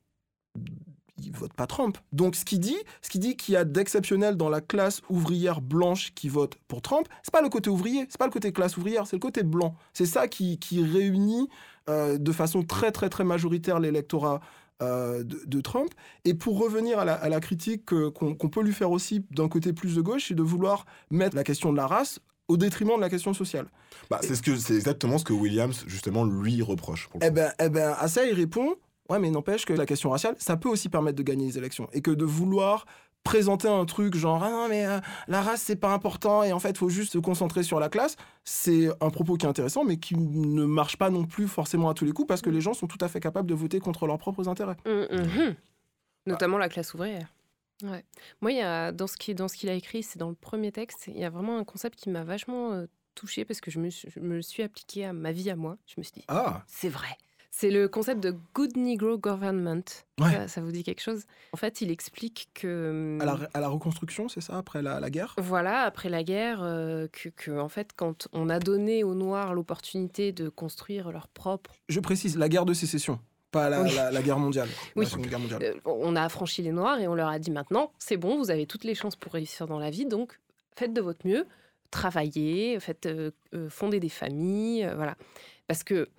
il 1.22 1.32
vote 1.32 1.52
pas 1.54 1.66
Trump. 1.66 1.96
Donc 2.12 2.36
ce 2.36 2.44
qu'il 2.44 2.60
dit, 2.60 2.76
ce 3.00 3.08
qu'il 3.08 3.20
dit 3.22 3.36
qu'il 3.36 3.54
y 3.54 3.56
a 3.56 3.64
d'exceptionnel 3.64 4.36
dans 4.36 4.50
la 4.50 4.60
classe 4.60 5.00
ouvrière 5.08 5.60
blanche 5.62 6.12
qui 6.14 6.28
vote 6.28 6.56
pour 6.68 6.82
Trump, 6.82 7.08
c'est 7.22 7.32
pas 7.32 7.40
le 7.42 7.48
côté 7.48 7.70
ouvrier, 7.70 8.06
c'est 8.10 8.18
pas 8.18 8.26
le 8.26 8.30
côté 8.32 8.52
classe 8.52 8.76
ouvrière, 8.76 9.06
c'est 9.06 9.16
le 9.16 9.20
côté 9.20 9.42
blanc. 9.42 9.74
C'est 9.94 10.04
ça 10.06 10.28
qui, 10.28 10.58
qui 10.58 10.82
réunit 10.84 11.48
euh, 11.88 12.18
de 12.18 12.32
façon 12.32 12.62
très 12.62 12.92
très 12.92 13.08
très 13.08 13.24
majoritaire 13.24 13.80
l'électorat 13.80 14.40
euh, 14.82 15.22
de, 15.24 15.40
de 15.46 15.60
Trump. 15.62 15.88
Et 16.26 16.34
pour 16.34 16.58
revenir 16.58 16.98
à 16.98 17.04
la, 17.06 17.14
à 17.14 17.28
la 17.30 17.40
critique 17.40 17.86
que- 17.86 18.08
qu'on 18.10 18.34
peut 18.50 18.62
lui 18.62 18.74
faire 18.74 18.90
aussi 18.90 19.24
d'un 19.30 19.48
côté 19.48 19.72
plus 19.72 19.94
de 19.96 20.02
gauche, 20.02 20.26
c'est 20.28 20.34
de 20.34 20.42
vouloir 20.42 20.84
mettre 21.10 21.34
la 21.34 21.44
question 21.44 21.72
de 21.72 21.78
la 21.78 21.86
race 21.86 22.20
au 22.48 22.58
détriment 22.58 22.96
de 22.96 23.00
la 23.00 23.08
question 23.10 23.32
sociale. 23.32 23.66
Bah, 24.10 24.20
c'est 24.22 24.34
ce 24.36 24.42
que 24.42 24.54
c'est 24.54 24.74
exactement 24.74 25.16
ce 25.18 25.24
que 25.24 25.32
Williams 25.32 25.82
justement 25.86 26.24
lui 26.26 26.60
reproche. 26.62 27.08
Pour 27.08 27.20
Eh 27.24 27.30
ben, 27.30 27.52
eh 27.58 27.70
ben, 27.70 27.94
à 27.98 28.06
ça, 28.06 28.26
il 28.26 28.34
répond 28.34 28.74
Ouais, 29.08 29.18
mais 29.18 29.30
n'empêche 29.30 29.64
que 29.64 29.72
la 29.72 29.86
question 29.86 30.10
raciale, 30.10 30.34
ça 30.38 30.56
peut 30.56 30.68
aussi 30.68 30.88
permettre 30.88 31.16
de 31.16 31.22
gagner 31.22 31.46
les 31.46 31.58
élections. 31.58 31.88
Et 31.92 32.02
que 32.02 32.10
de 32.10 32.24
vouloir 32.24 32.86
présenter 33.22 33.66
un 33.68 33.84
truc 33.86 34.14
genre 34.14 34.42
Ah 34.44 34.50
non, 34.50 34.68
mais 34.68 34.86
euh, 34.86 35.00
la 35.26 35.42
race, 35.42 35.60
c'est 35.62 35.76
pas 35.76 35.92
important 35.92 36.42
et 36.44 36.52
en 36.52 36.60
fait, 36.60 36.70
il 36.70 36.76
faut 36.78 36.88
juste 36.88 37.12
se 37.14 37.18
concentrer 37.18 37.62
sur 37.64 37.80
la 37.80 37.88
classe, 37.88 38.16
c'est 38.44 38.88
un 39.00 39.10
propos 39.10 39.36
qui 39.36 39.46
est 39.46 39.48
intéressant, 39.48 39.84
mais 39.84 39.96
qui 39.96 40.16
ne 40.16 40.64
marche 40.64 40.96
pas 40.96 41.10
non 41.10 41.24
plus 41.24 41.48
forcément 41.48 41.88
à 41.88 41.94
tous 41.94 42.04
les 42.04 42.12
coups 42.12 42.28
parce 42.28 42.40
que 42.42 42.50
les 42.50 42.60
gens 42.60 42.72
sont 42.74 42.86
tout 42.86 42.98
à 43.00 43.08
fait 43.08 43.18
capables 43.20 43.48
de 43.48 43.54
voter 43.54 43.80
contre 43.80 44.06
leurs 44.06 44.18
propres 44.18 44.48
intérêts. 44.48 44.76
Hum, 44.86 45.06
hum. 45.10 45.54
Notamment 46.26 46.58
la 46.58 46.68
classe 46.68 46.94
ouvrière. 46.94 47.26
Ouais. 47.82 48.04
Moi, 48.40 48.52
il 48.52 48.58
y 48.58 48.62
a, 48.62 48.90
dans 48.92 49.06
ce 49.06 49.16
qui- 49.16 49.34
dans 49.34 49.48
ce 49.48 49.56
qu'il 49.56 49.68
a 49.68 49.74
écrit, 49.74 50.02
c'est 50.02 50.18
dans 50.18 50.28
le 50.30 50.34
premier 50.34 50.72
texte, 50.72 51.08
il 51.08 51.18
y 51.18 51.24
a 51.24 51.30
vraiment 51.30 51.58
un 51.58 51.64
concept 51.64 51.98
qui 51.98 52.08
m'a 52.10 52.24
vachement 52.24 52.72
euh, 52.72 52.86
touchée 53.14 53.44
parce 53.44 53.60
que 53.60 53.70
je 53.70 53.78
me, 53.80 53.90
je 53.90 54.20
me 54.20 54.40
suis 54.40 54.62
appliqué 54.62 55.04
à 55.04 55.12
ma 55.12 55.32
vie 55.32 55.50
à 55.50 55.56
moi. 55.56 55.76
Je 55.86 55.94
me 55.98 56.02
suis 56.02 56.12
dit, 56.14 56.24
Ah. 56.28 56.62
c'est 56.66 56.88
vrai. 56.88 57.16
C'est 57.58 57.70
le 57.70 57.88
concept 57.88 58.22
de 58.22 58.34
Good 58.52 58.76
Negro 58.76 59.16
Government. 59.16 59.80
Ouais. 60.20 60.30
Ça, 60.30 60.46
ça 60.46 60.60
vous 60.60 60.70
dit 60.72 60.82
quelque 60.82 61.00
chose? 61.00 61.24
En 61.54 61.56
fait, 61.56 61.80
il 61.80 61.90
explique 61.90 62.50
que... 62.52 63.16
À 63.18 63.24
la, 63.24 63.38
à 63.54 63.60
la 63.60 63.68
reconstruction, 63.68 64.28
c'est 64.28 64.42
ça, 64.42 64.58
après 64.58 64.82
la, 64.82 65.00
la 65.00 65.08
guerre? 65.08 65.34
Voilà, 65.38 65.84
après 65.84 66.10
la 66.10 66.22
guerre, 66.22 66.58
euh, 66.62 67.08
que, 67.10 67.30
que, 67.30 67.58
en 67.58 67.70
fait, 67.70 67.92
quand 67.96 68.28
on 68.34 68.50
a 68.50 68.58
donné 68.58 69.04
aux 69.04 69.14
Noirs 69.14 69.54
l'opportunité 69.54 70.32
de 70.32 70.50
construire 70.50 71.10
leur 71.10 71.28
propre 71.28 71.72
Je 71.88 71.98
précise, 72.00 72.36
la 72.36 72.50
guerre 72.50 72.66
de 72.66 72.74
sécession, 72.74 73.20
pas 73.52 73.70
la, 73.70 73.80
Oui. 73.80 73.94
la- 73.94 74.10
la 74.10 74.20
guerre 74.20 74.38
mondiale. 74.38 74.68
Oui. 74.94 75.06
La 75.06 75.10
Seconde 75.10 75.26
Guerre 75.28 75.40
mondiale. 75.40 75.62
Euh, 75.62 75.74
on 75.86 76.14
a 76.14 76.20
affranchi 76.24 76.60
les 76.60 76.72
Noirs 76.72 77.00
et 77.00 77.08
on 77.08 77.14
leur 77.14 77.28
a 77.28 77.38
dit 77.38 77.50
maintenant, 77.50 77.90
c'est 77.98 78.18
bon, 78.18 78.36
vous 78.36 78.50
avez 78.50 78.66
toutes 78.66 78.84
les 78.84 78.94
chances 78.94 79.16
pour 79.16 79.32
réussir 79.32 79.66
dans 79.66 79.78
la 79.78 79.88
vie, 79.88 80.04
donc 80.04 80.38
faites 80.76 80.92
de 80.92 81.00
votre 81.00 81.26
mieux, 81.26 81.46
travaillez, 81.90 82.78
faites 82.80 83.06
euh, 83.06 83.30
euh, 83.54 83.70
fonder 83.70 83.98
des 83.98 84.10
familles, 84.10 84.86
voilà. 84.94 85.16
Parce 85.68 85.84
que 85.84 86.10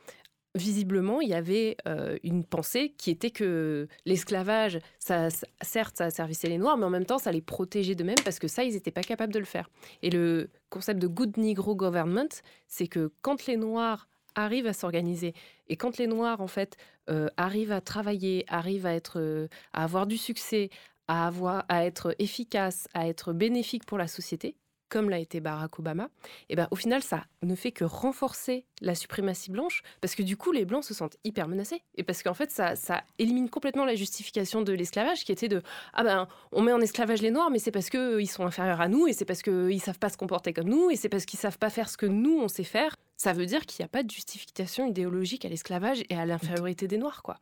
visiblement, 0.58 1.22
il 1.22 1.30
y 1.30 1.34
avait 1.34 1.78
euh, 1.88 2.18
une 2.24 2.44
pensée 2.44 2.94
qui 2.98 3.12
était 3.12 3.32
que 3.32 3.88
l'esclavage, 4.06 4.80
certes, 5.00 5.98
ça 5.98 6.06
asservissait 6.06 6.50
les 6.50 6.58
Noirs, 6.58 6.78
mais 6.78 6.86
en 6.86 6.90
même 6.90 7.06
temps, 7.06 7.18
ça 7.18 7.32
les 7.32 7.42
protégeait 7.42 7.96
d'eux-mêmes 7.96 8.16
parce 8.24 8.40
que 8.40 8.48
ça, 8.48 8.64
ils 8.64 8.74
n'étaient 8.74 8.92
pas 8.92 9.02
capables 9.02 9.34
de 9.34 9.40
le 9.40 9.46
faire. 9.46 9.70
Et 10.02 10.10
le 10.10 10.50
concept 10.70 11.00
de 11.00 11.08
good 11.08 11.38
Negro 11.38 11.76
government, 11.76 12.30
c'est 12.68 12.88
que 12.88 13.12
quand 13.22 13.46
les 13.46 13.58
Noirs 13.58 14.08
arrivent 14.36 14.68
à 14.68 14.74
s'organiser 14.74 15.34
et 15.68 15.78
quand 15.78 15.98
les 15.98 16.08
Noirs, 16.08 16.42
en 16.42 16.48
fait, 16.48 16.78
euh, 17.10 17.30
arrivent 17.38 17.72
à 17.72 17.82
travailler, 17.82 18.46
arrivent 18.48 18.86
à, 18.86 18.94
être, 18.94 19.20
euh, 19.20 19.48
à 19.74 19.84
avoir 19.84 20.08
du 20.08 20.18
succès, 20.18 20.70
à, 21.08 21.28
avoir, 21.28 21.66
à 21.70 21.86
être 21.86 22.16
efficaces, 22.20 22.88
à 22.94 23.08
être 23.08 23.34
bénéfiques 23.34 23.86
pour 23.86 23.98
la 23.98 24.08
société, 24.08 24.56
comme 24.90 25.10
l'a 25.10 25.20
été 25.20 25.40
Barack 25.40 25.80
Obama, 25.80 26.10
et 26.50 26.56
ben, 26.56 26.68
au 26.72 26.76
final, 26.76 27.04
ça 27.04 27.26
ne 27.42 27.56
fait 27.56 27.72
que 27.72 27.84
renforcer 27.84 28.66
la 28.82 28.96
suprématie 28.96 29.52
blanche, 29.52 29.82
parce 30.02 30.16
que 30.16 30.24
du 30.24 30.38
coup, 30.38 30.52
les 30.52 30.66
Blancs 30.66 30.84
se 30.84 30.94
sentent 30.94 31.18
hyper 31.24 31.48
menacés. 31.48 31.82
Et 31.96 32.04
parce 32.04 32.24
qu'en 32.24 32.34
fait, 32.34 32.52
ça, 32.52 32.76
ça 32.76 33.04
élimine 33.20 33.50
complètement 33.50 33.86
la 33.86 33.96
justification 33.96 34.62
de 34.62 34.74
l'esclavage, 34.74 35.24
qui 35.24 35.32
était 35.32 35.48
de 35.48 35.62
Ah 35.94 36.04
ben, 36.04 36.28
on 36.52 36.62
met 36.62 36.74
en 36.74 36.82
esclavage 36.82 37.22
les 37.22 37.32
Noirs, 37.32 37.50
mais 37.50 37.60
c'est 37.60 37.72
parce 37.72 37.90
qu'ils 37.90 38.30
sont 38.30 38.46
inférieurs 38.46 38.82
à 38.82 38.88
nous, 38.88 39.08
et 39.08 39.14
c'est 39.14 39.26
parce 39.26 39.42
qu'ils 39.42 39.82
savent 39.82 40.00
pas 40.00 40.10
se 40.10 40.18
comporter 40.18 40.54
comme 40.54 40.70
nous, 40.70 40.90
et 40.90 40.96
c'est 40.96 41.10
parce 41.10 41.26
qu'ils 41.26 41.40
savent 41.40 41.58
pas 41.58 41.70
faire 41.70 41.90
ce 41.90 41.98
que 41.98 42.06
nous, 42.06 42.40
on 42.40 42.48
sait 42.48 42.64
faire. 42.64 42.96
Ça 43.18 43.34
veut 43.34 43.46
dire 43.46 43.66
qu'il 43.66 43.84
n'y 43.84 43.86
a 43.86 43.90
pas 43.90 44.04
de 44.04 44.12
justification 44.12 44.86
idéologique 44.86 45.46
à 45.46 45.50
l'esclavage 45.50 46.04
et 46.10 46.16
à 46.16 46.26
l'infériorité 46.26 46.88
des 46.88 46.98
Noirs, 46.98 47.24
quoi. 47.24 47.38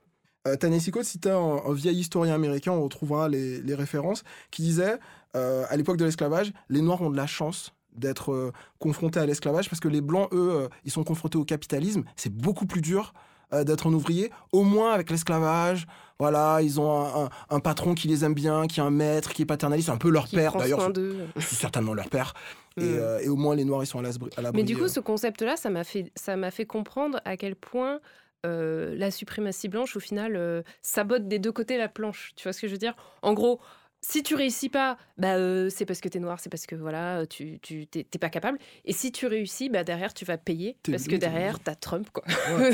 Euh, 0.48 0.56
Ta-Nehisi 0.56 0.92
Coates 0.92 1.06
citait 1.06 1.30
un, 1.32 1.60
un 1.66 1.74
vieil 1.74 1.98
historien 2.00 2.36
américain, 2.36 2.72
on 2.72 2.84
retrouvera 2.84 3.30
les, 3.30 3.62
les 3.62 3.76
références, 3.76 4.24
qui 4.52 4.62
disait 4.62 4.98
euh, 5.36 5.66
à 5.70 5.76
l'époque 5.78 5.98
de 5.98 6.06
l'esclavage, 6.06 6.54
les 6.70 6.82
Noirs 6.82 7.02
ont 7.02 7.10
de 7.10 7.18
la 7.18 7.28
chance 7.28 7.74
d'être 7.94 8.32
euh, 8.34 8.52
confrontés 8.80 9.20
à 9.20 9.26
l'esclavage 9.26 9.70
parce 9.70 9.80
que 9.80 9.88
les 9.88 10.02
Blancs, 10.02 10.30
eux, 10.34 10.50
euh, 10.52 10.68
ils 10.84 10.92
sont 10.92 11.04
confrontés 11.04 11.38
au 11.38 11.46
capitalisme. 11.46 12.04
C'est 12.16 12.32
beaucoup 12.34 12.66
plus 12.66 12.82
dur 12.82 13.14
d'être 13.52 13.88
un 13.88 13.94
ouvrier. 13.94 14.32
Au 14.52 14.64
moins, 14.64 14.92
avec 14.92 15.10
l'esclavage, 15.12 15.86
voilà, 16.20 16.60
ils 16.62 16.80
ont 16.82 16.92
un, 16.92 17.26
un- 17.26 17.30
un 17.52 17.60
patron 17.62 17.94
qui 17.94 18.08
les 18.10 18.26
aime 18.26 18.34
bien, 18.34 18.66
qui 18.68 18.80
est 18.82 18.84
un 18.84 18.90
maître, 18.90 19.32
qui 19.32 19.44
est 19.44 19.46
paternaliste, 19.46 19.88
un 19.90 19.98
peu 19.98 20.10
leur 20.10 20.26
Qui 20.26 20.36
père 20.36 20.54
d'ailleurs. 20.58 20.92
c'est- 21.40 21.56
certainement 21.56 21.94
leur 21.94 22.10
père. 22.10 22.34
Et, 22.76 22.82
Mm. 22.84 22.88
euh, 23.00 23.20
et 23.20 23.30
au 23.30 23.36
moins, 23.38 23.56
les 23.56 23.64
Noirs, 23.64 23.84
ils 23.84 23.88
sont 23.88 24.00
à 24.00 24.02
l'abri. 24.02 24.30
Mais 24.54 24.64
du 24.64 24.76
coup, 24.76 24.88
ce 24.90 25.00
concept-là, 25.00 25.56
ça 25.56 25.70
m'a 25.70 25.84
fait, 25.86 26.12
ça 26.16 26.36
m'a 26.36 26.52
fait 26.52 26.66
comprendre 26.66 27.22
à 27.24 27.38
quel 27.38 27.56
point 27.56 28.00
euh, 28.46 28.96
la 28.96 29.12
suprématie 29.12 29.68
blanche, 29.68 29.96
au 29.96 30.00
final, 30.00 30.36
euh, 30.36 30.62
sabote 30.82 31.28
des 31.28 31.40
deux 31.40 31.52
côtés 31.52 31.78
la 31.78 31.90
planche. 31.90 32.34
Tu 32.36 32.44
vois 32.44 32.54
ce 32.54 32.62
que 32.62 32.68
je 32.68 32.74
veux 32.74 32.78
dire? 32.78 32.96
En 33.22 33.34
gros, 33.34 33.60
si 34.08 34.22
tu 34.22 34.36
réussis 34.36 34.70
pas, 34.70 34.98
bah, 35.18 35.36
euh, 35.36 35.70
c'est 35.72 35.86
parce 35.86 36.00
que 36.00 36.08
t'es 36.08 36.20
noir, 36.20 36.40
c'est 36.40 36.52
parce 36.52 36.68
que 36.68 36.76
voilà, 36.76 37.26
tu, 37.26 37.60
tu 37.60 37.88
t'es, 37.88 38.04
t'es 38.04 38.20
pas 38.20 38.30
capable. 38.30 38.60
Et 38.86 38.94
si 38.94 39.12
tu 39.12 39.26
réussis, 39.26 39.68
bah, 39.70 39.84
derrière, 39.84 40.14
tu 40.14 40.26
vas 40.26 40.38
payer. 40.38 40.78
Parce 40.88 41.06
que 41.06 41.16
derrière, 41.16 41.60
t'as 41.60 41.74
Trump, 41.74 42.08
quoi. 42.14 42.24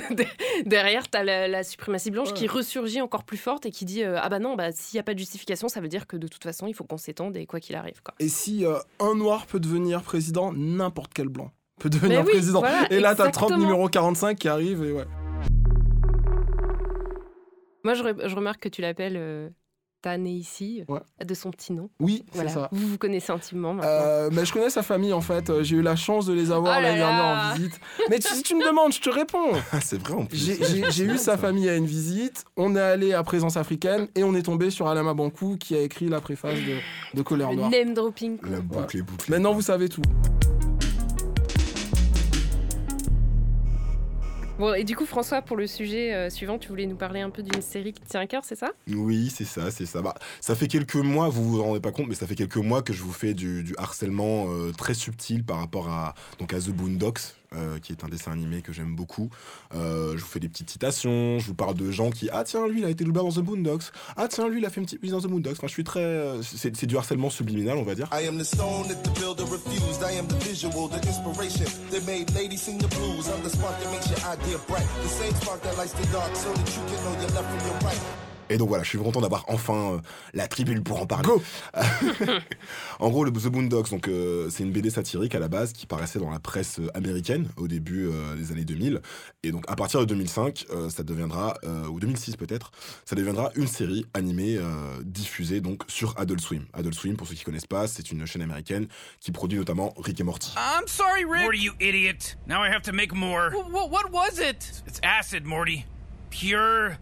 derrière, 0.65 1.09
t'as 1.09 1.23
la, 1.23 1.47
la 1.47 1.63
suprématie 1.63 2.11
blanche 2.11 2.33
qui 2.33 2.47
ressurgit 2.47 2.99
encore 2.99 3.23
plus 3.23 3.37
forte 3.37 3.65
et 3.65 3.71
qui 3.71 3.85
dit 3.85 4.03
euh, 4.03 4.19
Ah 4.21 4.27
bah 4.27 4.39
non, 4.39 4.55
bah, 4.55 4.73
s'il 4.73 4.97
n'y 4.97 4.99
a 4.99 5.03
pas 5.03 5.13
de 5.13 5.19
justification, 5.19 5.69
ça 5.69 5.79
veut 5.79 5.87
dire 5.87 6.05
que 6.05 6.17
de 6.17 6.27
toute 6.27 6.43
façon, 6.43 6.67
il 6.67 6.73
faut 6.73 6.83
qu'on 6.83 6.97
s'étende 6.97 7.37
et 7.37 7.45
quoi 7.45 7.61
qu'il 7.61 7.77
arrive, 7.77 8.01
quoi. 8.03 8.13
Et 8.19 8.27
si 8.27 8.65
euh, 8.65 8.77
un 8.99 9.15
noir 9.15 9.45
peut 9.45 9.61
devenir 9.61 10.03
président, 10.03 10.51
n'importe 10.51 11.13
quel 11.13 11.29
blanc 11.29 11.51
peut 11.79 11.89
devenir 11.89 12.23
oui, 12.25 12.33
président. 12.33 12.59
voilà, 12.59 12.91
et 12.91 12.99
là, 12.99 13.15
t'as 13.15 13.31
Trump 13.31 13.51
exactement. 13.51 13.71
numéro 13.71 13.87
45 13.87 14.37
qui 14.37 14.49
arrive 14.49 14.83
et 14.83 14.91
ouais. 14.91 15.05
Moi, 17.83 17.93
je, 17.93 18.03
re- 18.03 18.27
je 18.27 18.35
remarque 18.35 18.61
que 18.61 18.69
tu 18.69 18.81
l'appelles 18.81 19.15
euh, 19.17 19.49
Tane 20.03 20.25
ici, 20.25 20.83
de 21.23 21.33
son 21.35 21.51
petit 21.51 21.73
nom. 21.73 21.91
Oui, 21.99 22.25
c'est 22.33 22.49
ça. 22.49 22.69
Vous 22.71 22.87
vous 22.87 22.97
connaissez 22.97 23.31
intimement 23.31 23.75
maintenant. 23.75 23.91
Euh, 23.91 24.29
mais 24.31 24.45
je 24.45 24.51
connais 24.51 24.71
sa 24.71 24.81
famille 24.81 25.13
en 25.13 25.21
fait. 25.21 25.51
Euh, 25.51 25.61
J'ai 25.61 25.75
eu 25.75 25.83
la 25.83 25.95
chance 25.95 26.25
de 26.25 26.33
les 26.33 26.51
avoir 26.51 26.77
Oh 26.79 26.81
l'année 26.81 26.97
dernière 26.97 27.23
en 27.51 27.53
visite. 27.53 27.79
Mais 28.09 28.17
tu- 28.17 28.33
si 28.33 28.41
tu 28.41 28.55
me 28.55 28.65
demandes, 28.65 28.93
je 28.93 28.99
te 28.99 29.11
réponds. 29.11 29.51
c'est 29.83 30.01
vrai 30.01 30.13
en 30.15 30.25
plus. 30.25 30.59
J'ai- 30.89 31.03
eu 31.05 31.17
sa 31.19 31.37
famille 31.37 31.69
à 31.69 31.75
une 31.75 31.85
visite. 31.85 32.45
On 32.57 32.75
est 32.75 32.79
allé 32.81 33.13
à 33.13 33.21
Présence 33.21 33.57
africaine 33.57 34.07
et 34.15 34.23
on 34.23 34.33
est 34.33 34.41
tombé 34.41 34.71
sur 34.71 34.87
Alama 34.87 35.13
Bankou 35.13 35.57
qui 35.57 35.75
a 35.75 35.81
écrit 35.81 36.09
la 36.09 36.19
préface 36.19 36.55
de, 36.55 36.77
de 37.17 37.21
Colère 37.21 37.51
Le 37.51 37.57
Noire. 37.57 37.69
name 37.69 37.93
dropping. 37.93 38.39
La 38.49 38.59
boucle 38.59 38.97
est 38.97 39.01
bouclée. 39.03 39.35
Maintenant, 39.35 39.53
vous 39.53 39.61
savez 39.61 39.87
tout. 39.87 40.01
Bon, 44.61 44.75
et 44.75 44.83
du 44.83 44.95
coup, 44.95 45.07
François, 45.07 45.41
pour 45.41 45.57
le 45.57 45.65
sujet 45.65 46.13
euh, 46.13 46.29
suivant, 46.29 46.59
tu 46.59 46.67
voulais 46.67 46.85
nous 46.85 46.95
parler 46.95 47.19
un 47.19 47.31
peu 47.31 47.41
d'une 47.41 47.63
série 47.63 47.93
qui 47.93 48.03
tient 48.03 48.19
à 48.19 48.27
cœur, 48.27 48.45
c'est 48.45 48.55
ça? 48.55 48.73
Oui, 48.87 49.33
c'est 49.35 49.43
ça, 49.43 49.71
c'est 49.71 49.87
ça. 49.87 50.03
Bah, 50.03 50.13
ça 50.39 50.53
fait 50.53 50.67
quelques 50.67 50.97
mois, 50.97 51.29
vous 51.29 51.43
vous 51.49 51.61
en 51.61 51.63
rendez 51.63 51.79
pas 51.79 51.91
compte, 51.91 52.05
mais 52.07 52.13
ça 52.13 52.27
fait 52.27 52.35
quelques 52.35 52.57
mois 52.57 52.83
que 52.83 52.93
je 52.93 53.01
vous 53.01 53.11
fais 53.11 53.33
du, 53.33 53.63
du 53.63 53.73
harcèlement 53.79 54.51
euh, 54.51 54.71
très 54.71 54.93
subtil 54.93 55.43
par 55.43 55.57
rapport 55.57 55.89
à, 55.89 56.13
donc 56.37 56.53
à 56.53 56.59
The 56.59 56.69
Boondocks, 56.69 57.21
euh, 57.55 57.79
qui 57.79 57.91
est 57.91 58.03
un 58.03 58.07
dessin 58.09 58.31
animé 58.31 58.61
que 58.61 58.71
j'aime 58.73 58.95
beaucoup. 58.95 59.29
Euh, 59.75 60.13
je 60.17 60.21
vous 60.21 60.27
fais 60.27 60.39
des 60.39 60.49
petites 60.49 60.69
citations, 60.69 61.39
je 61.39 61.45
vous 61.47 61.53
parle 61.53 61.75
de 61.75 61.91
gens 61.91 62.09
qui 62.09 62.29
Ah 62.31 62.43
tiens, 62.43 62.67
lui, 62.67 62.79
il 62.79 62.85
a 62.85 62.89
été 62.89 63.03
doubleur 63.03 63.23
dans 63.25 63.31
The 63.31 63.39
Boondocks. 63.39 63.91
Ah 64.15 64.27
tiens, 64.27 64.47
lui, 64.47 64.59
il 64.59 64.65
a 64.65 64.69
fait 64.69 64.79
une 64.79 64.85
petite 64.85 65.01
musique 65.01 65.15
dans 65.15 65.21
The 65.21 65.31
Boondocks. 65.31 65.57
Enfin, 65.57 65.67
je 65.67 65.73
suis 65.73 65.83
très. 65.83 65.99
euh, 66.01 66.41
c'est 66.41 66.75
c'est 66.75 66.85
du 66.87 66.97
harcèlement 66.97 67.29
subliminal, 67.29 67.77
on 67.77 67.83
va 67.83 67.95
dire. 67.95 68.07
I 68.13 68.27
am 68.27 68.37
the 68.37 68.43
stone 68.43 68.87
that 68.87 69.01
the 69.03 69.13
builder 69.19 69.43
refused. 69.43 70.01
I 70.03 70.17
am 70.17 70.27
the 70.27 70.37
visual, 70.45 70.87
the 70.87 71.05
inspiration 71.07 71.65
that 71.91 72.01
made 72.05 72.29
ladies 72.33 72.61
sing 72.61 72.77
the 72.79 72.87
blues. 72.95 73.27
I'm 73.27 73.41
the 73.43 73.49
spark 73.49 73.77
that 73.79 73.91
makes 73.91 74.09
your 74.09 74.19
idea 74.31 74.57
bright. 74.67 74.87
The 75.03 75.09
same 75.09 75.35
spark 75.41 75.61
that 75.63 75.77
lights 75.77 75.93
the 75.93 76.07
dark 76.11 76.35
so 76.35 76.51
that 76.53 76.69
you 76.75 76.83
can 76.87 77.03
know 77.03 77.19
your 77.21 77.31
left 77.31 77.49
from 77.49 77.67
your 77.67 77.79
right. 77.83 78.30
Et 78.51 78.57
donc 78.57 78.67
voilà, 78.67 78.83
je 78.83 78.89
suis 78.89 78.97
content 78.97 79.21
d'avoir 79.21 79.45
enfin 79.47 79.93
euh, 79.93 79.99
la 80.33 80.45
tribune 80.47 80.83
pour 80.83 81.01
en 81.01 81.05
parler. 81.05 81.29
en 82.99 83.09
gros, 83.09 83.23
le 83.23 83.31
The 83.31 83.47
Boondocks, 83.47 83.89
donc 83.89 84.09
euh, 84.09 84.49
c'est 84.49 84.63
une 84.63 84.73
BD 84.73 84.89
satirique 84.89 85.33
à 85.35 85.39
la 85.39 85.47
base 85.47 85.71
qui 85.71 85.85
paraissait 85.85 86.19
dans 86.19 86.29
la 86.29 86.39
presse 86.39 86.79
euh, 86.79 86.89
américaine 86.93 87.47
au 87.55 87.69
début 87.69 88.07
euh, 88.07 88.35
des 88.35 88.51
années 88.51 88.65
2000. 88.65 89.01
Et 89.43 89.53
donc 89.53 89.63
à 89.69 89.77
partir 89.77 90.01
de 90.01 90.05
2005, 90.05 90.65
euh, 90.71 90.89
ça 90.89 91.03
deviendra, 91.03 91.53
euh, 91.63 91.87
ou 91.87 92.01
2006 92.01 92.35
peut-être, 92.35 92.71
ça 93.05 93.15
deviendra 93.15 93.51
une 93.55 93.67
série 93.67 94.05
animée 94.13 94.57
euh, 94.57 95.01
diffusée 95.03 95.61
donc 95.61 95.83
sur 95.87 96.13
Adult 96.19 96.41
Swim. 96.41 96.65
Adult 96.73 96.95
Swim, 96.95 97.15
pour 97.15 97.27
ceux 97.27 97.35
qui 97.35 97.45
connaissent 97.45 97.65
pas, 97.65 97.87
c'est 97.87 98.11
une 98.11 98.25
chaîne 98.25 98.41
américaine 98.41 98.87
qui 99.21 99.31
produit 99.31 99.59
notamment 99.59 99.93
Rick 99.97 100.19
et 100.19 100.23
Morty. 100.23 100.53
I'm 100.57 100.87
sorry, 100.87 101.23
Rick. 101.23 101.43
Morty, 101.43 101.59
you 101.59 101.71
idiot. 101.79 102.35
Now 102.47 102.61
I 102.61 102.69
have 102.69 102.81
to 102.81 102.91
make 102.91 103.13
more. 103.13 103.51
What, 103.71 103.89
what 103.89 104.11
was 104.11 104.39
it? 104.39 104.83
It's 104.85 104.99
acid, 105.03 105.45
Morty. 105.45 105.85
Pure 106.29 106.97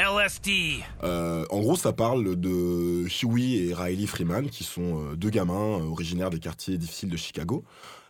LSD. 0.00 0.82
Euh, 1.02 1.44
en 1.50 1.60
gros, 1.60 1.76
ça 1.76 1.92
parle 1.92 2.34
de 2.36 3.04
Huey 3.22 3.68
et 3.68 3.74
Riley 3.74 4.06
Freeman, 4.06 4.48
qui 4.48 4.64
sont 4.64 4.98
euh, 4.98 5.16
deux 5.16 5.28
gamins 5.28 5.78
euh, 5.78 5.84
originaires 5.84 6.30
des 6.30 6.38
quartiers 6.38 6.78
difficiles 6.78 7.10
de 7.10 7.18
Chicago, 7.18 7.64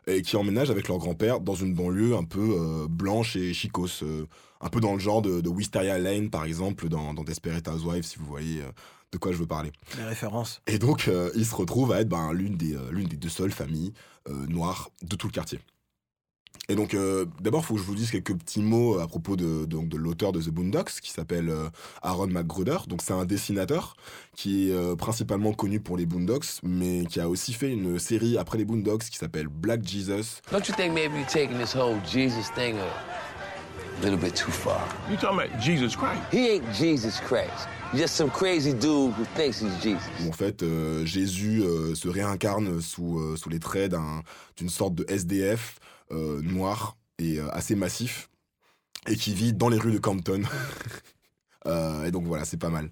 et 0.06 0.22
qui 0.22 0.36
emménagent 0.36 0.70
avec 0.70 0.86
leur 0.86 0.98
grand-père 0.98 1.40
dans 1.40 1.56
une 1.56 1.74
banlieue 1.74 2.14
un 2.14 2.22
peu 2.22 2.56
euh, 2.58 2.86
blanche 2.88 3.34
et 3.34 3.52
chicose, 3.52 4.00
euh, 4.04 4.26
un 4.60 4.68
peu 4.68 4.80
dans 4.80 4.92
le 4.92 5.00
genre 5.00 5.20
de, 5.20 5.40
de 5.40 5.48
Wisteria 5.48 5.98
Lane, 5.98 6.30
par 6.30 6.44
exemple, 6.44 6.88
dans, 6.88 7.12
dans 7.12 7.24
Desperate 7.24 7.66
Housewives, 7.66 8.04
si 8.04 8.18
vous 8.18 8.26
voyez 8.26 8.60
euh, 8.62 8.70
de 9.12 9.18
quoi 9.18 9.32
je 9.32 9.36
veux 9.38 9.46
parler. 9.46 9.72
Les 9.98 10.04
références. 10.04 10.62
Et 10.68 10.78
donc, 10.78 11.08
euh, 11.08 11.30
ils 11.34 11.46
se 11.46 11.54
retrouvent 11.54 11.92
à 11.92 12.00
être 12.00 12.08
ben, 12.08 12.32
l'une 12.32 12.56
des, 12.56 12.76
euh, 12.76 12.90
l'une 12.92 13.08
des 13.08 13.16
deux 13.16 13.28
seules 13.28 13.50
familles 13.50 13.92
euh, 14.28 14.46
noires 14.46 14.90
de 15.02 15.16
tout 15.16 15.26
le 15.26 15.32
quartier. 15.32 15.58
Et 16.68 16.76
donc, 16.76 16.94
euh, 16.94 17.26
d'abord, 17.40 17.62
il 17.62 17.66
faut 17.66 17.74
que 17.74 17.80
je 17.80 17.84
vous 17.84 17.96
dise 17.96 18.10
quelques 18.12 18.34
petits 18.36 18.62
mots 18.62 19.00
à 19.00 19.08
propos 19.08 19.34
de, 19.34 19.64
donc, 19.64 19.88
de 19.88 19.96
l'auteur 19.96 20.30
de 20.30 20.40
The 20.40 20.50
Boondocks, 20.50 21.00
qui 21.02 21.10
s'appelle 21.10 21.48
euh, 21.48 21.68
Aaron 22.02 22.28
McGruder. 22.28 22.78
Donc, 22.86 23.02
c'est 23.02 23.12
un 23.12 23.24
dessinateur 23.24 23.96
qui 24.36 24.70
est 24.70 24.72
euh, 24.74 24.94
principalement 24.94 25.52
connu 25.52 25.80
pour 25.80 25.96
les 25.96 26.06
Boondocks, 26.06 26.60
mais 26.62 27.06
qui 27.06 27.18
a 27.20 27.28
aussi 27.28 27.54
fait 27.54 27.72
une 27.72 27.98
série 27.98 28.38
après 28.38 28.56
les 28.58 28.64
Boondocks 28.64 29.02
qui 29.10 29.16
s'appelle 29.16 29.48
Black 29.48 29.84
Jesus. 29.84 30.40
Don't 30.52 30.60
you 30.68 30.74
think 30.76 30.92
maybe 30.92 31.14
you're 31.16 31.26
taking 31.26 31.58
this 31.58 31.74
whole 31.74 31.96
Jesus 32.08 32.48
thing 32.54 32.76
a 32.78 34.04
little 34.04 34.18
bit 34.18 34.34
too 34.36 34.52
far? 34.52 34.80
You 35.10 35.16
talking 35.16 35.40
about 35.40 35.60
Jesus 35.60 35.96
Christ? 35.96 36.20
He 36.32 36.50
ain't 36.50 36.64
Jesus 36.72 37.18
Christ. 37.20 37.68
Just 37.94 38.14
some 38.14 38.30
crazy 38.30 38.72
dude 38.72 39.12
who 39.14 39.24
thinks 39.34 39.60
he's 39.60 39.74
Jesus. 39.82 40.08
où 40.24 40.28
en 40.28 40.32
fait 40.32 40.62
euh, 40.62 41.04
Jésus 41.04 41.62
euh, 41.64 41.96
se 41.96 42.06
réincarne 42.06 42.80
sous, 42.80 43.18
euh, 43.18 43.34
sous 43.36 43.48
les 43.48 43.58
traits 43.58 43.90
d'un- 43.90 44.22
d'une 44.56 44.68
sorte 44.68 44.94
de 44.94 45.04
SDF 45.08 45.80
noir 46.10 46.96
et 47.20 47.38
euh, 47.38 47.48
assez 47.50 47.74
massif 47.74 48.30
et 49.06 49.16
qui 49.16 49.34
vit 49.34 49.52
dans 49.52 49.68
les 49.68 49.78
rues 49.78 49.92
de 49.92 49.98
Compton. 49.98 50.42
Euh, 51.66 52.06
et 52.06 52.10
donc 52.10 52.24
voilà, 52.24 52.46
c'est 52.46 52.56
pas 52.56 52.70
mal. 52.70 52.88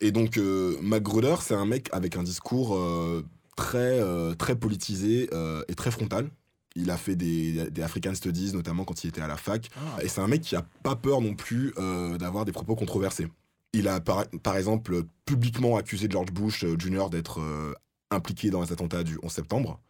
Et 0.00 0.12
donc, 0.12 0.36
euh, 0.36 0.76
Magruder, 0.80 1.34
c'est 1.40 1.54
un 1.54 1.66
mec 1.66 1.88
avec 1.90 2.16
un 2.16 2.22
discours 2.22 2.76
euh, 2.76 3.26
très, 3.56 3.98
euh, 4.00 4.34
très 4.34 4.54
politisé 4.54 5.28
euh, 5.32 5.64
et 5.66 5.74
très 5.74 5.90
frontal. 5.90 6.30
Il 6.76 6.92
a 6.92 6.96
fait 6.96 7.16
des, 7.16 7.68
des 7.68 7.82
African 7.82 8.14
Studies, 8.14 8.52
notamment 8.52 8.84
quand 8.84 9.02
il 9.02 9.08
était 9.08 9.20
à 9.20 9.26
la 9.26 9.36
fac. 9.36 9.68
Ah. 9.76 10.04
Et 10.04 10.08
c'est 10.08 10.20
un 10.20 10.28
mec 10.28 10.42
qui 10.42 10.54
a 10.54 10.64
pas 10.84 10.94
peur 10.94 11.20
non 11.20 11.34
plus 11.34 11.74
euh, 11.78 12.16
d'avoir 12.16 12.44
des 12.44 12.52
propos 12.52 12.76
controversés. 12.76 13.26
Il 13.72 13.88
a, 13.88 13.98
par, 13.98 14.24
par 14.42 14.56
exemple, 14.56 15.02
publiquement 15.26 15.76
accusé 15.76 16.06
George 16.08 16.30
Bush 16.30 16.62
euh, 16.62 16.76
Jr. 16.78 17.10
d'être 17.10 17.40
euh, 17.40 17.74
impliqué 18.12 18.50
dans 18.50 18.62
les 18.62 18.72
attentats 18.72 19.02
du 19.02 19.18
11 19.20 19.32
septembre. 19.32 19.80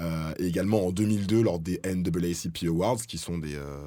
Euh, 0.00 0.32
et 0.38 0.46
également 0.46 0.86
en 0.86 0.92
2002, 0.92 1.42
lors 1.42 1.58
des 1.58 1.80
NAACP 1.84 2.64
Awards, 2.68 3.00
qui 3.06 3.18
sont 3.18 3.38
des 3.38 3.54
euh, 3.54 3.78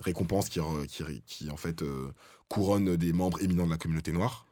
récompenses 0.00 0.48
qui, 0.48 0.60
re- 0.60 0.86
qui, 1.26 1.50
en 1.50 1.56
fait, 1.56 1.82
euh, 1.82 2.12
couronnent 2.48 2.96
des 2.96 3.12
membres 3.12 3.42
éminents 3.42 3.66
de 3.66 3.70
la 3.70 3.78
communauté 3.78 4.12
noire. 4.12 4.46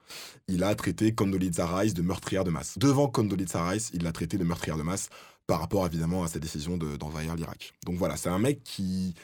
Il 0.49 0.63
a 0.65 0.75
traité 0.75 1.15
Condoleezza 1.15 1.67
Rice 1.67 1.95
de 1.95 2.03
meurtrière 2.03 2.45
de 2.45 2.51
masse. 2.51 2.77
Devant 2.79 3.09
Condoleezza 3.09 3.67
Rice, 3.69 3.91
il 3.95 4.03
l'a 4.03 4.13
traité 4.13 4.37
de 4.39 4.45
meurtrière 4.45 4.77
de 4.77 4.83
masse 4.83 5.09
par 5.47 5.61
rapport 5.61 5.87
évidemment 5.87 6.25
à 6.25 6.29
sa 6.29 6.39
décision 6.39 6.77
de- 6.77 6.97
d'envahir 6.97 7.35
l'Irak. 7.37 7.73
Donc 7.85 7.97
voilà, 7.97 8.17
c'est 8.17 8.29
un 8.31 8.39
mec 8.39 8.63
qui, 8.65 9.15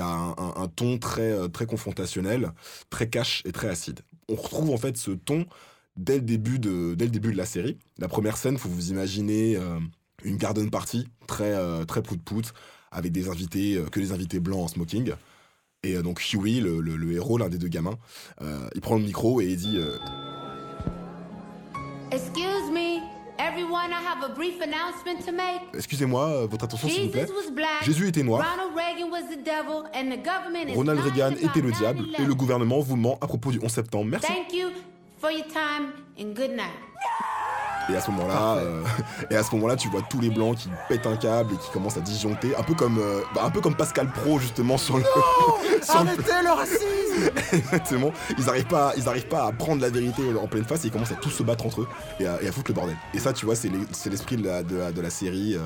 a 0.00 0.34
un, 0.36 0.68
ton 0.68 0.98
très, 0.98 1.30
euh, 1.32 1.48
très 1.48 1.66
confrontationnel, 1.66 2.52
très 2.90 3.08
cash 3.08 3.42
et 3.44 3.52
très 3.52 3.68
acide. 3.68 4.00
On 4.28 4.34
retrouve 4.36 4.70
en 4.70 4.76
fait 4.76 4.96
ce 4.96 5.10
ton 5.12 5.46
dès 5.96 6.16
le 6.16 6.22
début 6.22 6.58
de, 6.58 6.94
dès 6.94 7.06
le 7.06 7.10
début 7.10 7.32
de 7.32 7.36
la 7.36 7.46
série. 7.46 7.78
La 7.98 8.08
première 8.08 8.36
scène, 8.36 8.56
faut 8.58 8.68
vous 8.68 8.90
imaginer 8.90 9.56
euh, 9.56 9.78
une 10.24 10.36
garden 10.36 10.70
party 10.70 11.08
très, 11.26 11.52
euh, 11.52 11.84
très 11.84 12.02
prout-prout, 12.02 12.52
avec 12.90 13.12
des 13.12 13.28
invités, 13.28 13.76
euh, 13.76 13.86
que 13.86 14.00
des 14.00 14.12
invités 14.12 14.40
blancs 14.40 14.64
en 14.64 14.68
smoking. 14.68 15.12
Et 15.84 15.94
euh, 15.96 16.02
donc 16.02 16.20
Huey, 16.20 16.60
le, 16.60 16.80
le- 16.80 16.96
le 16.96 17.12
héros, 17.12 17.38
l'un 17.38 17.48
des 17.48 17.58
deux 17.58 17.68
gamins, 17.68 17.98
il 18.74 18.80
prend 18.80 18.96
le 18.96 19.02
micro 19.04 19.40
et 19.40 19.46
il 19.46 19.56
dit 19.56 19.78
Excuse 22.10 22.70
me, 22.72 23.00
everyone, 23.38 23.90
I 23.90 24.00
have 24.02 24.24
a 24.24 24.28
brief 24.34 24.60
announcement 24.62 25.20
to 25.26 25.32
make. 25.32 25.60
Excusez-moi, 25.74 26.46
votre 26.46 26.64
attention 26.64 26.88
s'il 26.88 27.04
vous 27.06 27.10
plaît. 27.10 27.26
Jésus 27.82 28.08
était 28.08 28.22
noir. 28.22 28.42
Ronald 28.44 28.74
Reagan 28.74 29.10
was 29.10 29.28
the 29.28 29.38
devil, 29.44 29.84
and 29.94 30.10
the 30.10 30.18
government 30.24 30.70
is 30.70 30.74
Ronald 30.76 30.98
lying 31.00 31.12
Reagan 31.12 31.32
about 31.36 31.44
était 31.50 31.60
le 31.60 31.72
diable 31.72 32.00
9/11. 32.00 32.22
et 32.22 32.24
le 32.26 32.34
gouvernement 32.34 32.80
vous 32.80 32.96
ment 32.96 33.18
à 33.20 33.26
propos 33.26 33.50
du 33.52 33.60
11 33.62 33.70
septembre. 33.70 34.06
Merci. 34.06 34.26
Thank 34.26 34.52
you 34.54 34.70
for 35.20 35.30
your 35.30 35.46
time 35.48 35.92
and 36.18 36.32
good 36.34 36.50
night. 36.56 36.72
Et 37.90 37.96
à 37.96 38.00
ce 38.00 38.10
moment-là, 38.10 38.56
euh, 38.56 38.82
et 39.30 39.36
à 39.36 39.42
ce 39.42 39.54
moment-là, 39.54 39.76
tu 39.76 39.88
vois 39.88 40.02
tous 40.08 40.20
les 40.20 40.30
blancs 40.30 40.56
qui 40.56 40.68
pètent 40.88 41.06
un 41.06 41.16
câble 41.16 41.54
et 41.54 41.56
qui 41.56 41.70
commencent 41.70 41.96
à 41.96 42.00
disjoncter, 42.00 42.54
un 42.56 42.62
peu 42.62 42.74
comme, 42.74 42.98
euh, 42.98 43.20
bah, 43.34 43.42
un 43.44 43.50
peu 43.50 43.60
comme 43.60 43.74
Pascal 43.74 44.10
Pro 44.12 44.38
justement 44.38 44.76
sur 44.78 44.98
le. 44.98 45.04
sur 45.82 46.02
le- 46.04 46.10
Arrêtez 46.10 46.32
le 46.44 46.50
racisme 46.50 46.84
Exactement. 47.52 48.12
Ils 48.38 48.44
n'arrivent 48.44 48.66
pas, 48.66 48.92
ils 48.96 49.08
arrivent 49.08 49.28
pas 49.28 49.46
à 49.46 49.52
prendre 49.52 49.80
la 49.82 49.88
vérité 49.90 50.22
en 50.40 50.46
pleine 50.46 50.64
face 50.64 50.84
et 50.84 50.88
ils 50.88 50.90
commencent 50.90 51.12
à 51.12 51.16
tous 51.16 51.30
se 51.30 51.42
battre 51.42 51.66
entre 51.66 51.82
eux 51.82 51.88
et 52.20 52.26
à, 52.26 52.40
et 52.42 52.48
à 52.48 52.52
foutre 52.52 52.70
le 52.70 52.74
bordel. 52.74 52.96
Et 53.14 53.18
ça, 53.18 53.32
tu 53.32 53.46
vois, 53.46 53.54
c'est 53.56 53.68
les- 53.68 53.78
c'est 53.92 54.10
l'esprit 54.10 54.36
de 54.36 54.44
la, 54.46 54.62
de, 54.62 54.76
la, 54.76 54.92
de 54.92 55.00
la 55.00 55.10
série 55.10 55.54
euh, 55.56 55.60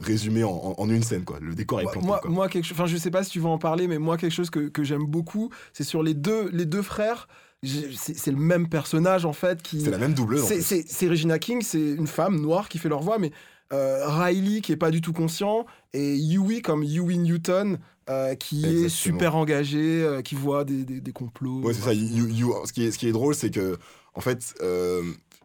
résumé 0.00 0.42
en, 0.44 0.50
en- 0.50 0.74
en 0.78 0.90
une 0.90 1.02
scène, 1.02 1.24
quoi. 1.24 1.38
Le 1.40 1.54
décor 1.54 1.80
est 1.80 1.84
planté. 1.84 2.06
moi, 2.06 2.18
quoi. 2.20 2.30
moi 2.30 2.48
quelque 2.48 2.64
chose, 2.64 2.76
enfin 2.78 2.86
je 2.86 2.96
sais 2.96 3.10
pas 3.10 3.22
si 3.24 3.30
tu 3.30 3.40
vas 3.40 3.48
en 3.50 3.58
parler, 3.58 3.86
mais 3.88 3.98
moi 3.98 4.16
quelque 4.16 4.32
chose 4.34 4.50
que, 4.50 4.68
que 4.68 4.82
j'aime 4.84 5.04
beaucoup, 5.06 5.50
c'est 5.72 5.84
sur 5.84 6.02
les 6.02 6.14
deux, 6.14 6.50
les 6.52 6.66
deux 6.66 6.82
frères. 6.82 7.28
C'est 7.62 8.30
le 8.30 8.36
même 8.36 8.68
personnage 8.68 9.24
en 9.24 9.32
fait 9.32 9.62
qui. 9.62 9.80
C'est 9.80 9.90
la 9.90 9.98
même 9.98 10.14
doubleuse, 10.14 10.44
en 10.44 10.46
C'est- 10.46 11.08
Regina 11.08 11.38
King, 11.38 11.60
c'est 11.62 11.80
une 11.80 12.06
femme 12.06 12.40
noire 12.40 12.68
qui 12.68 12.78
fait 12.78 12.88
leur 12.88 13.02
voix, 13.02 13.18
mais 13.18 13.32
euh, 13.72 14.06
Riley 14.06 14.60
qui 14.60 14.72
est 14.72 14.76
pas 14.76 14.90
du 14.90 15.00
tout 15.00 15.12
conscient 15.12 15.66
et 15.92 16.16
Huey 16.16 16.62
comme 16.62 16.82
Huey 16.82 17.16
Newton 17.16 17.78
euh, 18.08 18.34
qui 18.36 18.64
est 18.64 18.88
super 18.88 19.36
engagé, 19.36 20.02
euh, 20.02 20.22
qui 20.22 20.34
voit 20.34 20.64
des, 20.64 20.84
des- 20.84 21.00
des 21.00 21.12
complots. 21.12 21.60
Ouais, 21.62 21.74
c'est 21.74 21.82
ça. 21.82 21.92
You- 21.92 22.28
you- 22.28 22.54
ce, 22.64 22.72
qui 22.72 22.84
est, 22.84 22.90
ce 22.92 22.96
qui 22.98 23.06
est 23.08 23.12
drôle, 23.12 23.34
c'est 23.34 23.50
que, 23.50 23.76
en 24.14 24.20
fait, 24.22 24.54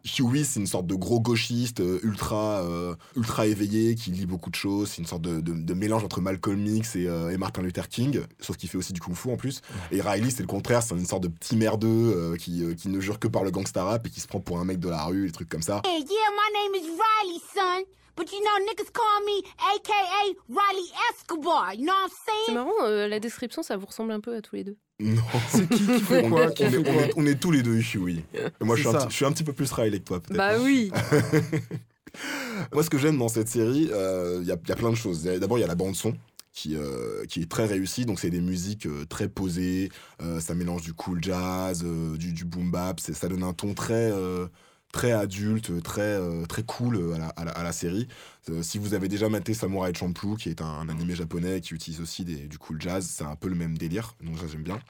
Huey, 0.06 0.44
c'est 0.44 0.60
une 0.60 0.66
sorte 0.66 0.86
de 0.86 0.94
gros 0.94 1.18
gauchiste 1.20 1.80
euh, 1.80 1.98
ultra, 2.02 2.60
euh, 2.62 2.94
ultra 3.16 3.46
éveillé 3.46 3.94
qui 3.94 4.10
lit 4.10 4.26
beaucoup 4.26 4.50
de 4.50 4.54
choses. 4.54 4.90
C'est 4.90 4.98
une 5.02 5.06
sorte 5.08 5.22
de, 5.22 5.40
de- 5.40 5.52
de 5.54 5.74
mélange 5.74 6.04
entre 6.04 6.20
Malcolm 6.20 6.64
X 6.66 6.96
et, 6.96 7.06
euh, 7.06 7.30
et 7.30 7.36
Martin 7.38 7.62
Luther 7.62 7.88
King, 7.88 8.20
sauf 8.40 8.56
qu'il 8.56 8.68
fait 8.68 8.76
aussi 8.78 8.92
du 8.92 9.00
kung-fu 9.00 9.30
en 9.30 9.36
plus. 9.36 9.62
Et 9.90 10.00
Riley, 10.02 10.30
c'est 10.30 10.42
le 10.42 10.46
contraire. 10.46 10.82
C'est 10.82 10.94
une 10.94 11.06
sorte 11.06 11.22
de 11.22 11.28
petit 11.28 11.56
merdeux 11.56 11.88
euh, 11.88 12.36
qui, 12.36 12.62
euh, 12.62 12.74
qui 12.74 12.88
ne 12.90 13.00
jure 13.00 13.18
que 13.18 13.28
par 13.28 13.44
le 13.44 13.50
gangsta 13.50 13.82
rap 13.84 14.06
et 14.06 14.10
qui 14.10 14.20
se 14.20 14.26
prend 14.26 14.40
pour 14.40 14.58
un 14.60 14.64
mec 14.64 14.78
de 14.78 14.88
la 14.90 15.04
rue, 15.04 15.26
des 15.26 15.32
trucs 15.32 15.48
comme 15.48 15.62
ça. 15.62 15.80
Hey, 15.86 16.00
yeah, 16.00 16.06
my 16.06 16.52
name 16.52 16.74
is 16.84 16.90
Riley, 16.90 17.40
son. 17.54 17.84
But 18.16 18.30
you 18.32 18.38
know, 18.40 18.64
niggas 18.66 18.92
call 18.92 19.24
me 19.26 19.42
AKA 19.74 20.36
Riley 20.48 20.88
Escobar. 21.10 21.74
You 21.74 21.84
know 21.86 21.92
what 21.92 22.04
I'm 22.04 22.10
C'est 22.10 22.46
saying? 22.46 22.54
marrant, 22.58 22.84
euh, 22.86 23.08
la 23.08 23.18
description, 23.20 23.62
ça 23.62 23.76
vous 23.76 23.86
ressemble 23.86 24.12
un 24.12 24.20
peu 24.20 24.34
à 24.36 24.40
tous 24.40 24.54
les 24.56 24.64
deux. 24.64 24.76
Non. 25.00 25.22
C'est 25.48 25.68
qui 25.68 25.84
qui 25.86 26.00
fait 26.00 26.28
quoi 26.28 26.50
Qui 26.52 26.64
on 26.64 26.70
fait 26.70 26.76
est- 26.76 26.78
on 26.78 26.82
quoi 26.84 27.02
est- 27.02 27.12
on 27.16 27.26
est 27.26 27.40
tous 27.40 27.50
les 27.50 27.62
deux 27.62 27.74
Huey. 27.80 28.24
Et 28.34 28.64
moi, 28.64 28.76
je 28.76 28.82
suis, 28.82 28.90
C'est 28.90 28.96
un 28.96 29.00
petit, 29.00 29.10
je 29.10 29.14
suis 29.16 29.24
un 29.24 29.32
petit 29.32 29.44
peu 29.44 29.52
plus 29.52 29.70
Riley 29.72 29.98
que 29.98 30.04
toi, 30.04 30.20
peut-être. 30.20 30.36
Bah 30.36 30.58
oui 30.60 30.90
Moi, 32.72 32.82
ce 32.84 32.90
que 32.90 32.98
j'aime 32.98 33.18
dans 33.18 33.28
cette 33.28 33.48
série, 33.48 33.88
euh, 33.92 34.38
il 34.42 34.46
y, 34.48 34.52
a, 34.52 34.56
il 34.62 34.68
y 34.68 34.72
a 34.72 34.76
plein 34.76 34.90
de 34.90 34.94
choses. 34.94 35.24
D'abord, 35.24 35.58
il 35.58 35.62
y 35.62 35.64
a 35.64 35.68
la 35.68 35.74
bande-son. 35.74 36.14
Qui, 36.56 36.76
euh, 36.76 37.24
qui 37.24 37.42
est 37.42 37.50
très 37.50 37.66
réussie, 37.66 38.06
donc 38.06 38.20
c'est 38.20 38.30
des 38.30 38.40
musiques 38.40 38.86
euh, 38.86 39.04
très 39.06 39.28
posées, 39.28 39.90
euh, 40.22 40.38
ça 40.38 40.54
mélange 40.54 40.82
du 40.82 40.92
cool 40.94 41.18
jazz, 41.20 41.82
euh, 41.84 42.16
du, 42.16 42.32
du 42.32 42.44
boom 42.44 42.70
bap, 42.70 43.00
c'est- 43.00 43.12
ça 43.12 43.26
donne 43.26 43.42
un 43.42 43.52
ton 43.52 43.74
très, 43.74 44.08
euh, 44.12 44.46
très 44.94 45.12
adulte, 45.12 45.82
très, 45.82 46.02
euh, 46.02 46.46
très 46.46 46.62
cool 46.64 46.96
euh, 46.96 47.14
à 47.14 47.18
la, 47.18 47.28
à 47.30 47.44
la- 47.44 47.50
à 47.52 47.62
la 47.64 47.72
série. 47.72 48.08
Euh, 48.50 48.62
si 48.62 48.78
vous 48.78 48.94
avez 48.94 49.08
déjà 49.08 49.28
maté 49.28 49.54
Samurai 49.54 49.92
Champloo, 49.94 50.36
qui 50.36 50.48
est 50.50 50.62
un, 50.62 50.66
un 50.66 50.88
animé 50.88 51.14
japonais 51.16 51.60
qui 51.60 51.74
utilise 51.74 52.00
aussi 52.00 52.24
des- 52.24 52.46
du 52.48 52.58
cool 52.58 52.80
jazz, 52.80 53.06
c'est 53.06 53.24
un 53.24 53.36
peu 53.36 53.48
le 53.48 53.56
même 53.56 53.76
délire, 53.78 54.14
donc 54.22 54.38
ça 54.38 54.46
j'aime 54.46 54.62
bien. 54.62 54.80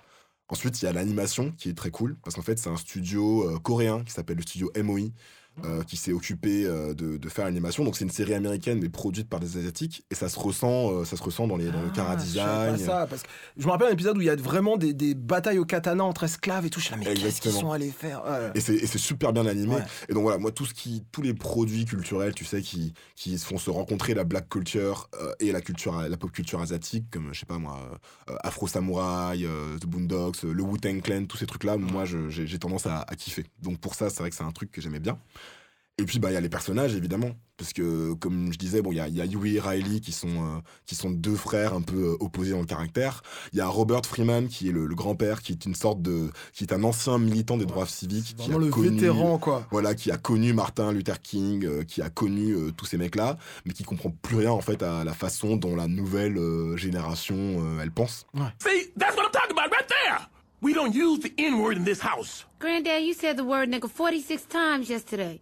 Ensuite, 0.48 0.80
il 0.82 0.86
y 0.86 0.88
a 0.88 0.92
l'animation 0.92 1.52
qui 1.52 1.70
est 1.70 1.74
très 1.74 1.90
cool, 1.90 2.16
parce 2.22 2.36
qu'en 2.36 2.42
fait, 2.42 2.58
c'est 2.58 2.70
un 2.70 2.76
studio 2.76 3.58
coréen 3.62 4.04
qui 4.04 4.12
s'appelle 4.12 4.36
le 4.36 4.42
studio 4.42 4.70
MOI, 4.74 5.10
qui 5.86 5.96
s'est 5.96 6.12
occupé 6.12 6.64
euh, 6.66 6.94
de, 6.94 7.16
de 7.16 7.28
faire 7.28 7.44
l'animation. 7.44 7.84
Donc, 7.84 7.96
c'est 7.96 8.04
une 8.04 8.10
série 8.10 8.34
américaine, 8.34 8.80
mais 8.82 8.88
produite 8.88 9.28
par 9.28 9.40
des 9.40 9.56
Asiatiques, 9.56 10.04
et 10.10 10.14
ça 10.14 10.28
se 10.28 10.38
ressent, 10.38 10.92
euh, 10.92 11.04
ça 11.04 11.16
se 11.16 11.22
ressent 11.22 11.46
dans, 11.46 11.56
les, 11.56 11.66
dans 11.70 11.80
le 11.80 11.88
Ah, 11.92 11.96
cara 11.96 12.18
je 12.18 12.24
savais 12.38 12.72
design. 12.72 12.86
pas 12.86 12.92
ça, 13.00 13.06
parce 13.06 13.22
que 13.22 13.28
je 13.56 13.66
me 13.66 13.70
rappelle 13.70 13.88
un 13.88 13.92
épisode 13.92 14.16
où 14.18 14.20
il 14.20 14.26
y 14.26 14.30
a 14.30 14.36
vraiment 14.36 14.76
des, 14.76 14.92
des 14.92 15.14
batailles 15.14 15.58
au 15.58 15.64
katana 15.64 16.04
entre 16.04 16.24
esclaves 16.24 16.66
et 16.66 16.70
tout. 16.70 16.80
Je 16.80 16.86
suis 16.86 16.94
là, 16.94 17.00
mais 17.04 17.14
qu'est-ce 17.14 17.40
qu'ils 17.40 17.52
sont 17.52 17.70
allés 17.72 17.90
faire 17.90 18.22
Ouais. 18.24 18.50
Et 18.54 18.60
c'est 18.60 18.98
super 18.98 19.32
bien 19.32 19.46
animé. 19.46 19.74
Ouais. 19.76 19.82
Et 20.08 20.12
donc 20.14 20.22
voilà, 20.22 20.38
moi, 20.38 20.50
tout 20.50 20.66
ce 20.66 20.74
qui, 20.74 21.04
tous 21.12 21.22
les 21.22 21.34
produits 21.34 21.84
culturels, 21.84 22.34
tu 22.34 22.44
sais, 22.44 22.60
qui, 22.62 22.92
qui 23.16 23.36
font 23.38 23.58
se 23.58 23.70
rencontrer 23.70 24.14
la 24.14 24.24
black 24.24 24.48
culture 24.48 25.08
euh, 25.20 25.32
et 25.40 25.52
la 25.52 25.60
culture, 25.60 25.92
la 26.00 26.16
pop 26.16 26.30
culture 26.32 26.60
asiatique, 26.60 27.04
comme, 27.10 27.32
je 27.32 27.40
sais 27.40 27.46
pas 27.46 27.58
moi, 27.58 27.78
euh, 28.30 28.36
Afro 28.42 28.66
Samurai, 28.66 29.38
euh, 29.44 29.78
The 29.78 29.86
Boondocks, 29.86 30.44
euh, 30.44 30.52
le 30.52 30.62
Wu-Tang 30.62 31.00
Clan, 31.02 31.24
tous 31.26 31.36
ces 31.36 31.46
trucs-là, 31.46 31.76
moi, 31.76 32.04
je- 32.04 32.28
j'ai 32.28 32.46
j'ai 32.46 32.58
tendance 32.58 32.86
à, 32.86 33.00
à 33.08 33.14
kiffer. 33.14 33.44
Donc 33.62 33.78
pour 33.78 33.94
ça, 33.94 34.10
c'est 34.10 34.18
vrai 34.20 34.30
que 34.30 34.36
c'est 34.36 34.44
un 34.44 34.52
truc 34.52 34.70
que 34.70 34.80
j'aimais 34.80 35.00
bien. 35.00 35.18
Et 35.98 36.04
puis, 36.04 36.18
bah, 36.18 36.30
il 36.30 36.34
y 36.34 36.36
a 36.36 36.40
les 36.40 36.48
personnages, 36.48 36.94
évidemment. 36.96 37.30
Parce 37.56 37.72
que, 37.72 38.14
comme 38.14 38.52
je 38.52 38.58
disais, 38.58 38.82
bon, 38.82 38.90
il 38.90 38.96
y 38.96 39.00
a, 39.00 39.06
y 39.06 39.20
a 39.20 39.24
Huey 39.26 39.52
et 39.54 39.60
Riley 39.60 40.00
qui 40.00 40.10
sont, 40.10 40.26
euh, 40.28 40.58
qui 40.86 40.96
sont 40.96 41.08
deux 41.10 41.36
frères 41.36 41.72
un 41.72 41.82
peu 41.82 41.96
euh, 41.96 42.16
opposés 42.18 42.50
dans 42.50 42.58
le 42.58 42.66
caractère. 42.66 43.22
Il 43.52 43.58
y 43.58 43.60
a 43.60 43.68
Robert 43.68 44.04
Freeman 44.04 44.48
qui 44.48 44.68
est 44.68 44.72
le, 44.72 44.86
le 44.86 44.94
grand-père, 44.96 45.40
qui 45.40 45.52
est 45.52 45.64
une 45.64 45.76
sorte 45.76 46.02
de, 46.02 46.32
qui 46.52 46.64
est 46.64 46.72
un 46.72 46.82
ancien 46.82 47.18
militant 47.18 47.56
des 47.56 47.64
droits 47.64 47.86
civiques. 47.86 48.34
Qui 48.36 48.52
a 48.52 48.58
le 48.58 48.70
connu, 48.70 48.90
vétéran, 48.90 49.38
quoi. 49.38 49.68
Voilà, 49.70 49.94
qui 49.94 50.10
a 50.10 50.16
connu 50.16 50.52
Martin 50.52 50.90
Luther 50.90 51.20
King, 51.20 51.64
euh, 51.64 51.84
qui 51.84 52.02
a 52.02 52.10
connu 52.10 52.50
euh, 52.56 52.72
tous 52.72 52.86
ces 52.86 52.96
mecs-là, 52.96 53.38
mais 53.64 53.72
qui 53.72 53.84
comprend 53.84 54.10
plus 54.10 54.38
rien, 54.38 54.50
en 54.50 54.60
fait, 54.60 54.82
à 54.82 55.04
la 55.04 55.12
façon 55.14 55.54
dont 55.56 55.76
la 55.76 55.86
nouvelle 55.86 56.38
euh, 56.38 56.76
génération, 56.76 57.36
euh, 57.38 57.80
elle 57.80 57.92
pense. 57.92 58.26
See, 58.58 58.90
that's 58.98 59.14
what 59.16 59.26
I'm 59.26 59.30
talking 59.30 59.52
about 59.56 59.70
right 59.70 59.86
there. 59.86 60.28
We 60.60 60.74
don't 60.74 60.92
use 60.92 61.20
the 61.20 61.32
N 61.38 61.60
word 61.60 61.76
in 61.76 61.84
this 61.84 62.00
house. 62.00 62.46
Granddad, 62.58 63.04
you 63.04 63.12
said 63.14 63.36
the 63.36 63.44
word 63.44 63.68
nigga 63.68 63.88
46 63.88 64.46
times 64.48 64.88
yesterday. 64.88 65.40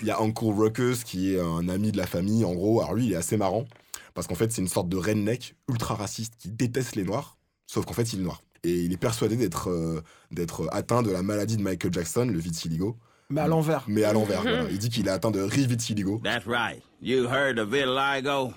Il 0.00 0.06
y 0.06 0.10
a 0.10 0.20
Uncle 0.20 0.46
Ruckus 0.46 1.04
qui 1.04 1.34
est 1.34 1.40
un 1.40 1.68
ami 1.68 1.92
de 1.92 1.96
la 1.96 2.06
famille. 2.06 2.44
En 2.44 2.54
gros, 2.54 2.80
alors 2.80 2.94
lui, 2.94 3.06
il 3.06 3.12
est 3.12 3.16
assez 3.16 3.36
marrant 3.36 3.66
parce 4.14 4.26
qu'en 4.26 4.34
fait, 4.34 4.50
c'est 4.50 4.62
une 4.62 4.68
sorte 4.68 4.88
de 4.88 4.96
redneck 4.96 5.54
ultra 5.68 5.94
raciste 5.94 6.34
qui 6.38 6.48
déteste 6.48 6.96
les 6.96 7.04
noirs, 7.04 7.36
sauf 7.66 7.84
qu'en 7.84 7.94
fait, 7.94 8.12
il 8.12 8.20
est 8.20 8.24
noir. 8.24 8.42
Et 8.64 8.72
il 8.72 8.92
est 8.92 8.98
persuadé 8.98 9.36
d'être 9.36 9.70
euh, 9.70 10.02
d'être 10.32 10.68
atteint 10.72 11.02
de 11.02 11.10
la 11.10 11.22
maladie 11.22 11.56
de 11.56 11.62
Michael 11.62 11.92
Jackson, 11.92 12.24
le 12.24 12.38
vitiligo. 12.38 12.96
Mais 13.30 13.42
à 13.42 13.46
l'envers. 13.46 13.84
Mais 13.86 14.04
à 14.04 14.12
l'envers. 14.12 14.42
voilà. 14.42 14.68
Il 14.70 14.78
dit 14.78 14.88
qu'il 14.88 15.06
est 15.06 15.10
atteint 15.10 15.30
de 15.30 15.40
rivitiligo. 15.40 16.20
That's 16.24 16.46
right. 16.46 16.82
You 17.00 17.28
heard 17.28 17.58
of 17.58 17.68
vitiligo? 17.68 18.52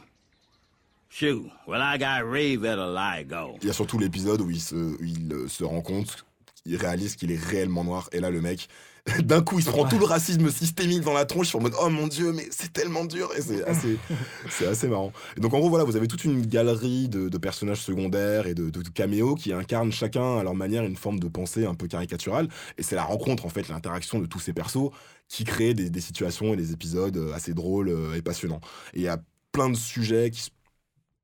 Shoot, 1.10 1.52
well, 1.68 1.82
I 1.82 1.98
got 1.98 2.24
re-vitiligo. 2.24 3.58
Il 3.62 3.68
y 3.68 3.70
a 3.70 3.74
surtout 3.74 4.00
l'épisode 4.00 4.40
où 4.40 4.50
il 4.50 4.62
se, 4.62 4.76
où 4.76 5.04
il 5.04 5.32
euh, 5.34 5.48
se 5.50 5.66
rend 5.66 5.82
compte, 5.82 6.26
il 6.66 6.76
réalise 6.76 7.16
qu'il 7.16 7.32
est 7.32 7.44
réellement 7.44 7.84
noir. 7.84 8.10
Et 8.12 8.20
là, 8.20 8.30
le 8.30 8.42
mec, 8.42 8.68
d'un 9.24 9.42
coup, 9.42 9.58
il 9.60 9.66
se 9.66 9.70
prend 9.70 9.88
tout 9.88 9.98
le 9.98 10.06
racisme 10.06 10.50
systémique 10.52 11.02
dans 11.02 11.14
la 11.14 11.26
tronche. 11.26 11.56
En 11.56 11.60
mode, 11.60 11.74
oh 11.82 11.90
mon 11.90 12.08
dieu, 12.08 12.32
mais 12.34 12.48
c'est 12.52 12.72
tellement 12.72 13.06
dur. 13.06 13.32
Et 13.36 13.42
c'est 13.42 13.64
assez, 13.64 13.98
c'est 14.50 14.68
assez 14.68 14.88
marrant. 14.88 15.12
Et 15.38 15.40
donc, 15.40 15.54
en 15.54 15.60
gros, 15.60 15.70
voilà, 15.70 15.84
vous 15.84 15.96
avez 15.96 16.08
toute 16.08 16.24
une 16.24 16.46
galerie 16.46 17.10
de, 17.10 17.30
de 17.30 17.38
personnages 17.38 17.82
secondaires 17.82 18.46
et 18.46 18.54
de, 18.54 18.70
de 18.70 18.90
caméos 18.90 19.36
qui 19.36 19.54
incarnent 19.54 19.92
chacun 19.92 20.38
à 20.38 20.44
leur 20.44 20.54
manière 20.54 20.84
une 20.84 20.96
forme 20.96 21.20
de 21.20 21.28
pensée 21.28 21.66
un 21.66 21.74
peu 21.74 21.88
caricaturale. 21.88 22.48
Et 22.78 22.84
c'est 22.84 22.96
la 22.96 23.04
rencontre, 23.04 23.46
en 23.46 23.50
fait, 23.50 23.68
l'interaction 23.70 24.20
de 24.20 24.28
tous 24.28 24.40
ces 24.40 24.54
persos 24.54 24.92
qui 25.28 25.46
crée 25.46 25.74
des, 25.74 25.90
des 25.90 26.02
situations 26.02 26.54
et 26.54 26.58
des 26.58 26.74
épisodes 26.74 27.18
euh, 27.18 27.34
assez 27.34 27.54
drôles 27.54 27.90
euh, 27.90 28.16
et 28.16 28.22
passionnants. 28.22 28.62
Et 28.94 29.00
il 29.00 29.04
y 29.04 29.08
a 29.08 29.18
plein 29.52 29.70
de 29.70 29.76
sujets 29.76 30.30
qui, 30.30 30.52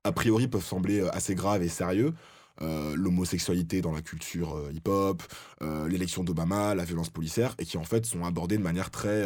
a 0.04 0.12
priori, 0.12 0.48
peuvent 0.48 0.66
sembler 0.66 1.02
euh, 1.02 1.16
assez 1.16 1.36
graves 1.36 1.62
et 1.62 1.70
sérieux. 1.70 2.14
Euh, 2.62 2.96
l'homosexualité 2.96 3.82
dans 3.82 3.92
la 3.92 4.02
culture 4.02 4.56
euh, 4.56 4.72
hip-hop, 4.74 5.22
euh, 5.62 5.88
l'élection 5.88 6.24
d'Obama, 6.24 6.76
la 6.76 6.86
violence 6.86 7.10
policière, 7.10 7.56
et 7.60 7.66
qui 7.66 7.78
en 7.78 7.84
fait 7.84 8.06
sont 8.06 8.24
abordés 8.26 8.58
de 8.58 8.64
manière 8.64 8.90
très, 8.92 9.24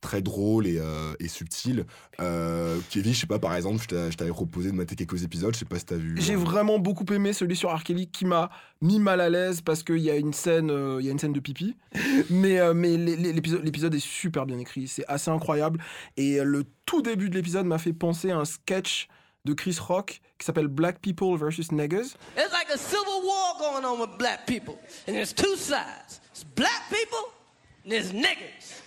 très 0.00 0.22
drôle 0.22 0.66
et, 0.66 0.80
et 1.20 1.28
subtile. 1.28 1.84
Kevin, 2.18 3.12
je 3.12 3.18
sais 3.20 3.26
pas, 3.26 3.38
par 3.38 3.54
exemple, 3.54 3.82
je 3.82 3.88
t'a- 3.88 4.10
je 4.10 4.16
t'avais 4.16 4.30
proposé 4.30 4.70
de 4.70 4.76
mater 4.76 4.94
quelques 4.96 5.22
épisodes, 5.24 5.54
je 5.54 5.58
sais 5.60 5.64
pas 5.64 5.78
si 5.78 5.86
t'as 5.86 5.96
vu. 5.96 6.14
J'ai 6.18 6.36
vraiment 6.36 6.78
beaucoup 6.78 7.04
aimé 7.12 7.32
celui 7.32 7.56
sur 7.56 7.74
R. 7.74 7.82
Kelly 7.82 8.08
qui 8.08 8.24
m'a 8.24 8.50
mis 8.82 8.98
mal 8.98 9.20
à 9.20 9.28
l'aise 9.30 9.60
parce 9.60 9.82
qu'il 9.82 9.98
y 9.98 10.10
a 10.10 10.16
une 10.16 10.32
scène, 10.32 10.70
il 11.00 11.04
y 11.04 11.08
a 11.08 11.12
une 11.12 11.18
scène 11.18 11.32
de 11.32 11.40
pipi. 11.40 11.76
Mais, 12.30 12.58
mais 12.74 12.96
l'é- 12.96 13.16
l'é- 13.16 13.32
l'épisode, 13.32 13.94
est 13.94 13.98
super 14.00 14.46
bien 14.46 14.58
écrit, 14.58 14.88
c'est 14.88 15.04
assez 15.08 15.30
incroyable. 15.30 15.80
Et 16.16 16.40
le 16.42 16.64
tout 16.84 17.02
début 17.02 17.30
de 17.30 17.34
l'épisode 17.34 17.66
m'a 17.66 17.78
fait 17.78 17.92
penser 17.92 18.30
à 18.30 18.38
un 18.38 18.44
sketch 18.44 19.08
de 19.46 19.54
Chris 19.54 19.78
Rock 19.80 20.20
qui 20.38 20.44
s'appelle 20.44 20.68
Black 20.68 21.00
People 21.00 21.36
versus 21.38 21.70
Niggas. 21.72 22.16
It's 22.36 22.52
like 22.52 22.68
a 22.74 22.76
civil 22.76 23.22
war 23.24 23.54
going 23.58 23.84
on 23.86 23.98
with 24.00 24.18
black 24.18 24.44
people. 24.46 24.74
And 25.08 25.12
there's 25.14 25.32
two 25.32 25.56
sides. 25.56 26.20
There's 26.34 26.44
black 26.54 26.82
people 26.90 27.32
and 27.84 27.90
there's 27.92 28.12
niggas. 28.12 28.82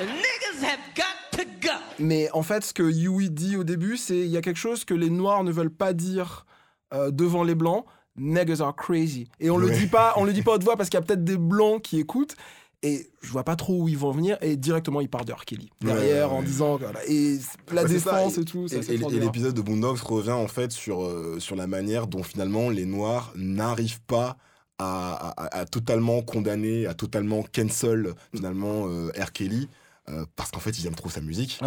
And 0.00 0.08
niggas 0.08 0.62
have 0.62 0.80
got 0.94 1.38
to 1.38 1.44
go. 1.60 1.76
Mais 1.98 2.28
en 2.32 2.42
fait, 2.42 2.64
ce 2.64 2.72
que 2.74 2.82
Yui 2.82 3.30
dit 3.30 3.56
au 3.56 3.64
début, 3.64 3.96
c'est 3.96 4.18
il 4.18 4.26
y 4.28 4.36
a 4.36 4.42
quelque 4.42 4.58
chose 4.58 4.84
que 4.84 4.92
les 4.94 5.08
noirs 5.10 5.42
ne 5.44 5.50
veulent 5.52 5.70
pas 5.70 5.92
dire 5.94 6.44
euh, 6.92 7.10
devant 7.10 7.44
les 7.44 7.54
blancs. 7.54 7.84
Niggas 8.18 8.60
are 8.62 8.74
crazy. 8.74 9.28
Et 9.40 9.50
on 9.50 9.56
le 9.58 9.66
Ouais. 9.68 9.78
dit 9.78 9.86
pas, 9.86 10.14
on 10.16 10.24
le 10.24 10.32
dit 10.32 10.42
pas 10.42 10.52
haute 10.52 10.64
voix 10.64 10.76
parce 10.76 10.88
qu'il 10.90 10.98
y 10.98 11.02
a 11.02 11.06
peut-être 11.06 11.24
des 11.24 11.36
blancs 11.38 11.82
qui 11.82 11.98
écoutent. 11.98 12.34
Et 12.82 13.08
je 13.22 13.30
vois 13.32 13.42
pas 13.42 13.56
trop 13.56 13.82
où 13.82 13.88
ils 13.88 13.96
vont 13.98 14.12
venir. 14.12 14.36
Et 14.42 14.56
directement, 14.56 15.00
il 15.00 15.08
part 15.08 15.24
de 15.24 15.32
R. 15.32 15.44
Kelly 15.44 15.70
derrière 15.80 16.26
Ouais, 16.28 16.32
ouais, 16.32 16.36
en 16.36 16.40
ouais. 16.40 16.46
disant 16.46 16.76
voilà. 16.76 17.00
et 17.08 17.38
la 17.72 17.82
Ouais, 17.82 17.88
ça, 17.88 17.94
défense 17.94 18.38
et, 18.38 18.44
tout. 18.44 18.66
Et, 18.72 18.96
l'épisode 19.18 19.54
de 19.54 19.60
Boondocks 19.62 20.00
revient 20.00 20.30
en 20.32 20.46
fait 20.46 20.70
sur, 20.72 21.02
euh, 21.02 21.38
sur 21.40 21.56
la 21.56 21.66
manière 21.66 22.06
dont 22.06 22.22
finalement 22.22 22.68
les 22.70 22.84
Noirs 22.84 23.32
n'arrivent 23.34 24.02
pas 24.06 24.36
à, 24.78 25.32
à- 25.42 25.58
à 25.60 25.64
totalement 25.64 26.20
condamner, 26.22 26.86
à 26.86 26.94
totalement 26.94 27.42
cancel 27.52 28.14
finalement 28.34 28.86
euh, 28.88 29.10
R. 29.18 29.32
Kelly. 29.32 29.68
euh, 30.08 30.24
parce 30.36 30.50
qu'en 30.52 30.60
fait 30.60 30.78
ils 30.78 30.86
aiment 30.86 30.94
trop 30.94 31.08
sa 31.08 31.20
musique. 31.22 31.58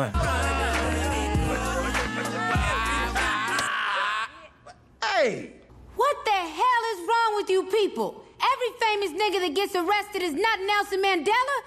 Hey! 5.01 5.51
What 5.97 6.15
the 6.25 6.31
hell 6.31 6.83
is 6.93 6.99
wrong 7.07 7.35
with 7.37 7.49
you 7.49 7.63
people? 7.63 8.23
Famous 8.89 9.11
nigga 9.11 9.39
that 9.41 9.53
gets 9.53 9.75
arrested 9.75 10.23
is 10.23 10.33
not 10.33 10.57
Nelson 10.65 10.99
Mandela? 10.99 11.57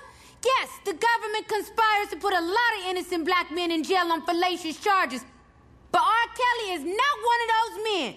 Yes, 0.44 0.68
the 0.84 0.92
government 0.92 1.46
conspires 1.46 2.08
to 2.10 2.16
put 2.16 2.32
a 2.34 2.40
lot 2.40 2.72
of 2.78 2.90
innocent 2.90 3.24
black 3.24 3.52
men 3.52 3.70
in 3.70 3.84
jail 3.84 4.10
on 4.10 4.22
fallacious 4.22 4.76
charges. 4.80 5.24
But 5.92 6.00
R. 6.00 6.26
Kelly 6.40 6.68
is 6.78 6.82
not 6.82 7.14
one 7.32 7.40
of 7.44 7.48
those 7.54 7.74
men. 7.90 8.14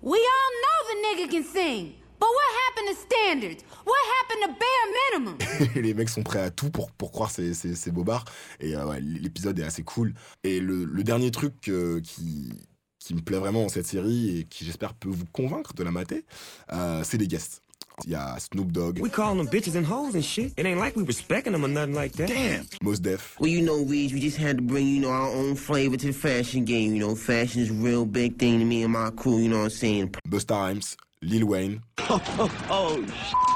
We 0.00 0.18
all 0.34 0.52
know 0.64 0.78
the 0.88 0.96
nigga 1.06 1.30
can 1.30 1.44
sing. 1.44 1.96
But 2.18 2.30
what 2.36 2.50
happened 2.64 2.88
to 2.92 3.02
standards? 3.08 3.62
What 3.84 4.02
happened 4.16 4.42
to 4.46 4.50
bare 4.64 4.86
minimum? 4.98 5.38
Les 5.84 5.92
mecs 5.92 6.08
sont 6.08 6.22
prêts 6.22 6.40
à 6.40 6.50
tout 6.50 6.70
pour, 6.70 6.90
pour 6.92 7.12
croire 7.12 7.30
ces, 7.30 7.52
ces, 7.52 7.74
ces 7.74 7.90
bobards. 7.90 8.24
Et 8.60 8.74
euh, 8.74 8.86
ouais, 8.86 9.00
l'épisode 9.00 9.58
est 9.58 9.64
assez 9.64 9.82
cool. 9.82 10.14
Et 10.44 10.60
le, 10.60 10.84
le 10.84 11.04
dernier 11.04 11.30
truc 11.30 11.68
euh, 11.68 12.00
qui, 12.00 12.52
qui 13.00 13.14
me 13.14 13.20
plaît 13.20 13.38
vraiment 13.38 13.62
dans 13.62 13.68
cette 13.68 13.86
série 13.86 14.38
et 14.38 14.44
qui 14.44 14.64
j'espère 14.64 14.94
peut 14.94 15.10
vous 15.10 15.26
convaincre 15.26 15.74
de 15.74 15.84
la 15.84 15.90
mater, 15.90 16.24
euh, 16.72 17.02
c'est 17.04 17.18
les 17.18 17.28
guests. 17.28 17.62
Il 18.04 18.10
y 18.10 18.14
a 18.14 18.38
Snoop 18.38 18.72
Dogg, 18.72 18.98
We 19.00 19.08
calling 19.08 19.38
them 19.38 19.48
bitches 19.48 19.74
and 19.74 19.86
hoes 19.86 20.14
and 20.14 20.22
shit. 20.24 20.52
It 20.58 20.66
ain't 20.66 20.78
like 20.78 20.96
we 20.96 21.02
respecting 21.02 21.52
them 21.54 21.64
or 21.64 21.68
nothing 21.68 21.94
like 21.94 22.12
that. 22.12 22.28
Damn. 22.28 22.66
Mos 22.82 22.98
Def, 22.98 23.36
Well, 23.40 23.48
you 23.48 23.62
know, 23.62 23.84
Reed, 23.84 24.12
we 24.12 24.20
just 24.20 24.36
had 24.36 24.58
to 24.58 24.62
bring, 24.62 24.86
you 24.86 25.00
know, 25.00 25.08
our 25.10 25.28
own 25.30 25.54
flavor 25.56 25.96
to 25.96 26.06
the 26.08 26.12
fashion 26.12 26.66
game. 26.66 26.94
You 26.94 27.00
know, 27.00 27.14
fashion 27.14 27.62
is 27.62 27.70
a 27.70 27.72
real 27.72 28.04
big 28.04 28.38
thing 28.38 28.58
to 28.58 28.64
me 28.66 28.82
and 28.82 28.92
my 28.92 29.10
crew, 29.10 29.38
you 29.38 29.48
know 29.48 29.58
what 29.58 29.64
I'm 29.64 29.70
saying? 29.70 30.10
Busta 30.28 30.50
Rhymes, 30.50 30.96
Lil 31.22 31.44
Wayne, 31.44 31.80
Oh, 32.10 32.20
oh, 32.38 32.48
oh, 32.70 32.98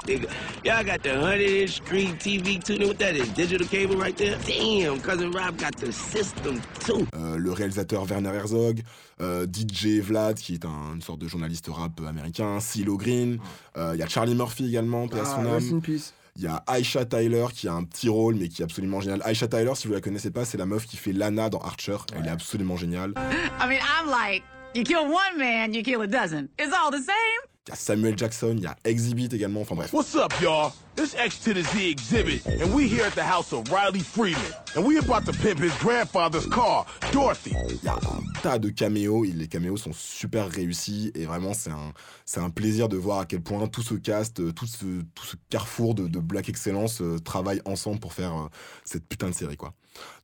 nigga. 0.07 0.27
Y'all 0.65 0.83
got 0.83 1.03
the 1.03 1.11
100 1.11 1.41
inch 1.41 1.77
screen 1.77 2.17
TV 2.17 2.59
tuning. 2.63 2.89
What 2.89 2.99
that 2.99 3.15
is? 3.15 3.29
Digital 3.35 3.67
cable 3.67 3.97
right 3.97 4.17
there? 4.17 4.37
Damn, 4.47 4.99
Cousin 5.01 5.31
Rob 5.31 5.57
got 5.59 5.77
the 5.77 5.93
system 5.93 6.61
too. 6.85 7.07
euh, 7.15 7.37
le 7.37 7.53
réalisateur 7.53 8.05
Werner 8.11 8.31
Herzog, 8.35 8.81
euh, 9.21 9.47
DJ 9.47 10.01
Vlad, 10.01 10.37
qui 10.37 10.55
est 10.55 10.65
un- 10.65 10.95
une 10.95 11.03
sorte 11.03 11.21
de 11.21 11.29
journaliste 11.29 11.69
rap 11.71 12.01
américain, 12.09 12.59
CeeLo 12.61 12.97
Green, 12.97 13.39
euh, 13.77 13.93
il 13.95 14.01
y 14.01 14.03
a 14.03 14.09
Charlie 14.09 14.35
Murphy 14.35 14.67
également, 14.67 15.07
paix 15.07 15.19
à 15.21 15.23
Ah, 15.27 15.37
son 15.45 15.53
rest 15.53 15.69
âme. 15.71 15.77
in 15.77 15.81
peace. 15.81 16.13
Il 16.37 16.43
y 16.43 16.47
a 16.47 16.65
Aisha 16.67 17.05
Tyler 17.05 17.47
qui 17.55 17.69
a 17.69 17.75
un 17.75 17.85
petit 17.85 18.09
rôle 18.09 18.37
mais 18.37 18.49
qui 18.49 18.63
est 18.63 18.65
absolument 18.65 19.01
génial. 19.01 19.21
Aisha 19.27 19.47
Tyler, 19.47 19.73
si 19.75 19.87
vous 19.87 19.93
la 19.95 20.01
connaissez 20.01 20.31
pas, 20.31 20.45
c'est 20.45 20.57
la 20.59 20.65
meuf 20.67 20.87
qui 20.87 20.97
fait 20.97 21.13
Lana 21.13 21.51
dans 21.51 21.59
Archer. 21.61 21.99
Elle 22.17 22.27
est 22.27 22.31
absolument 22.31 22.77
géniale. 22.77 23.13
I 23.61 23.69
mean, 23.69 23.79
I'm 23.81 24.09
like, 24.09 24.43
you 24.75 24.85
kill 24.85 25.11
one 25.11 25.39
man, 25.39 25.73
you 25.75 25.83
kill 25.83 26.03
a 26.03 26.07
dozen. 26.07 26.49
It's 26.59 26.73
all 26.75 26.91
the 26.91 26.99
same. 27.03 27.41
Il 27.67 27.71
y 27.71 27.73
a 27.73 27.77
Samuel 27.77 28.17
Jackson, 28.17 28.57
il 28.57 28.63
y 28.63 28.67
a 28.67 28.75
Exhibit 28.85 29.29
également. 29.33 29.61
Enfin 29.61 29.75
bref. 29.75 29.93
What's 29.93 30.15
up, 30.15 30.33
y'all? 30.41 30.73
This 30.97 31.15
X 31.15 31.39
to 31.45 31.53
the 31.53 31.63
Z 31.63 31.91
exhibit, 31.91 32.45
and 32.47 32.75
we 32.75 32.89
here 32.89 33.05
at 33.05 33.15
the 33.15 33.23
house 33.23 33.53
of 33.53 33.71
Riley 33.71 34.01
Freeman, 34.01 34.41
and 34.75 34.85
we 34.85 34.99
about 34.99 35.25
to 35.27 35.33
pimp 35.33 35.61
his 35.61 35.73
grandfather's 35.79 36.47
car, 36.47 36.87
Dorothy. 37.13 37.55
Il 37.69 37.79
y 37.85 37.89
a 37.89 37.95
un 37.95 38.23
tas 38.43 38.59
de 38.59 38.71
caméos. 38.71 39.25
et 39.25 39.33
Les 39.33 39.47
caméos 39.47 39.77
sont 39.77 39.93
super 39.93 40.49
réussis 40.49 41.13
et 41.15 41.27
vraiment 41.27 41.53
c'est 41.55 41.71
un, 41.71 41.93
c'est 42.25 42.41
un 42.41 42.51
plaisir 42.51 42.89
de 42.89 42.97
voir 42.97 43.21
à 43.21 43.27
quel 43.27 43.43
point 43.43 43.67
tout 43.69 43.83
ce 43.83 43.95
cast, 43.95 44.41
euh, 44.41 44.53
tout 44.53 44.67
ce, 44.67 45.03
tout 45.15 45.25
ce 45.27 45.37
carrefour 45.51 45.95
de, 45.95 46.09
de 46.09 46.19
Black 46.19 46.49
Excellence 46.49 47.01
euh, 47.03 47.19
travaille 47.19 47.61
ensemble 47.67 48.01
pour 48.01 48.15
faire 48.15 48.33
euh, 48.33 48.49
cette 48.85 49.07
putain 49.07 49.29
de 49.29 49.35
série 49.35 49.57
quoi. 49.57 49.75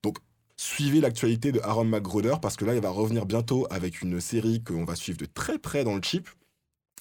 Donc 0.02 0.18
suivez 0.66 1.00
l'actualité 1.00 1.52
de 1.52 1.60
Aaron 1.60 1.84
McGruder 1.84 2.34
parce 2.42 2.56
que 2.56 2.64
là 2.64 2.74
il 2.74 2.80
va 2.80 2.90
revenir 2.90 3.24
bientôt 3.24 3.66
avec 3.70 4.02
une 4.02 4.20
série 4.20 4.62
qu'on 4.62 4.84
va 4.84 4.96
suivre 4.96 5.18
de 5.18 5.26
très 5.26 5.58
près 5.58 5.84
dans 5.84 5.94
le 5.94 6.02
chip 6.02 6.28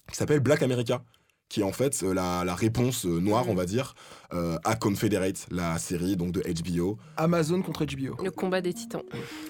qui 0.10 0.16
s'appelle 0.16 0.40
Black 0.40 0.62
America 0.62 1.04
qui 1.50 1.62
est 1.62 1.64
en 1.64 1.72
fait 1.72 2.04
euh, 2.04 2.14
la, 2.14 2.44
la 2.44 2.56
réponse 2.56 3.06
euh, 3.06 3.20
noire, 3.20 3.46
on 3.48 3.54
va 3.54 3.66
dire, 3.66 3.94
euh, 4.34 4.58
à 4.64 4.76
Confederate, 4.76 5.46
la 5.52 5.78
série 5.78 6.16
donc 6.16 6.32
de 6.32 6.42
HBO. 6.42 6.98
Amazon 7.18 7.62
contre 7.62 7.86
HBO. 7.86 8.22
Le 8.24 8.32
combat 8.32 8.62
des 8.62 8.74
titans. 8.74 9.04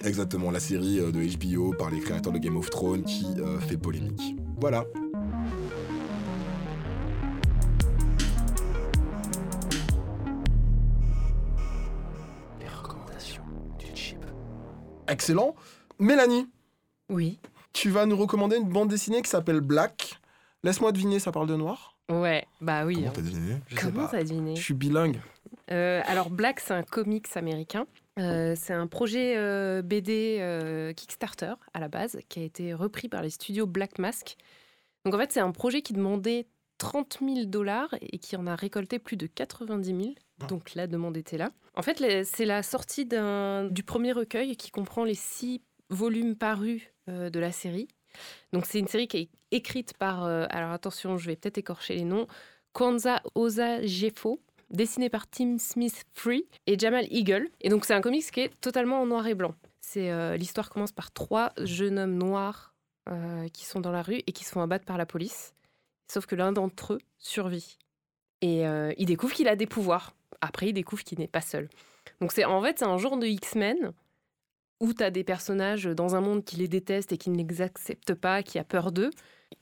Exactement, 0.04 0.50
la 0.50 0.60
série 0.60 0.96
de 0.98 1.36
HBO 1.38 1.72
par 1.72 1.90
les 1.90 2.00
créateurs 2.00 2.32
de 2.32 2.38
Game 2.38 2.56
of 2.56 2.68
Thrones 2.70 3.04
qui 3.04 3.26
euh, 3.38 3.58
fait 3.60 3.78
polémique. 3.78 4.36
Voilà. 4.60 4.84
Excellent. 15.08 15.54
Mélanie. 15.98 16.48
Oui. 17.08 17.38
Tu 17.72 17.90
vas 17.90 18.06
nous 18.06 18.16
recommander 18.16 18.56
une 18.56 18.68
bande 18.68 18.88
dessinée 18.88 19.22
qui 19.22 19.30
s'appelle 19.30 19.60
Black. 19.60 20.18
Laisse-moi 20.64 20.92
deviner, 20.92 21.18
ça 21.18 21.32
parle 21.32 21.46
de 21.46 21.56
noir? 21.56 21.96
Ouais, 22.10 22.46
bah 22.60 22.84
oui. 22.84 22.96
Comment 22.96 23.08
hein. 23.08 23.12
t'as 23.14 23.22
deviné? 23.22 23.56
Je 23.68 23.74
sais 23.74 23.82
Comment 23.82 24.06
t'as 24.06 24.22
deviné? 24.22 24.56
Je 24.56 24.62
suis 24.62 24.74
bilingue. 24.74 25.20
Euh, 25.70 26.02
alors 26.06 26.30
Black, 26.30 26.60
c'est 26.60 26.74
un 26.74 26.82
comics 26.82 27.28
américain. 27.36 27.86
Euh, 28.18 28.54
c'est 28.56 28.72
un 28.72 28.86
projet 28.86 29.34
euh, 29.36 29.82
BD 29.82 30.38
euh, 30.40 30.92
Kickstarter 30.94 31.52
à 31.74 31.80
la 31.80 31.88
base 31.88 32.18
qui 32.28 32.40
a 32.40 32.42
été 32.44 32.72
repris 32.72 33.08
par 33.08 33.22
les 33.22 33.30
studios 33.30 33.66
Black 33.66 33.98
Mask. 33.98 34.36
Donc 35.04 35.14
en 35.14 35.18
fait, 35.18 35.32
c'est 35.32 35.40
un 35.40 35.52
projet 35.52 35.82
qui 35.82 35.92
demandait 35.92 36.46
30 36.78 37.18
000 37.20 37.46
dollars 37.46 37.94
et 38.00 38.18
qui 38.18 38.36
en 38.36 38.46
a 38.46 38.54
récolté 38.54 38.98
plus 38.98 39.16
de 39.16 39.26
90 39.26 39.86
000. 39.86 40.14
Donc 40.48 40.74
la 40.74 40.86
demande 40.86 41.16
était 41.16 41.38
là. 41.38 41.50
En 41.74 41.82
fait, 41.82 42.24
c'est 42.24 42.44
la 42.44 42.62
sortie 42.62 43.06
du 43.06 43.82
premier 43.82 44.12
recueil 44.12 44.56
qui 44.56 44.70
comprend 44.70 45.04
les 45.04 45.14
six 45.14 45.62
volumes 45.88 46.36
parus 46.36 46.82
euh, 47.08 47.30
de 47.30 47.38
la 47.38 47.52
série. 47.52 47.88
Donc 48.52 48.66
c'est 48.66 48.78
une 48.78 48.88
série 48.88 49.08
qui 49.08 49.16
est 49.18 49.28
écrite 49.50 49.94
par, 49.96 50.24
euh, 50.24 50.46
alors 50.50 50.72
attention, 50.72 51.16
je 51.16 51.26
vais 51.26 51.36
peut-être 51.36 51.58
écorcher 51.58 51.94
les 51.94 52.04
noms, 52.04 52.26
Kwanzaa 52.72 53.22
Oza 53.34 53.82
Jeffo, 53.82 54.40
dessiné 54.70 55.08
par 55.08 55.28
Tim 55.28 55.58
Smith 55.58 56.04
Free 56.12 56.46
et 56.66 56.78
Jamal 56.78 57.06
Eagle. 57.10 57.48
Et 57.60 57.68
donc 57.68 57.84
c'est 57.84 57.94
un 57.94 58.00
comics 58.00 58.30
qui 58.30 58.40
est 58.40 58.60
totalement 58.60 59.00
en 59.00 59.06
noir 59.06 59.26
et 59.26 59.34
blanc. 59.34 59.54
C'est 59.80 60.10
euh, 60.10 60.36
l'histoire 60.36 60.70
commence 60.70 60.92
par 60.92 61.12
trois 61.12 61.52
jeunes 61.62 61.98
hommes 61.98 62.16
noirs 62.16 62.74
euh, 63.08 63.48
qui 63.48 63.64
sont 63.64 63.80
dans 63.80 63.92
la 63.92 64.02
rue 64.02 64.22
et 64.26 64.32
qui 64.32 64.44
se 64.44 64.50
font 64.50 64.60
abattre 64.60 64.84
par 64.84 64.98
la 64.98 65.06
police. 65.06 65.54
Sauf 66.08 66.26
que 66.26 66.34
l'un 66.34 66.52
d'entre 66.52 66.94
eux 66.94 67.00
survit 67.18 67.78
et 68.40 68.66
euh, 68.66 68.92
il 68.98 69.06
découvre 69.06 69.34
qu'il 69.34 69.48
a 69.48 69.56
des 69.56 69.66
pouvoirs. 69.66 70.14
Après, 70.40 70.68
il 70.68 70.72
découvre 70.72 71.02
qu'il 71.02 71.18
n'est 71.18 71.28
pas 71.28 71.40
seul. 71.40 71.68
Donc 72.20 72.32
c'est 72.32 72.44
en 72.44 72.62
fait 72.62 72.78
c'est 72.78 72.84
un 72.84 72.98
genre 72.98 73.16
de 73.16 73.26
X-Men 73.26 73.92
où 74.80 74.92
tu 74.92 75.02
as 75.02 75.10
des 75.10 75.24
personnages 75.24 75.84
dans 75.84 76.14
un 76.14 76.20
monde 76.20 76.44
qui 76.44 76.56
les 76.56 76.68
déteste 76.68 77.12
et 77.12 77.18
qui 77.18 77.30
ne 77.30 77.42
les 77.42 77.62
acceptent 77.62 78.14
pas, 78.14 78.42
qui 78.42 78.58
a 78.58 78.64
peur 78.64 78.92
d'eux 78.92 79.10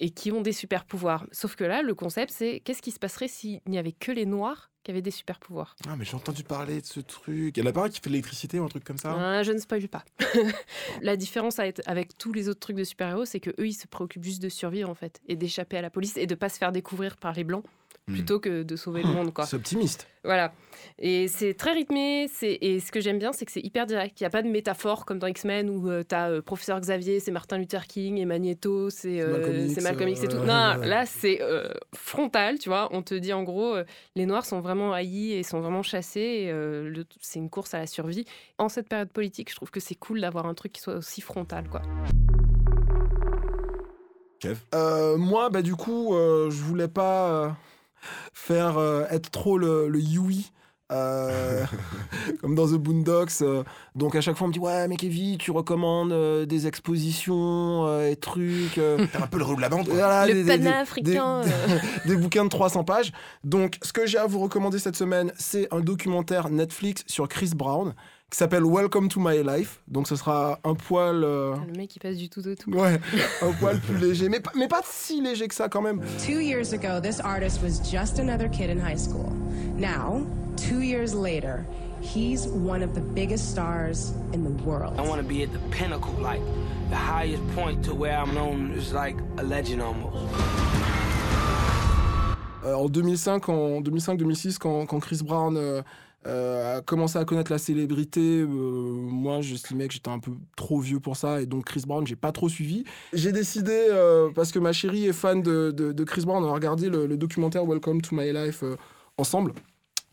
et 0.01 0.11
qui 0.11 0.33
ont 0.33 0.41
des 0.41 0.53
super 0.53 0.85
pouvoirs. 0.85 1.27
Sauf 1.31 1.55
que 1.55 1.65
là, 1.65 1.83
le 1.83 1.95
concept, 1.95 2.33
c'est 2.33 2.61
qu'est-ce 2.61 2.83
qui 2.83 2.91
se 2.91 2.99
passerait 2.99 3.29
s'il 3.29 3.61
n'y 3.67 3.79
avait 3.79 3.93
que 3.93 4.11
les 4.11 4.27
noirs 4.27 4.71
qui 4.85 4.91
avaient 4.93 5.03
des 5.03 5.11
super 5.11 5.41
pouvoirs 5.41 5.75
Ah, 5.89 5.97
mais 5.97 6.05
j'ai 6.05 6.15
entendu 6.15 6.45
parler 6.45 6.81
de 6.81 6.87
ce 6.87 7.01
truc. 7.01 7.57
Il 7.57 7.61
y 7.65 7.67
en 7.67 7.75
a 7.75 7.81
un 7.85 7.89
qui 7.89 7.97
fait 8.01 8.07
de 8.09 8.11
l'électricité 8.11 8.61
ou 8.61 8.65
un 8.65 8.69
truc 8.69 8.85
comme 8.85 8.99
ça 8.99 9.17
Ah, 9.19 9.43
Je 9.43 9.51
ne 9.53 9.59
spoil 9.59 9.89
pas. 9.89 10.05
la 11.03 11.17
différence 11.17 11.59
avec- 11.59 11.81
avec 11.87 12.17
tous 12.19 12.33
les 12.33 12.49
autres 12.49 12.61
trucs 12.61 12.77
de 12.77 12.85
super-héros, 12.85 13.25
c'est 13.25 13.41
que 13.41 13.51
eux, 13.59 13.67
ils 13.67 13.73
se 13.73 13.87
préoccupent 13.89 14.25
juste 14.25 14.43
de 14.43 14.49
survivre 14.49 14.89
en 14.91 14.95
fait 14.95 15.21
et 15.27 15.37
d'échapper 15.37 15.79
à 15.79 15.83
la 15.83 15.91
police 15.91 16.17
et 16.17 16.27
de 16.27 16.35
pas 16.35 16.49
se 16.49 16.59
faire 16.59 16.71
découvrir 16.73 17.17
par 17.17 17.33
les 17.33 17.45
blancs. 17.45 17.65
Plutôt 18.07 18.39
que 18.41 18.63
de 18.63 18.77
sauver 18.77 19.03
le 19.03 19.09
monde. 19.09 19.33
quoi. 19.33 19.47
C'est 19.47 19.57
optimiste. 19.57 20.07
Voilà. 20.25 20.53
Et 20.99 21.29
c'est 21.29 21.55
très 21.55 21.73
rythmé. 21.73 22.29
c'est- 22.33 22.59
Et 22.61 22.81
ce 22.81 22.93
que 22.93 23.01
j'aime 23.01 23.19
bien, 23.19 23.33
c'est 23.33 23.45
que 23.47 23.53
c'est 23.53 23.61
hyper 23.61 23.87
direct. 23.87 24.21
Il 24.21 24.23
n'y 24.23 24.27
a 24.27 24.31
pas 24.31 24.43
de 24.43 24.49
métaphore 24.49 25.05
comme 25.07 25.19
dans 25.19 25.27
X-Men 25.27 25.69
où 25.71 25.89
tu 26.03 26.15
as 26.15 26.41
Professeur 26.43 26.81
Xavier, 26.81 27.21
c'est 27.21 27.31
Martin 27.31 27.59
Luther 27.59 27.87
King, 27.87 28.19
et 28.19 28.25
Magneto, 28.25 28.91
c'est 28.91 29.21
euh, 29.21 29.33
Malcolm 29.33 29.57
X, 29.67 29.75
c'est 29.75 29.81
Malcolm 29.83 30.09
X 30.09 30.23
et 30.25 30.29
tout. 30.29 30.37
euh, 30.37 30.41
Non, 30.45 30.81
là, 30.87 31.07
c'est 31.07 31.41
euh, 31.43 31.69
frontal, 31.95 32.59
tu 32.59 32.69
vois. 32.69 32.89
On 32.93 33.03
te 33.03 33.15
dit 33.15 33.33
en 33.33 33.43
gros, 33.43 33.75
euh, 33.75 33.85
les 34.17 34.27
Noirs 34.27 34.45
sont 34.47 34.61
vraiment 34.61 34.93
haïs 34.93 35.33
et 35.33 35.43
sont 35.43 35.61
vraiment 35.61 35.83
chassés. 35.83 36.21
et, 36.45 36.51
euh, 36.51 36.89
le- 36.89 37.05
c'est 37.21 37.39
une 37.39 37.51
course 37.51 37.75
à 37.75 37.79
la 37.79 37.87
survie. 37.87 38.25
En 38.59 38.69
cette 38.69 38.89
période 38.89 39.11
politique, 39.11 39.51
je 39.51 39.57
trouve 39.57 39.71
que 39.71 39.81
c'est 39.81 39.95
cool 39.95 40.21
d'avoir 40.21 40.47
un 40.47 40.55
truc 40.55 40.73
qui 40.73 40.81
soit 40.81 40.95
aussi 40.97 41.21
frontal, 41.21 41.69
quoi. 41.69 41.83
Kev? 44.41 44.59
Euh, 44.75 45.17
moi, 45.17 45.49
bah, 45.51 45.63
du 45.63 45.75
coup, 45.75 46.15
euh, 46.15 46.51
je 46.51 46.63
voulais 46.63 46.89
pas 46.89 47.31
euh, 47.31 47.49
faire 48.33 48.79
euh, 48.79 49.05
être 49.11 49.31
trop 49.31 49.59
le, 49.59 49.89
le 49.89 50.01
Yui. 50.01 50.51
euh, 50.93 51.65
comme 52.43 52.55
dans 52.55 52.67
The 52.67 52.75
Boondocks. 52.75 53.41
euh, 53.43 53.63
donc 53.95 54.15
à 54.17 54.21
chaque 54.21 54.37
fois 54.37 54.45
on 54.45 54.49
me 54.49 54.53
dit 54.53 54.59
ouais 54.59 54.87
mais 54.87 54.97
Kevin 54.97 55.39
tu 55.39 55.51
recommandes 55.51 56.13
euh, 56.13 56.45
des 56.47 56.67
expositions 56.67 57.87
euh, 57.87 58.11
et 58.11 58.17
trucs. 58.17 58.79
euh, 58.79 58.99
T'es 59.13 59.19
un 59.23 59.27
peu 59.27 59.39
le 59.39 59.45
rôle 59.45 59.57
de 59.57 59.61
la 59.63 59.69
bande. 59.71 59.87
quoi. 59.87 59.95
voilà, 59.95 60.27
Le 60.27 60.35
des- 60.35 60.45
panafricain, 60.45 61.41
des- 61.43 61.51
euh. 61.51 61.79
des 62.07 62.17
bouquins 62.17 62.45
de 62.45 62.51
300 62.51 62.85
pages. 62.85 63.13
Donc, 63.45 63.79
ce 63.83 63.93
que 63.93 64.07
j'ai 64.07 64.19
à 64.19 64.27
vous 64.27 64.41
recommander 64.41 64.79
cette 64.79 64.97
semaine, 64.97 65.33
c'est 65.39 65.73
un 65.73 65.81
documentaire 65.81 66.51
Netflix 66.51 67.03
sur 67.07 67.29
Chris 67.29 67.53
Brown 67.55 67.95
qui 68.35 68.39
s'appelle 68.39 68.65
Welcome 68.65 69.09
to 69.11 69.21
My 69.21 69.45
Life. 69.45 69.79
Donc, 69.87 70.09
ce 70.09 70.17
sera 70.17 70.59
un 70.65 70.75
poil. 70.75 71.23
euh, 71.23 71.55
Le 71.69 71.79
mec, 71.79 71.95
il 71.95 72.01
passe 72.01 72.17
du 72.17 72.29
tout 72.29 72.45
au 72.45 72.57
tout. 72.57 72.73
Ouais, 72.73 72.99
un 73.43 73.53
poil 73.61 73.79
plus 73.79 73.97
léger, 73.97 74.29
mais 74.29 74.41
pas, 74.41 74.51
mais 74.57 74.67
pas 74.67 74.81
si 74.85 75.21
léger 75.23 75.47
que 75.47 75.55
ça 75.55 75.69
quand 75.69 75.81
même. 75.81 76.01
Two 76.27 76.41
years 76.41 76.73
ago, 76.73 77.01
this 77.01 77.21
artist 77.21 77.63
was 77.63 77.79
just 77.89 78.19
another 78.19 78.49
kid 78.49 78.71
in 78.71 78.81
high 78.81 78.99
school. 78.99 79.31
Now, 79.79 80.27
two 80.57 80.81
years 80.81 81.15
later, 81.15 81.65
he's 82.01 82.49
one 82.49 82.83
of 82.83 82.93
the 82.93 83.01
biggest 83.15 83.53
stars 83.53 84.13
in 84.33 84.43
the 84.43 84.51
world. 84.65 84.99
I 84.99 85.03
want 85.09 85.23
to 85.23 85.29
be 85.29 85.45
at 85.45 85.53
the 85.53 85.61
pinnacle, 85.71 86.15
like 86.21 86.43
the 86.91 86.97
highest 86.97 87.45
point 87.55 87.85
to 87.85 87.95
where 87.95 88.19
I'm 88.19 88.35
known 88.35 88.75
as 88.77 88.93
like 88.93 89.15
a 89.39 89.45
legend 89.45 89.81
almost. 89.81 90.17
Euh, 92.65 92.75
en 92.75 92.89
2005, 92.89 93.49
en 93.49 93.81
2005-2006, 93.83 94.59
quand, 94.59 94.87
quand 94.87 94.99
Chris 94.99 95.21
Brown 95.23 95.57
euh, 95.57 95.83
euh, 96.27 96.79
a 96.79 96.81
commencé 96.81 97.19
à 97.19 97.25
connaître 97.25 97.53
la 97.53 97.59
célébrité, 97.59 98.41
euh, 98.41 98.47
moi 98.47 99.41
j'estimais 99.41 99.89
que 99.89 99.95
j'étais 99.95 100.11
un 100.11 100.19
peu 100.19 100.33
trop 100.57 100.81
vieux 100.81 101.01
pour 101.01 101.17
ça 101.17 101.41
et 101.41 101.47
donc 101.47 101.65
Chris 101.65 101.83
Brown, 101.87 102.07
j'ai 102.07 102.17
pas 102.17 102.33
trop 102.33 102.49
suivi. 102.49 102.85
J'ai 103.13 103.33
décidé, 103.33 103.89
euh, 103.91 104.31
parce 104.35 104.53
que 104.53 104.59
ma 104.59 104.73
chérie 104.73 105.07
est 105.07 105.13
fan 105.13 105.43
de, 105.43 106.05
Chris 106.05 106.23
Brown, 106.25 106.43
on 106.45 106.49
a 106.49 106.53
regardé 106.53 106.89
le, 106.89 107.17
documentaire 107.17 107.65
Welcome 107.65 108.01
to 108.01 108.15
My 108.15 108.33
Life 108.33 108.63
euh, 108.63 108.77
ensemble. 109.19 109.53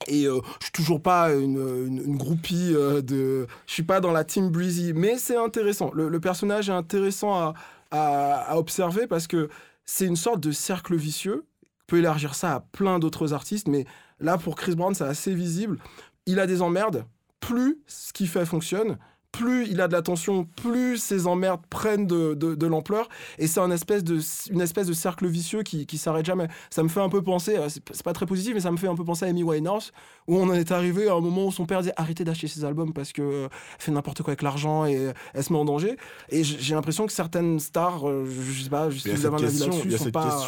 Et 0.08 0.26
euh, 0.26 0.40
je 0.60 0.66
suis 0.66 0.72
toujours 0.72 1.02
pas 1.02 1.34
une, 1.34 1.60
une, 1.88 2.18
groupie 2.18 2.74
euh, 2.74 3.02
de. 3.02 3.48
Je 3.68 3.74
suis 3.74 3.84
pas 3.84 4.00
dans 4.00 4.12
la 4.12 4.24
team 4.24 4.50
Breezy, 4.50 4.94
mais 4.94 5.18
c'est 5.18 5.38
intéressant. 5.38 5.92
Le, 5.94 6.20
personnage 6.20 6.70
est 6.70 6.74
intéressant 6.74 7.34
à, 7.34 7.54
à 7.92 8.58
observer 8.58 9.08
parce 9.08 9.28
que 9.28 9.50
c'est 9.86 10.06
une 10.06 10.16
sorte 10.16 10.40
de 10.40 10.52
cercle 10.52 10.96
vicieux. 10.96 11.46
On 11.64 11.86
peut 11.88 11.98
élargir 11.98 12.36
ça 12.36 12.56
à 12.56 12.60
plein 12.62 13.00
d'autres 13.00 13.34
artistes, 13.34 13.68
mais 13.68 13.86
là 14.22 14.38
pour 14.38 14.56
Chris 14.56 14.76
Brown, 14.76 14.94
c'est 14.94 15.04
assez 15.04 15.34
visible. 15.34 15.78
Il 16.26 16.40
a 16.40 16.48
des 16.48 16.62
emmerdes. 16.62 17.06
Plus 17.40 17.80
ce 17.88 18.14
qu'il 18.14 18.28
fait 18.28 18.46
fonctionne, 18.46 18.98
plus 19.32 19.68
il 19.70 19.82
a 19.82 19.88
de 19.88 19.94
l'attention, 19.94 20.46
plus 20.62 20.98
ses 20.98 21.28
emmerdes 21.28 21.62
prennent 21.70 22.08
de, 22.08 22.34
de, 22.34 22.56
de 22.56 22.68
l'ampleur. 22.68 23.10
Et 23.38 23.48
c'est 23.48 23.60
un 23.60 23.72
espèce 23.72 24.04
de, 24.04 24.20
une 24.52 24.62
espèce 24.62 24.88
de 24.88 24.94
cercle 24.94 25.28
vicieux 25.28 25.64
qui, 25.64 25.86
qui 25.86 25.98
s'arrête 25.98 26.26
jamais. 26.26 26.48
Ça 26.70 26.84
me 26.84 26.90
fait 26.90 27.02
un 27.02 27.10
peu 27.10 27.22
penser, 27.22 27.58
euh, 27.58 27.70
c'est 27.70 28.04
pas 28.04 28.14
très 28.14 28.26
positif, 28.26 28.54
mais 28.54 28.62
ça 28.62 28.72
me 28.72 28.78
fait 28.78 28.88
un 28.88 28.96
peu 28.96 29.06
penser 29.06 29.26
à 29.26 29.30
Amy 29.30 29.44
Winehouse, 29.44 29.92
où 30.28 30.38
on 30.38 30.50
en 30.50 30.54
est 30.54 30.72
arrivé 30.72 31.08
à 31.08 31.14
un 31.14 31.22
moment 31.22 31.48
où 31.48 31.52
son 31.52 31.66
père 31.66 31.80
disait 31.80 31.94
arrêtez 31.98 32.24
d'acheter 32.24 32.48
ses 32.48 32.66
albums 32.66 32.94
parce 32.94 33.12
que 33.14 33.22
euh, 33.22 33.48
elle 33.78 33.84
fait 33.84 33.92
n'importe 33.92 34.22
quoi 34.22 34.32
avec 34.32 34.42
l'argent 34.42 34.86
et 34.86 34.98
euh, 34.98 35.14
elle 35.34 35.44
se 35.44 35.52
met 35.54 35.60
en 35.60 35.66
danger. 35.66 35.98
Et 36.30 36.44
j'ai 36.44 36.76
l'impression 36.76 37.06
que 37.06 37.14
certaines 37.14 37.60
stars, 37.60 38.08
euh, 38.08 38.26
je, 38.26 38.64
sais 38.64 38.70
pas, 38.70 38.90
je 38.90 39.00
cette 39.00 40.12
pas. 40.12 40.46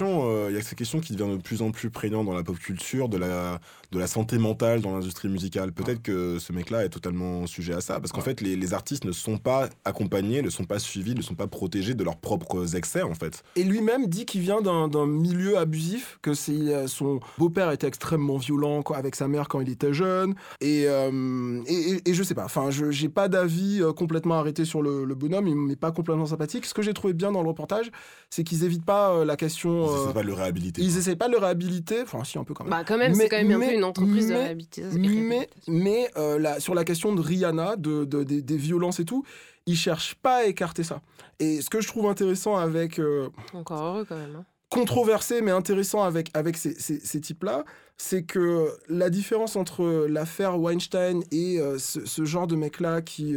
il 0.49 0.55
y 0.55 0.57
a 0.57 0.61
cette 0.61 0.77
question 0.77 0.99
qui 0.99 1.13
devient 1.15 1.31
de 1.31 1.41
plus 1.41 1.61
en 1.61 1.71
plus 1.71 1.89
prégnante 1.89 2.25
dans 2.25 2.33
la 2.33 2.43
pop 2.43 2.57
culture, 2.57 3.09
de 3.09 3.17
la, 3.17 3.59
de 3.93 3.99
la 3.99 4.07
santé 4.07 4.37
mentale 4.37 4.81
dans 4.81 4.91
l'industrie 4.93 5.29
musicale. 5.29 5.71
Peut-être 5.71 6.01
que 6.01 6.39
ce 6.39 6.51
mec-là 6.51 6.83
est 6.83 6.89
totalement 6.89 7.45
sujet 7.47 7.73
à 7.73 7.81
ça, 7.81 7.99
parce 7.99 8.11
qu'en 8.11 8.21
fait, 8.21 8.41
les, 8.41 8.55
les 8.55 8.73
artistes 8.73 9.05
ne 9.05 9.11
sont 9.11 9.37
pas 9.37 9.69
accompagnés, 9.85 10.41
ne 10.41 10.49
sont 10.49 10.63
pas 10.65 10.79
suivis, 10.79 11.13
ne 11.15 11.21
sont 11.21 11.35
pas 11.35 11.47
protégés 11.47 11.93
de 11.93 12.03
leurs 12.03 12.17
propres 12.17 12.75
excès, 12.75 13.03
en 13.03 13.13
fait. 13.13 13.43
Et 13.55 13.63
lui-même 13.63 14.07
dit 14.07 14.25
qu'il 14.25 14.41
vient 14.41 14.61
d'un 14.61 15.05
milieu 15.05 15.57
abusif, 15.57 16.17
que 16.21 16.33
son 16.33 17.19
beau-père 17.37 17.71
était 17.71 17.87
extrêmement 17.87 18.37
violent 18.37 18.81
quoi, 18.83 18.97
avec 18.97 19.15
sa 19.15 19.27
mère 19.27 19.47
quand 19.47 19.61
il 19.61 19.69
était 19.69 19.93
jeune. 19.93 20.33
Et, 20.61 20.85
euh, 20.87 21.61
et, 21.67 21.73
et- 21.91 22.09
et 22.09 22.13
je 22.13 22.23
sais 22.23 22.33
pas, 22.35 22.45
enfin, 22.45 22.71
je 22.71 22.91
j'ai 22.91 23.09
pas 23.09 23.27
d'avis 23.27 23.81
euh, 23.81 23.93
complètement 23.93 24.35
arrêté 24.35 24.65
sur 24.65 24.81
le, 24.81 25.05
le 25.05 25.15
bonhomme, 25.15 25.47
il 25.47 25.55
m'est 25.55 25.75
pas 25.75 25.91
complètement 25.91 26.25
sympathique. 26.25 26.65
Ce 26.65 26.73
que 26.73 26.81
j'ai 26.81 26.93
trouvé 26.93 27.13
bien 27.13 27.31
dans 27.31 27.41
le 27.41 27.47
reportage, 27.47 27.91
c'est 28.29 28.43
qu'ils 28.43 28.63
évitent 28.63 28.85
pas 28.85 29.11
euh, 29.11 29.25
la 29.25 29.35
question. 29.35 29.85
Ils 29.85 29.89
euh, 29.89 30.03
essaient 30.05 30.13
pas 30.13 30.21
de 30.23 30.27
le 30.27 30.33
réhabiliter. 30.33 30.81
Ils 30.81 30.97
essayent 30.97 31.15
pas 31.15 31.27
de 31.27 31.33
le 31.33 31.37
réhabiliter, 31.39 32.01
enfin, 32.01 32.23
si, 32.23 32.37
un 32.37 32.43
peu 32.43 32.53
quand 32.53 32.63
même. 32.63 32.71
Bah, 32.71 32.83
quand 32.87 32.97
même, 32.97 33.13
c'est 33.13 33.29
quand 33.29 33.37
même 33.37 33.51
un 33.51 33.59
peu 33.67 33.73
une 33.73 33.82
entreprise 33.83 34.27
de 34.29 34.33
réhabilitation. 34.43 34.99
Mais, 35.23 35.49
mais 35.67 36.09
euh, 36.17 36.39
la- 36.39 36.59
sur 36.59 36.73
la 36.75 36.83
question 36.83 37.13
de 37.13 37.21
Rihanna, 37.21 37.75
de, 37.75 38.05
de- 38.05 38.23
des, 38.23 38.41
des 38.41 38.57
violences 38.57 38.99
et 38.99 39.05
tout, 39.05 39.23
ils 39.65 39.77
cherchent 39.77 40.15
pas 40.15 40.37
à 40.37 40.43
écarter 40.45 40.83
ça. 40.83 41.01
Et 41.39 41.61
ce 41.61 41.69
que 41.69 41.81
je 41.81 41.87
trouve 41.87 42.07
intéressant 42.07 42.55
avec. 42.57 42.99
euh, 42.99 43.29
Encore 43.53 43.81
heureux 43.83 44.05
quand 44.07 44.17
même. 44.17 44.35
hein. 44.35 44.45
controversé 44.69 45.41
mais 45.41 45.51
intéressant 45.51 46.01
avec, 46.03 46.29
avec 46.33 46.57
ces, 46.57 46.73
ces- 46.79 46.99
ces 46.99 47.21
types-là, 47.21 47.63
c'est 47.97 48.23
que 48.23 48.69
la 48.89 49.09
différence 49.11 49.55
entre 49.55 50.07
l'affaire 50.09 50.59
Weinstein 50.59 51.23
et 51.31 51.59
euh, 51.59 51.77
ce, 51.77 52.05
ce 52.05 52.25
genre 52.25 52.47
de 52.47 52.55
mec-là 52.55 53.01
qui, 53.03 53.35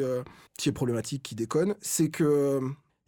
qui 0.59 0.69
est 0.71 0.73
problématique, 0.73 1.23
qui 1.23 1.35
déconne, 1.35 1.75
c'est 1.81 2.09
que 2.09 2.61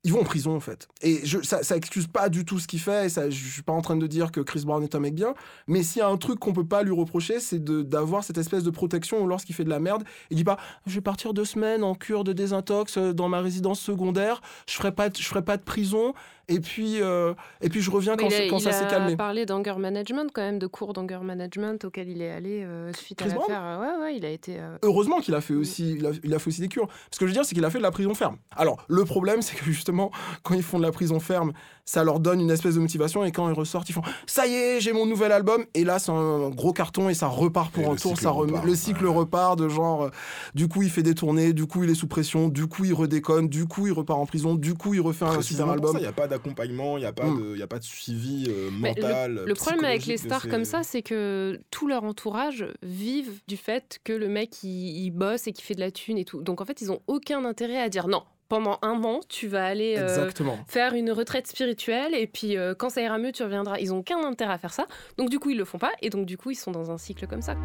ils 0.05 0.13
vont 0.13 0.21
en 0.21 0.25
prison 0.25 0.55
en 0.55 0.61
fait. 0.61 0.89
Et 1.03 1.25
je, 1.25 1.43
ça, 1.43 1.63
ça 1.63 1.77
excuse 1.77 2.07
pas 2.07 2.29
du 2.29 2.45
tout 2.45 2.59
ce 2.59 2.69
qu'il 2.69 2.81
fait, 2.81 3.07
et 3.07 3.09
ça, 3.09 3.31
je 3.31 3.49
suis 3.49 3.63
pas 3.63 3.73
en 3.73 3.81
train 3.81 3.97
de 3.97 4.07
dire 4.07 4.31
que 4.31 4.41
Chris 4.41 4.63
Brown 4.65 4.83
est 4.83 4.95
un 4.95 5.01
mec 5.01 5.15
bien, 5.15 5.35
mais 5.67 5.83
s'il 5.83 6.01
y 6.01 6.03
a 6.03 6.09
un 6.09 6.17
truc 6.17 6.39
qu'on 6.39 6.53
peut 6.53 6.67
pas 6.67 6.83
lui 6.83 6.93
reprocher, 6.93 7.41
c'est 7.41 7.63
d'avoir 7.63 8.25
cette 8.25 8.39
espèce 8.39 8.63
de 8.63 8.71
protection 8.71 9.23
où 9.23 9.27
lorsqu'il 9.27 9.55
fait 9.55 9.65
de 9.65 9.71
la 9.71 9.81
merde, 9.81 10.05
il 10.31 10.37
dit 10.37 10.45
pas 10.45 10.59
je 10.87 10.95
vais 10.95 11.01
partir 11.01 11.35
deux 11.35 11.45
semaines 11.45 11.83
en 11.83 11.95
cure 11.95 12.25
de 12.25 12.33
désintox 12.33 12.97
euh, 12.97 13.13
dans 13.13 13.29
ma 13.29 13.41
résidence 13.41 13.81
secondaire, 13.81 14.41
je 14.69 14.75
ferai 14.75 14.93
pas 14.93 15.09
je 15.15 15.27
ferai 15.27 15.43
pas 15.43 15.57
de 15.57 15.63
prison, 15.63 16.15
et 16.49 16.61
puis, 16.61 17.01
euh, 17.01 17.35
et 17.61 17.69
puis 17.69 17.81
je 17.83 17.91
reviens 17.91 18.17
quand, 18.17 18.27
il 18.29 18.35
a, 18.35 18.37
c'est- 18.39 18.47
quand 18.49 18.59
il 18.59 18.63
ça 18.63 18.73
s'est 18.73 18.85
a 18.85 18.89
calmé. 18.89 19.17
parlé 19.17 19.45
d'anger 19.47 19.75
management 19.79 20.31
quand 20.33 20.43
même, 20.43 20.59
de 20.59 20.67
cours 20.67 20.93
d'anger 20.93 21.19
management 21.23 21.85
auquel 21.85 22.09
il 22.09 22.23
est 22.23 22.31
allé 22.31 22.63
euh, 22.65 22.93
suite 22.95 23.19
Chris 23.19 23.31
à 23.31 23.35
l'affaire. 23.35 23.63
Euh, 23.63 23.79
Ouais, 23.99 24.03
ouais, 24.03 24.17
il 24.17 24.25
a 24.25 24.31
été. 24.31 24.59
euh, 24.59 24.77
Heureusement 24.83 25.21
qu'il 25.21 25.35
a 25.35 25.41
fait 25.41 25.55
aussi, 25.55 25.95
il 25.97 26.07
a, 26.07 26.11
il 26.25 26.35
a 26.35 26.39
fait 26.39 26.49
aussi 26.49 26.61
des 26.61 26.69
cures. 26.69 26.89
Ce 27.11 27.19
que 27.19 27.27
je 27.27 27.31
veux 27.31 27.35
dire, 27.35 27.45
c'est 27.45 27.55
qu'il 27.55 27.65
a 27.65 27.71
fait 27.71 27.79
de 27.79 27.83
la 27.83 27.91
prison 27.91 28.15
ferme. 28.15 28.39
Alors, 28.57 28.85
le 28.89 29.05
problème, 29.05 29.43
c'est 29.43 29.57
que 29.57 29.65
justement, 29.65 30.11
quand 30.43 30.55
ils 30.55 30.63
font 30.63 30.79
de 30.79 30.85
la 30.85 30.93
prison 30.93 31.21
ferme, 31.21 31.53
ça 31.89 32.05
leur 32.05 32.21
donne 32.21 32.41
une 32.43 32.51
espèce 32.51 32.75
de 32.75 32.81
motivation, 32.81 33.25
et 33.25 33.33
quand 33.33 33.49
ils 33.49 33.55
ressortent, 33.55 33.89
ils 33.89 33.95
font 33.95 34.03
ça 34.27 34.47
y 34.47 34.53
est, 34.53 34.79
j'ai 34.81 34.93
mon 34.93 35.07
nouvel 35.07 35.33
album, 35.33 35.65
et 35.73 35.85
là, 35.85 35.99
c'est 35.99 36.11
un 36.13 36.51
gros 36.51 36.75
carton, 36.75 37.09
et 37.09 37.15
ça 37.15 37.29
repart 37.29 37.73
pour 37.73 37.85
Et 37.85 37.87
un 37.87 37.93
le 37.93 37.99
tour, 37.99 38.11
cycle 38.11 38.23
ça 38.25 38.31
repart, 38.31 38.65
le 38.67 38.75
cycle 38.75 39.07
repart 39.07 39.59
de 39.59 39.71
genre, 39.71 40.03
euh, 40.05 40.11
du 40.55 40.69
coup, 40.69 40.83
il 40.83 40.91
fait 40.91 41.03
des 41.03 41.15
tournées, 41.15 41.55
du 41.55 41.65
coup, 41.67 41.85
il 41.85 41.89
est 41.91 41.95
sous 41.95 42.07
pression, 42.07 42.49
du 42.49 42.67
coup, 42.67 42.85
il 42.85 42.93
redéconne, 42.93 43.49
du 43.49 43.65
coup, 43.65 43.87
il 43.87 43.93
repart 43.95 44.19
en 44.21 44.27
prison, 44.27 44.55
du 44.55 44.75
coup, 44.75 44.93
il 44.93 45.01
refait 45.01 45.25
un 45.25 45.41
super 45.41 45.71
album. 45.71 45.97
il 45.97 46.01
n'y 46.03 46.07
a 46.07 46.13
pas 46.13 46.29
d'accompagnement, 46.29 46.99
il 46.99 47.01
n'y 47.01 47.07
a, 47.07 47.13
pas 47.15 47.25
Mm. 47.25 47.41
de- 47.53 47.57
y 47.57 47.63
a 47.63 47.67
pas 47.67 47.79
de 47.79 47.85
suivi 47.85 48.45
euh, 48.51 48.69
Mais 48.79 48.91
mental. 48.95 49.33
le, 49.35 49.45
le 49.47 49.55
problème 49.55 49.85
avec 49.85 50.05
les 50.05 50.19
stars 50.19 50.43
ces- 50.43 50.49
comme 50.49 50.65
ça, 50.67 50.83
c'est 50.83 51.01
que 51.03 51.59
tout 51.71 51.89
leur 51.89 52.05
entourage 52.05 52.67
vivent 52.83 53.41
du 53.49 53.57
fait 53.57 53.99
que 54.05 54.13
le 54.13 54.29
mec 54.29 54.63
il, 54.63 55.05
il 55.07 55.11
bosse 55.11 55.47
et 55.47 55.53
qu'il 55.53 55.65
fait 55.65 55.75
de 55.75 55.81
la 55.81 55.91
thune 55.91 56.19
et 56.19 56.25
tout. 56.27 56.43
Donc 56.43 56.61
en 56.61 56.65
fait, 56.67 56.83
ils 56.83 56.93
ont 56.93 57.01
aucun 57.07 57.45
intérêt 57.47 57.81
à 57.81 57.89
dire 57.89 58.09
non. 58.09 58.23
Pendant 58.49 58.79
un 58.81 59.03
an, 59.05 59.21
tu 59.29 59.47
vas 59.47 59.67
aller 59.67 59.97
euh, 59.99 60.31
faire 60.67 60.95
une 60.95 61.11
retraite 61.11 61.47
spirituelle 61.47 62.15
et 62.15 62.27
puis 62.27 62.57
euh, 62.57 62.75
quand 62.75 62.89
ça 62.89 63.03
ira 63.03 63.19
mieux, 63.19 63.31
tu 63.31 63.43
reviendras. 63.43 63.79
Ils 63.79 63.93
ont 63.93 63.99
aucun 63.99 64.19
intérêt 64.25 64.55
à 64.55 64.59
faire 64.59 64.73
ça. 64.73 64.87
Donc 65.19 65.29
du 65.29 65.39
coup, 65.39 65.51
ils 65.51 65.59
le 65.59 65.67
font 65.67 65.79
pas 65.79 65.93
et 66.01 66.09
donc 66.09 66.25
du 66.25 66.39
coup, 66.39 66.51
ils 66.51 66.57
sont 66.57 66.71
dans 66.71 66.91
un 66.91 66.99
cycle 66.99 67.27
comme 67.27 67.43
ça. 67.43 67.57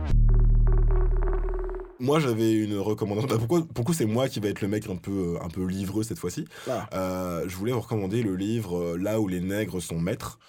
Moi, 1.99 2.19
j'avais 2.19 2.53
une 2.53 2.77
recommandation. 2.77 3.27
Bah, 3.29 3.37
pourquoi, 3.37 3.65
pourquoi 3.73 3.93
c'est 3.95 4.05
moi 4.05 4.27
qui 4.27 4.39
va 4.39 4.49
être 4.49 4.61
le 4.61 4.67
mec 4.67 4.89
un 4.89 4.95
peu, 4.95 5.37
un 5.41 5.47
peu 5.47 5.63
livreux 5.65 6.03
cette 6.03 6.19
fois-ci 6.19 6.45
Ah. 6.67 6.89
Euh, 6.93 7.47
Je 7.47 7.55
voulais 7.55 7.71
vous 7.71 7.81
recommander 7.81 8.23
le 8.23 8.35
livre 8.35 8.77
euh, 8.77 8.97
Là 8.97 9.21
où 9.21 9.27
les 9.27 9.39
nègres 9.39 9.81
sont 9.81 9.99
maîtres, 9.99 10.39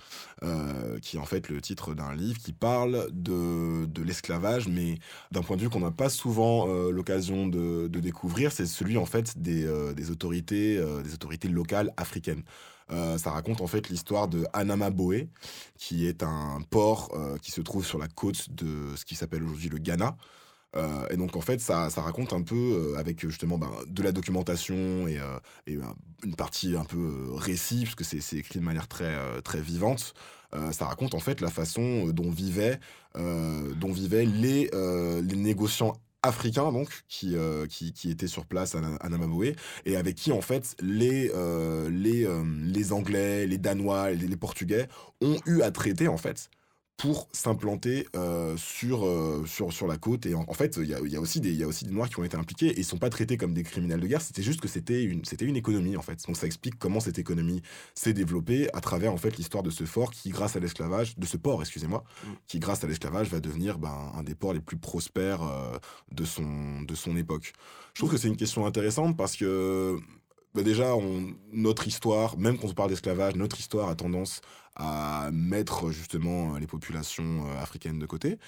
euh, 0.43 0.99
qui 1.01 1.17
est 1.17 1.21
en 1.21 1.25
fait 1.27 1.49
le 1.49 1.61
titre 1.61 1.95
d'un 1.95 2.15
livre 2.15 2.39
qui 2.39 2.53
parle 2.53 3.09
de, 3.13 3.85
de 3.87 4.03
l'esclavage, 4.03 4.69
mais 4.69 4.99
d'un 5.31 5.43
point 5.43 5.57
de 5.57 5.63
vue 5.63 5.69
qu'on 5.71 5.81
n'a 5.81 5.91
pas 5.91 6.09
souvent 6.09 6.67
euh, 6.69 6.91
l'occasion 6.91 7.47
de, 7.47 7.89
de 7.89 8.01
découvrir. 8.01 8.51
C'est 8.51 8.67
celui 8.67 8.97
en 8.97 9.07
fait 9.07 9.39
des, 9.39 9.65
euh, 9.65 9.93
des 9.93 10.11
autorités, 10.11 10.79
euh, 10.79 11.03
des 11.03 11.15
autorités 11.15 11.49
locales 11.49 11.93
africaines. 11.97 12.43
Euh, 12.91 13.17
ça 13.17 13.31
raconte 13.31 13.61
en 13.61 13.67
fait 13.67 13.89
l'histoire 13.89 14.29
de 14.29 14.45
Anamaboe, 14.53 15.29
qui 15.79 16.07
est 16.07 16.23
un 16.23 16.59
port 16.69 17.11
euh, 17.15 17.37
qui 17.39 17.51
se 17.51 17.61
trouve 17.61 17.85
sur 17.85 17.99
la 17.99 18.09
côte 18.09 18.51
de 18.51 18.95
ce 18.97 19.05
qui 19.05 19.15
s'appelle 19.15 19.43
aujourd'hui 19.43 19.69
le 19.69 19.79
Ghana. 19.79 20.17
Euh, 20.77 21.07
et 21.11 21.17
donc 21.17 21.37
en 21.37 21.41
fait, 21.41 21.61
ça, 21.61 21.89
raconte 21.97 22.33
un 22.33 22.43
peu 22.43 22.55
euh, 22.95 22.99
avec 22.99 23.21
justement 23.21 23.59
ben, 23.59 23.71
de 23.87 24.03
la 24.03 24.13
documentation 24.13 25.07
et, 25.07 25.19
euh, 25.19 25.39
ben, 25.67 25.95
une 26.25 26.35
partie 26.35 26.77
un 26.77 26.85
peu 26.85 27.33
récit, 27.35 27.85
parce 27.85 27.95
que 27.95 28.05
c'est 28.05 28.37
écrit 28.37 28.59
de 28.59 28.65
manière 28.65 28.89
très, 28.89 29.15
vivante. 29.61 30.15
Ça 30.71 30.87
raconte 30.87 31.15
en 31.15 31.21
fait 31.21 31.41
la 31.41 31.51
façon 31.51 32.07
dont 32.11 32.31
vivaient, 32.31 32.79
dont 33.17 33.93
vivaient 33.93 34.25
les, 34.25 34.71
négociants 35.35 35.95
africains 36.23 36.73
donc 36.73 37.03
qui, 37.09 37.37
euh, 37.37 37.67
sur 38.27 38.47
place 38.47 38.75
à, 38.75 38.81
à 39.01 39.09
Namaboué 39.09 39.57
et 39.85 39.97
avec 39.97 40.15
qui 40.15 40.33
en 40.33 40.41
fait 40.41 40.77
les, 40.81 41.33
Anglais, 42.93 43.47
les 43.47 43.59
Danois, 43.59 44.13
les 44.13 44.37
Portugais 44.37 44.89
ont 45.21 45.37
eu 45.47 45.61
à 45.63 45.71
traiter 45.71 46.07
en 46.09 46.17
fait 46.17 46.49
pour 46.97 47.29
s'implanter 47.33 48.07
euh, 48.15 48.57
sur, 48.57 49.05
euh, 49.05 49.45
sur, 49.47 49.73
sur 49.73 49.87
la 49.89 49.97
côte. 49.97 50.27
Et 50.27 50.35
en, 50.35 50.45
en 50.47 50.55
fait, 50.55 50.77
il 50.81 50.87
y 50.87 50.95
a, 50.95 51.01
il 51.01 51.11
y, 51.11 51.17
a 51.17 51.21
aussi 51.21 51.41
des- 51.41 51.53
y 51.53 51.65
a 51.65 51.67
aussi 51.67 51.85
des 51.85 51.91
Noirs 51.91 52.09
qui 52.09 52.21
ont 52.21 52.25
été 52.25 52.37
impliqués 52.37 52.69
et 52.69 52.79
ils 52.79 52.85
sont 52.85 52.99
pas 52.99 53.11
traités 53.11 53.37
comme 53.37 53.53
des 53.53 53.65
criminels 53.65 54.01
de 54.01 54.07
guerre. 54.07 54.23
C'était 54.23 54.43
juste 54.45 54.61
que 54.61 54.69
c'était 54.69 55.03
une, 55.03 55.25
c'était 55.25 55.45
une 55.45 55.57
économie, 55.57 55.97
en 55.97 56.03
fait. 56.03 56.25
Donc 56.27 56.37
ça 56.37 56.47
explique 56.47 56.79
comment 56.79 57.01
cette 57.01 57.19
économie 57.19 57.63
s'est 57.95 58.13
développée 58.13 58.69
à 58.75 58.81
travers, 58.81 59.13
en 59.13 59.17
fait, 59.17 59.37
l'histoire 59.37 59.65
de 59.65 59.71
ce 59.71 59.85
fort 59.85 60.13
qui, 60.13 60.31
grâce 60.31 60.55
à 60.55 60.61
l'esclavage, 60.61 61.19
de 61.19 61.27
ce 61.27 61.37
port, 61.37 61.61
excusez-moi, 61.61 62.05
qui, 62.47 62.61
grâce 62.61 62.85
à 62.85 62.87
l'esclavage, 62.87 63.29
va 63.29 63.41
devenir 63.41 63.79
ben, 63.79 64.13
un 64.15 64.23
des 64.23 64.37
ports 64.37 64.53
les 64.53 64.61
plus 64.61 64.77
prospères 64.79 65.43
euh, 65.43 65.77
de, 66.13 66.25
son, 66.25 66.81
de 66.83 66.95
son 66.95 67.17
époque. 67.17 67.55
Je 67.95 68.01
trouve 68.01 68.13
que 68.13 68.17
c'est 68.19 68.29
une 68.29 68.37
question 68.37 68.67
intéressante 68.67 69.17
parce 69.17 69.35
que 69.37 69.99
bah 70.55 70.63
déjà, 70.63 70.95
on, 70.95 71.35
notre 71.53 71.89
histoire, 71.89 72.39
même 72.39 72.57
quand 72.59 72.69
on 72.69 72.75
parle 72.75 72.91
d'esclavage, 72.91 73.35
notre 73.35 73.59
histoire 73.59 73.89
a 73.89 73.97
tendance 73.97 74.41
à 74.77 75.31
mettre 75.33 75.91
justement 75.91 76.57
les 76.59 76.67
populations 76.67 77.47
euh, 77.47 77.63
africaines 77.63 77.99
de 77.99 78.07
côté. 78.07 78.39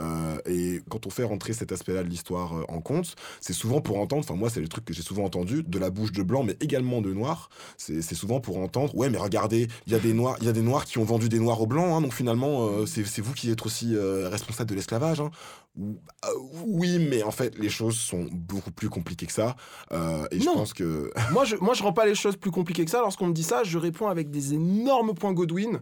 Euh, 0.00 0.38
et 0.46 0.80
quand 0.90 1.06
on 1.06 1.10
fait 1.10 1.24
rentrer 1.24 1.52
cet 1.52 1.70
aspect-là 1.70 2.02
de 2.02 2.08
l'histoire 2.08 2.56
euh, 2.58 2.64
en 2.68 2.80
compte, 2.80 3.14
c'est 3.40 3.52
souvent 3.52 3.80
pour 3.80 3.98
entendre, 4.00 4.24
enfin 4.24 4.34
moi 4.34 4.50
c'est 4.50 4.60
le 4.60 4.68
truc 4.68 4.84
que 4.84 4.92
j'ai 4.94 5.02
souvent 5.02 5.24
entendu, 5.24 5.62
de 5.62 5.78
la 5.78 5.90
bouche 5.90 6.10
de 6.12 6.22
blanc, 6.22 6.42
mais 6.42 6.56
également 6.60 7.00
de 7.00 7.12
noirs, 7.12 7.48
c'est 7.76 8.02
souvent 8.14 8.40
pour 8.40 8.58
entendre, 8.58 8.94
ouais 8.96 9.08
mais 9.10 9.18
regardez, 9.18 9.68
il 9.86 9.92
y 9.92 9.96
a 9.96 10.00
des 10.00 10.12
noirs, 10.14 10.36
il 10.40 10.46
y 10.46 10.48
a 10.48 10.52
des 10.52 10.62
noirs 10.62 10.84
qui 10.84 10.98
ont 10.98 11.04
vendu 11.04 11.28
des 11.28 11.38
noirs 11.38 11.60
aux 11.60 11.66
blancs, 11.66 11.86
hein, 11.92 12.00
donc 12.00 12.12
finalement 12.12 12.66
euh, 12.66 12.86
c'est 12.86 13.20
vous 13.20 13.34
qui 13.34 13.50
êtes 13.50 13.64
aussi 13.64 13.94
euh, 13.94 14.28
responsable 14.28 14.70
de 14.70 14.74
l'esclavage. 14.74 15.20
hein. 15.20 15.30
Ou- 15.76 15.96
euh, 16.24 16.28
oui, 16.66 16.98
mais 17.10 17.22
en 17.24 17.30
fait 17.32 17.56
les 17.58 17.68
choses 17.68 17.96
sont 17.96 18.26
beaucoup 18.32 18.70
plus 18.70 18.88
compliquées 18.88 19.26
que 19.26 19.32
ça. 19.32 19.56
euh, 19.92 20.26
et 20.30 20.40
je 20.40 20.44
pense 20.44 20.72
que 20.72 21.12
moi, 21.32 21.44
je, 21.44 21.56
moi, 21.56 21.74
je 21.74 21.82
rends 21.82 21.92
pas 21.92 22.06
les 22.06 22.14
choses 22.14 22.36
plus 22.36 22.50
compliquées 22.52 22.84
que 22.84 22.90
ça. 22.90 23.00
Lorsqu'on 23.00 23.26
me 23.26 23.32
dit 23.32 23.42
ça, 23.42 23.64
je 23.64 23.76
réponds 23.78 24.06
avec 24.08 24.30
des 24.30 24.54
énormes 24.54 25.14
points 25.14 25.32
Godwin 25.32 25.73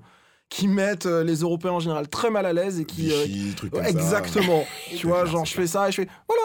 qui 0.49 0.69
mettent 0.69 1.07
euh, 1.07 1.25
les 1.25 1.37
Européens 1.37 1.73
en 1.73 1.81
général 1.81 2.09
très 2.09 2.31
mal 2.31 2.45
à 2.47 2.53
l'aise 2.53 2.79
et 2.81 2.85
qui. 2.85 3.11
euh, 3.13 3.25
Vichy, 3.25 3.55
trucs 3.55 3.73
comme 3.73 3.83
ça. 3.83 3.89
Exactement. 3.91 4.65
tu 4.97 5.07
vois, 5.07 5.25
genre, 5.25 5.45
je 5.47 5.55
fais 5.55 5.67
ça 5.67 5.89
et 5.89 5.93
je 5.93 5.97
fais. 6.03 6.09
Voilà. 6.29 6.43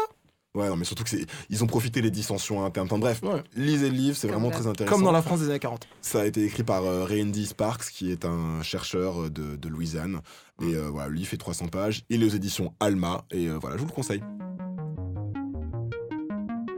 Ouais, 0.55 0.69
non, 0.69 0.75
mais 0.77 0.85
surtout 0.85 1.03
que 1.03 1.09
c'est, 1.11 1.25
ils 1.51 1.63
ont 1.63 1.67
profité 1.67 2.01
des 2.01 2.09
dissensions 2.09 2.65
internes. 2.65 2.87
Enfin, 2.87 2.97
bref, 2.97 3.21
lisez 3.55 3.89
le 3.91 3.95
livre, 3.95 4.17
c'est 4.17 4.27
vraiment 4.27 4.49
très 4.49 4.65
intéressant. 4.65 4.95
Comme 4.95 5.05
dans 5.05 5.11
la 5.11 5.21
France 5.21 5.41
des 5.41 5.49
années 5.49 5.59
40. 5.59 5.87
Ça 6.01 6.21
a 6.21 6.25
été 6.25 6.43
écrit 6.45 6.63
par 6.63 6.83
euh, 6.83 7.05
Randy 7.05 7.45
Sparks, 7.45 7.91
qui 7.91 8.11
est 8.11 8.25
un 8.25 8.63
chercheur 8.63 9.23
euh, 9.23 9.29
de, 9.29 9.55
de 9.55 9.67
Louisiane. 9.69 10.21
Et 10.63 10.73
euh, 10.73 10.89
voilà, 10.89 11.09
le 11.09 11.15
livre 11.15 11.29
fait 11.29 11.37
300 11.37 11.67
pages. 11.67 12.01
Il 12.09 12.23
est 12.23 12.25
aux 12.25 12.29
éditions 12.29 12.73
Alma. 12.79 13.25
Et 13.29 13.47
euh, 13.47 13.57
voilà, 13.61 13.75
je 13.75 13.81
vous 13.81 13.87
le 13.87 13.93
conseille. 13.93 14.23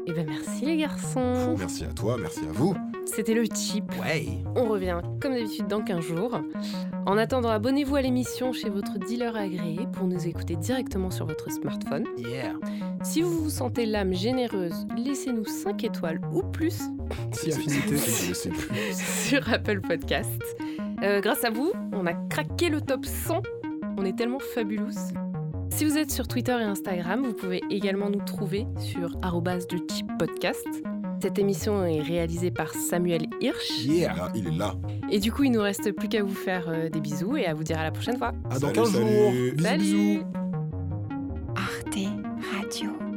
Eh 0.10 0.14
ben 0.14 0.26
merci 0.28 0.66
les 0.66 0.78
garçons. 0.78 1.56
Merci 1.60 1.84
à 1.84 1.94
toi, 1.94 2.18
merci 2.20 2.40
à 2.40 2.52
vous. 2.52 2.76
C'était 3.06 3.36
le 3.36 3.44
chip. 3.44 3.84
On 4.56 4.68
revient 4.68 5.00
comme 5.22 5.34
d'habitude 5.34 5.68
dans 5.68 5.82
15 5.82 6.00
jours. 6.00 6.42
En 7.06 7.18
attendant, 7.18 7.50
abonnez-vous 7.50 7.96
à 7.96 8.02
l'émission 8.02 8.52
chez 8.52 8.70
votre 8.70 8.98
dealer 8.98 9.36
agréé 9.36 9.82
pour 9.94 10.08
nous 10.08 10.28
écouter 10.28 10.56
directement 10.56 11.12
sur 11.12 11.28
votre 11.28 11.52
smartphone. 11.52 12.06
Si 13.04 13.22
vous 13.22 13.44
vous 13.44 13.50
sentez 13.52 13.86
l'âme 13.86 14.14
généreuse, 14.14 14.88
laissez-nous 14.98 15.46
5 15.46 15.84
étoiles 15.84 16.22
ou 16.34 16.42
plus 16.42 16.80
Si 17.32 17.52
affinité. 17.52 17.96
Je 17.96 18.34
sais 18.34 18.50
plus. 18.50 18.70
sur 19.28 19.48
Apple 19.54 19.82
Podcast. 19.82 20.42
Euh, 21.04 21.22
grâce 21.22 21.44
à 21.44 21.52
vous, 21.52 21.72
on 21.94 22.08
a 22.08 22.14
craqué 22.14 22.70
le 22.70 22.82
top 22.82 23.06
100. 23.06 23.44
On 23.98 24.06
est 24.06 24.18
tellement 24.18 24.40
fabulous. 24.40 25.14
Si 25.70 25.86
vous 25.86 25.98
êtes 25.98 26.12
sur 26.12 26.28
Twitter 26.28 26.58
et 26.60 26.64
Instagram, 26.64 27.24
vous 27.24 27.34
pouvez 27.34 27.62
également 27.70 28.10
nous 28.10 28.22
trouver 28.26 28.66
sur 28.80 29.10
arrobase 29.22 29.68
de 29.68 29.78
Chip 29.78 30.08
podcast. 30.18 30.66
Cette 31.22 31.38
émission 31.40 31.86
est 31.86 32.02
réalisée 32.02 32.52
par 32.52 32.74
Samuel 32.74 33.26
Hirsch. 33.42 33.86
Yeah, 33.86 34.32
il 34.36 34.48
est 34.48 34.58
là. 34.58 34.74
Et 35.12 35.20
du 35.20 35.32
coup, 35.32 35.44
il 35.44 35.52
nous 35.52 35.62
reste 35.62 35.92
plus 35.92 36.08
qu'à 36.08 36.24
vous 36.24 36.34
faire 36.36 36.66
euh, 36.70 36.90
des 36.90 37.02
bisous 37.02 37.36
et 37.38 37.46
à 37.46 37.54
vous 37.54 37.64
dire 37.64 37.78
à 37.78 37.84
la 37.84 37.92
prochaine 37.92 38.18
fois. 38.18 38.32
À 38.50 38.60
dans 38.60 38.68
Salut, 38.68 38.74
15 38.74 38.92
jours. 38.92 39.02
salut. 39.02 39.52
Bisous, 39.52 39.64
Salut. 39.66 39.80
bisous. 39.84 40.24
Arte 41.56 42.00
Radio. 42.56 43.09